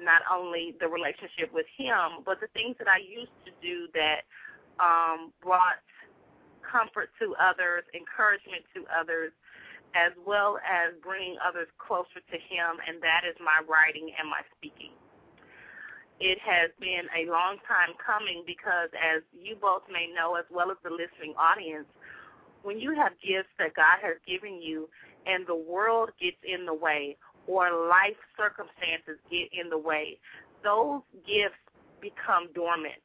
[0.00, 4.24] not only the relationship with Him, but the things that I used to do that
[4.80, 5.84] um, brought
[6.64, 9.32] comfort to others, encouragement to others,
[9.94, 14.40] as well as bringing others closer to Him, and that is my writing and my
[14.56, 14.94] speaking.
[16.20, 20.70] It has been a long time coming because, as you both may know, as well
[20.70, 21.88] as the listening audience,
[22.62, 24.88] when you have gifts that God has given you
[25.26, 27.16] and the world gets in the way
[27.46, 30.18] or life circumstances get in the way,
[30.62, 31.58] those gifts
[32.00, 33.00] become dormant.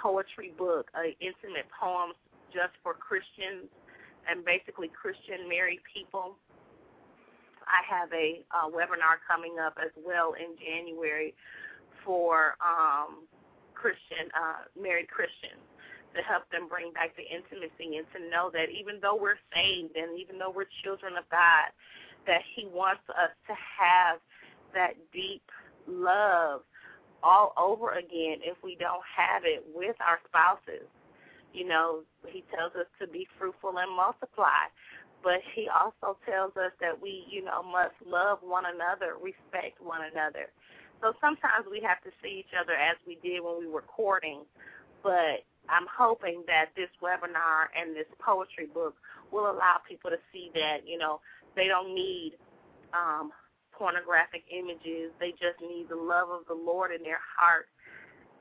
[0.02, 2.16] poetry book, a intimate poems
[2.54, 3.68] just for Christians
[4.30, 6.38] and basically Christian married people.
[7.68, 11.34] I have a, a webinar coming up as well in January
[12.06, 13.28] for um,
[13.74, 15.64] Christian uh, married Christians
[16.16, 19.96] to help them bring back the intimacy and to know that even though we're saved
[19.96, 21.74] and even though we're children of God,
[22.28, 24.20] that He wants us to have
[24.74, 25.44] that deep
[25.88, 26.62] love
[27.22, 30.88] all over again if we don't have it with our spouses.
[31.54, 34.70] You know, He tells us to be fruitful and multiply,
[35.24, 40.02] but He also tells us that we, you know, must love one another, respect one
[40.12, 40.50] another.
[41.02, 44.44] So sometimes we have to see each other as we did when we were courting,
[45.04, 48.96] but I'm hoping that this webinar and this poetry book
[49.32, 51.22] will allow people to see that, you know,
[51.56, 52.34] they don't need
[52.94, 53.32] um,
[53.72, 55.12] pornographic images.
[55.20, 57.68] They just need the love of the Lord in their heart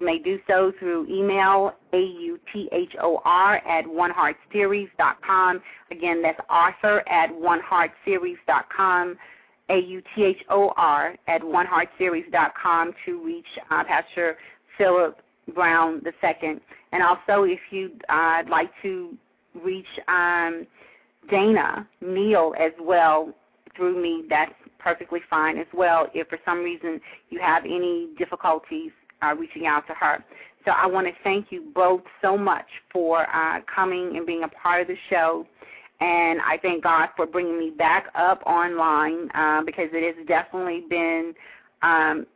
[0.00, 5.62] you may do so through email a-u-t-h-o-r at oneheartseries.com.
[5.90, 9.16] Again, that's author at oneheartseries.com,
[9.70, 14.36] a-u-t-h-o-r at oneheartseries.com to reach uh, Pastor
[14.76, 15.18] Philip
[15.54, 16.60] Brown II.
[16.92, 19.16] And also, if you'd uh, like to
[19.62, 20.66] reach um,
[21.30, 23.34] Dana Neal as well
[23.76, 27.00] through me, that's perfectly fine as well if for some reason
[27.30, 28.90] you have any difficulties
[29.22, 30.24] uh, reaching out to her.
[30.64, 34.48] So I want to thank you both so much for uh, coming and being a
[34.48, 35.46] part of the show.
[36.00, 40.84] And I thank God for bringing me back up online uh, because it has definitely
[40.88, 41.34] been
[41.82, 42.26] um,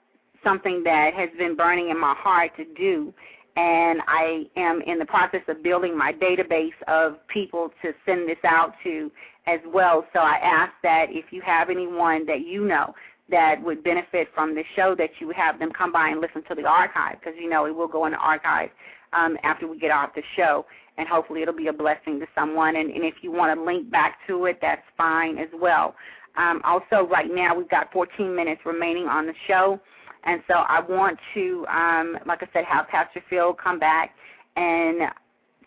[0.44, 3.14] something that has been burning in my heart to do.
[3.54, 8.38] And I am in the process of building my database of people to send this
[8.44, 9.10] out to
[9.46, 10.06] as well.
[10.12, 12.94] So I ask that if you have anyone that you know
[13.30, 16.54] that would benefit from the show, that you have them come by and listen to
[16.54, 18.70] the archive because you know it will go in the archive
[19.12, 20.64] um, after we get off the show,
[20.98, 22.76] and hopefully it'll be a blessing to someone.
[22.76, 25.94] And, and if you want to link back to it, that's fine as well.
[26.36, 29.78] Um, also, right now we've got 14 minutes remaining on the show,
[30.24, 34.14] and so I want to, um, like I said, have Pastor Phil come back
[34.56, 35.10] and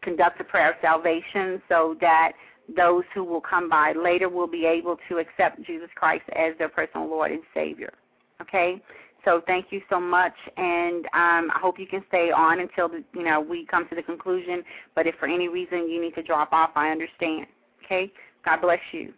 [0.02, 2.34] conduct a prayer of salvation so that
[2.76, 6.70] those who will come by later will be able to accept Jesus Christ as their
[6.70, 7.94] personal Lord and Savior.
[8.42, 8.82] Okay?
[9.26, 13.04] So thank you so much, and um, I hope you can stay on until the,
[13.16, 14.64] you know we come to the conclusion.
[14.94, 17.48] But if for any reason you need to drop off, I understand.
[17.84, 18.12] Okay?
[18.46, 19.14] God bless you.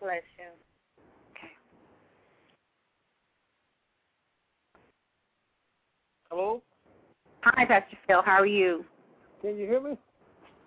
[0.00, 0.44] Bless you.
[1.30, 1.52] Okay.
[6.30, 6.60] Hello?
[7.42, 8.22] Hi, Pastor Phil.
[8.22, 8.84] How are you?
[9.40, 9.96] Can you hear me?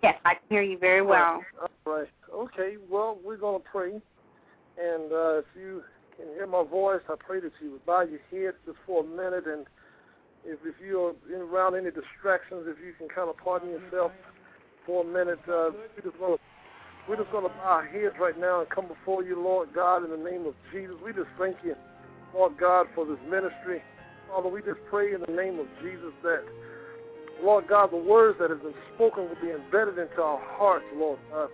[0.02, 1.42] Yes, I can hear you very well.
[1.60, 2.08] All right.
[2.34, 2.76] Okay.
[2.90, 3.92] Well, we're going to pray.
[3.92, 5.82] And uh, if you
[6.30, 9.46] hear my voice, I pray that you would bow your head just for a minute.
[9.46, 9.66] And
[10.44, 14.12] if, if you're around any distractions, if you can kind of pardon yourself
[14.86, 16.42] for a minute, uh, we're just going to
[17.08, 20.04] we're just going to bow our heads right now and come before you, Lord God,
[20.04, 20.94] in the name of Jesus.
[21.04, 21.74] We just thank you,
[22.32, 23.82] Lord God, for this ministry.
[24.28, 26.44] Father, we just pray in the name of Jesus that
[27.42, 31.18] Lord God, the words that have been spoken will be embedded into our hearts, Lord
[31.30, 31.50] God.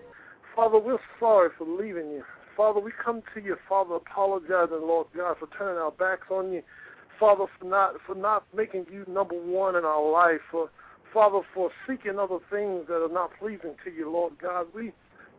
[0.54, 2.24] Father, we're sorry for leaving you.
[2.58, 6.62] Father, we come to you, Father, apologizing, Lord God, for turning our backs on you.
[7.20, 10.40] Father, for not for not making you number one in our life.
[10.50, 10.68] For
[11.14, 14.66] Father, for seeking other things that are not pleasing to you, Lord God.
[14.74, 14.92] We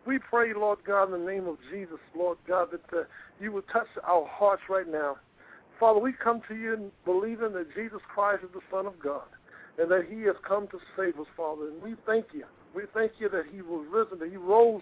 [0.08, 3.04] we pray, Lord God, in the name of Jesus, Lord God, that uh,
[3.38, 5.18] you would touch our hearts right now.
[5.78, 9.28] Father, we come to you believing that Jesus Christ is the Son of God
[9.78, 11.68] and that he has come to save us, Father.
[11.68, 12.46] And we thank you.
[12.74, 14.82] We thank you that he was risen, that he rose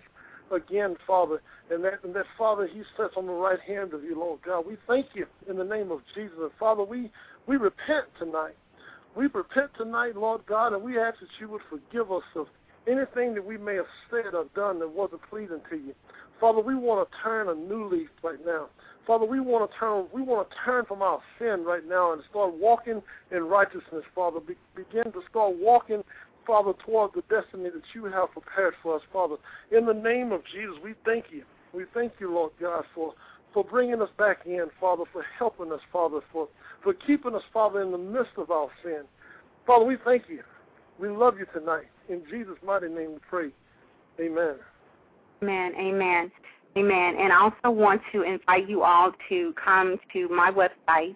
[0.51, 4.17] again, Father, and that, and that Father, he sits on the right hand of you,
[4.17, 4.65] Lord God.
[4.65, 6.37] We thank you in the name of Jesus.
[6.39, 7.11] And Father, we,
[7.47, 8.55] we repent tonight.
[9.15, 12.47] We repent tonight, Lord God, and we ask that you would forgive us of
[12.87, 15.93] anything that we may have said or done that wasn't pleasing to you.
[16.39, 18.67] Father, we want to turn a new leaf right now.
[19.07, 22.21] Father, we want to turn we want to turn from our sin right now and
[22.29, 23.01] start walking
[23.31, 24.39] in righteousness, Father.
[24.41, 26.03] Be, begin to start walking,
[26.47, 29.35] Father, toward the destiny that you have prepared for us, Father.
[29.71, 31.43] In the name of Jesus, we thank you.
[31.73, 33.13] We thank you, Lord God, for
[33.53, 36.47] for bringing us back in, Father, for helping us, Father, for
[36.83, 39.03] for keeping us, Father, in the midst of our sin.
[39.65, 40.41] Father, we thank you.
[40.99, 41.87] We love you tonight.
[42.09, 43.49] In Jesus' mighty name we pray.
[44.19, 44.55] Amen.
[45.43, 45.73] Amen.
[45.77, 46.31] Amen.
[46.77, 47.15] Amen.
[47.19, 51.15] And I also want to invite you all to come to my website,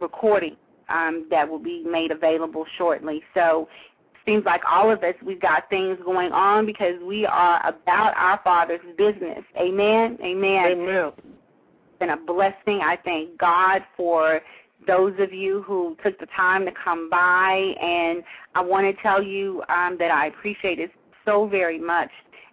[0.00, 0.56] recording
[0.88, 3.22] um, that will be made available shortly.
[3.34, 3.68] So
[4.26, 8.40] seems like all of us we've got things going on because we are about our
[8.44, 9.42] Father's business.
[9.58, 10.18] Amen.
[10.22, 10.72] Amen.
[10.72, 11.12] Amen.
[11.98, 12.80] Been a blessing.
[12.82, 14.40] I thank God for
[14.86, 18.22] those of you who took the time to come by, and
[18.54, 20.90] I want to tell you um, that I appreciate it
[21.24, 22.10] so very much.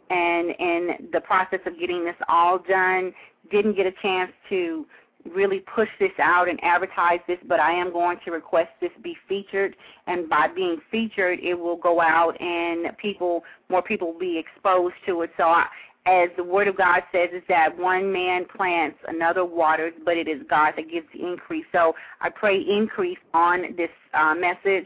[0.09, 3.13] And in the process of getting this all done,
[3.51, 4.85] didn't get a chance to
[5.33, 9.15] really push this out and advertise this, but I am going to request this be
[9.27, 9.75] featured.
[10.07, 14.95] And by being featured, it will go out and people, more people will be exposed
[15.07, 15.31] to it.
[15.37, 15.65] So I,
[16.05, 20.27] as the Word of God says, is that one man plants, another waters, but it
[20.27, 21.65] is God that gives the increase.
[21.71, 24.85] So I pray increase on this uh, message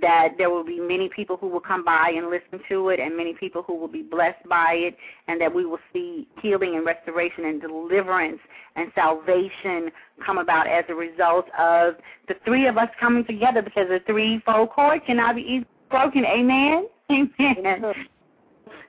[0.00, 3.16] that there will be many people who will come by and listen to it and
[3.16, 6.86] many people who will be blessed by it and that we will see healing and
[6.86, 8.38] restoration and deliverance
[8.76, 9.90] and salvation
[10.24, 11.94] come about as a result of
[12.28, 16.24] the three of us coming together because the threefold cord cannot be easily broken.
[16.24, 16.86] Amen?
[17.10, 17.92] Amen.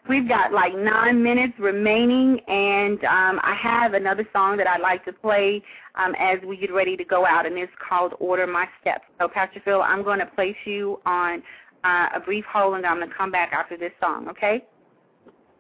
[0.10, 5.06] We've got like nine minutes remaining, and um, I have another song that I'd like
[5.06, 5.62] to play
[5.96, 9.04] um, as we get ready to go out, and it's called Order My Steps.
[9.20, 11.44] So, Pastor Phil, I'm going to place you on
[11.84, 14.66] uh, a brief hold, and I'm going to come back after this song, okay?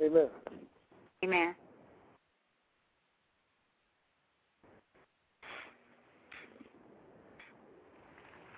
[0.04, 0.28] Amen.
[1.24, 1.56] Amen.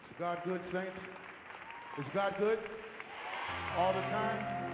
[0.09, 0.91] Is God good, saints?
[1.99, 2.57] Is God good?
[3.77, 4.72] All the time?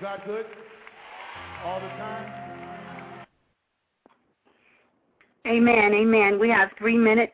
[0.00, 0.46] God good?
[1.62, 3.26] All the time?
[5.46, 6.38] Amen, amen.
[6.38, 7.32] We have three minutes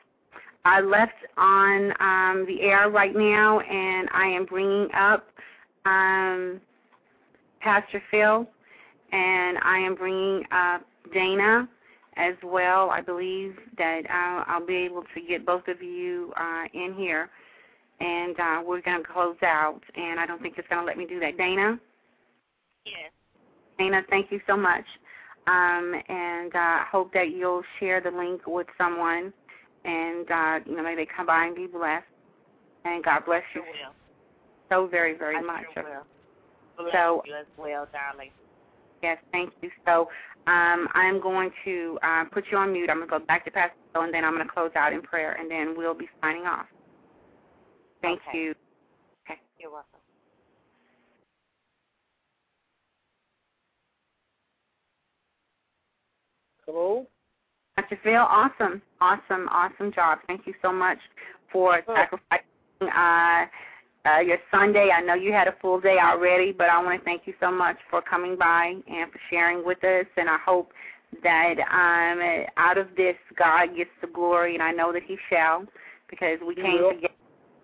[0.65, 5.27] uh, left on um, the air right now, and I am bringing up
[5.85, 6.61] um,
[7.61, 8.49] Pastor Phil,
[9.13, 10.83] and I am bringing up
[11.15, 11.69] Dana
[12.17, 12.91] as well.
[12.91, 17.31] I believe that I'll, I'll be able to get both of you uh, in here,
[18.01, 19.81] and uh, we're going to close out.
[19.95, 21.39] And I don't think it's going to let me do that.
[21.39, 21.79] Dana?
[22.87, 23.11] Yes.
[23.79, 24.85] Dana, thank you so much.
[25.47, 29.33] Um, and I uh, hope that you'll share the link with someone,
[29.85, 32.07] and uh, you know, may they come by and be blessed.
[32.85, 33.93] And God bless you Sure
[34.71, 35.65] so very, very I much.
[35.75, 36.85] Sure will.
[36.85, 38.31] Bless So- you as well, darling.
[39.03, 39.71] Yes, thank you.
[39.87, 40.09] So
[40.47, 42.89] um, I'm going to uh, put you on mute.
[42.89, 44.93] I'm going to go back to Pastor Phil, and then I'm going to close out
[44.93, 46.67] in prayer, and then we'll be signing off.
[48.01, 48.39] Thank Okay.
[48.39, 48.55] you.
[49.31, 49.39] Okay.
[49.61, 50.01] You're welcome.
[56.67, 57.07] Hello?
[57.77, 57.99] Dr.
[58.03, 60.19] Phil, awesome, awesome, awesome job.
[60.27, 60.99] Thank you so much
[61.53, 61.95] for Oh.
[61.95, 62.47] sacrificing
[62.83, 63.47] uh,
[64.05, 64.91] uh, your Sunday.
[64.91, 67.53] I know you had a full day already, but I want to thank you so
[67.53, 70.07] much for coming by and for sharing with us.
[70.17, 70.73] And I hope
[71.23, 75.65] that um, out of this, God gets the glory, and I know that He shall,
[76.09, 77.15] because we came together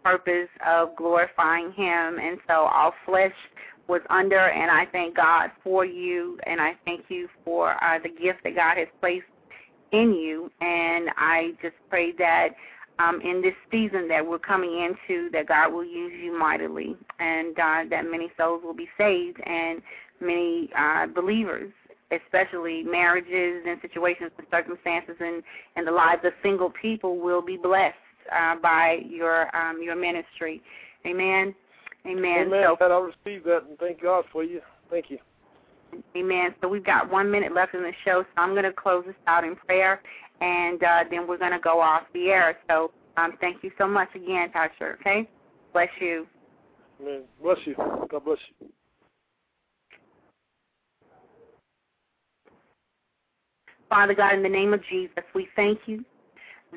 [0.05, 2.19] for the purpose of glorifying Him.
[2.19, 3.35] And so our flesh
[3.89, 8.09] was under, and I thank God for you, and I thank you for uh, the
[8.09, 9.27] gift that God has placed
[9.93, 10.51] in you.
[10.61, 12.51] And I just pray that
[12.99, 17.59] um, in this season that we're coming into, that God will use you mightily, and
[17.59, 19.83] uh, that many souls will be saved, and
[20.21, 21.73] many uh, believers,
[22.11, 25.43] especially marriages and situations and circumstances, and,
[25.77, 27.97] and the lives of single people will be blessed
[28.35, 30.63] uh, by your um, your ministry.
[31.07, 31.55] Amen.
[32.07, 32.49] Amen.
[32.49, 32.65] Amen.
[32.79, 34.61] So, I received that, and thank God for you.
[34.91, 35.19] Thank you.
[36.17, 36.55] Amen.
[36.61, 39.15] So we've got one minute left in the show, so I'm going to close this
[39.27, 40.01] out in prayer,
[40.41, 42.59] and uh, then we're going to go off the air.
[42.69, 44.99] So um, thank you so much again, Pastor.
[45.01, 45.29] Okay,
[45.73, 46.27] bless you.
[47.01, 47.23] Amen.
[47.43, 47.75] Bless you.
[47.77, 48.69] God bless you.
[53.89, 56.05] Father God, in the name of Jesus, we thank you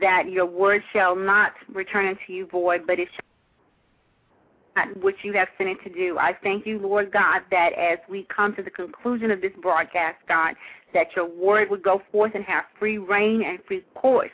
[0.01, 3.34] that your word shall not return unto you void, but it shall
[5.01, 6.17] which you have sent it to do.
[6.17, 10.17] I thank you, Lord God, that as we come to the conclusion of this broadcast,
[10.27, 10.55] God,
[10.93, 14.31] that your word would go forth and have free reign and free course,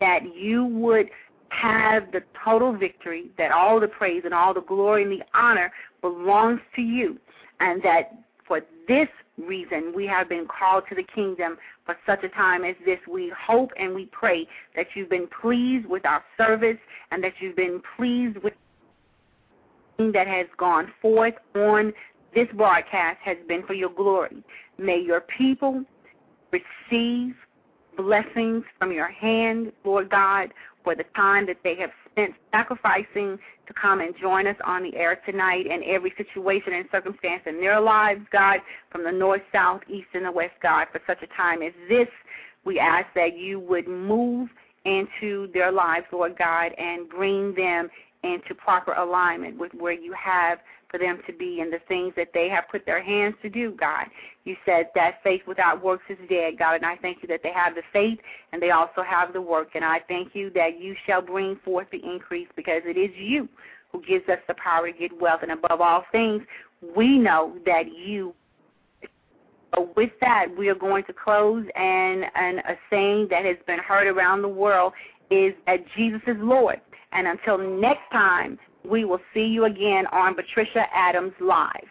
[0.00, 1.08] that you would
[1.50, 5.70] have the total victory, that all the praise and all the glory and the honor
[6.00, 7.18] belongs to you,
[7.60, 8.16] and that
[8.46, 9.08] for this
[9.38, 12.98] reason we have been called to the kingdom for such a time as this.
[13.10, 14.46] We hope and we pray
[14.76, 16.78] that you've been pleased with our service
[17.10, 18.54] and that you've been pleased with
[20.12, 21.92] that has gone forth on
[22.34, 24.42] this broadcast has been for your glory.
[24.78, 25.84] May your people
[26.50, 27.34] receive
[27.96, 30.52] blessings from your hand, Lord God,
[30.82, 34.96] for the time that they have spent sacrificing to come and join us on the
[34.96, 38.60] air tonight and every situation and circumstance in their lives, God,
[38.90, 42.08] from the north, south, east, and the west, God, for such a time as this.
[42.64, 44.48] We ask that you would move
[44.84, 47.88] into their lives, Lord God, and bring them
[48.22, 50.58] into proper alignment with where you have
[50.90, 53.72] for them to be and the things that they have put their hands to do,
[53.72, 54.04] God.
[54.44, 57.52] You said that faith without works is dead, God, and I thank you that they
[57.52, 58.18] have the faith
[58.52, 59.70] and they also have the work.
[59.74, 63.48] And I thank you that you shall bring forth the increase because it is you
[63.90, 65.40] who gives us the power to get wealth.
[65.42, 66.42] And above all things,
[66.94, 68.34] we know that you
[69.74, 73.78] so with that, we are going to close, and, and a saying that has been
[73.78, 74.92] heard around the world
[75.30, 76.80] is that Jesus is Lord.
[77.12, 78.58] And until next time,
[78.88, 81.88] we will see you again on Patricia Adams Live.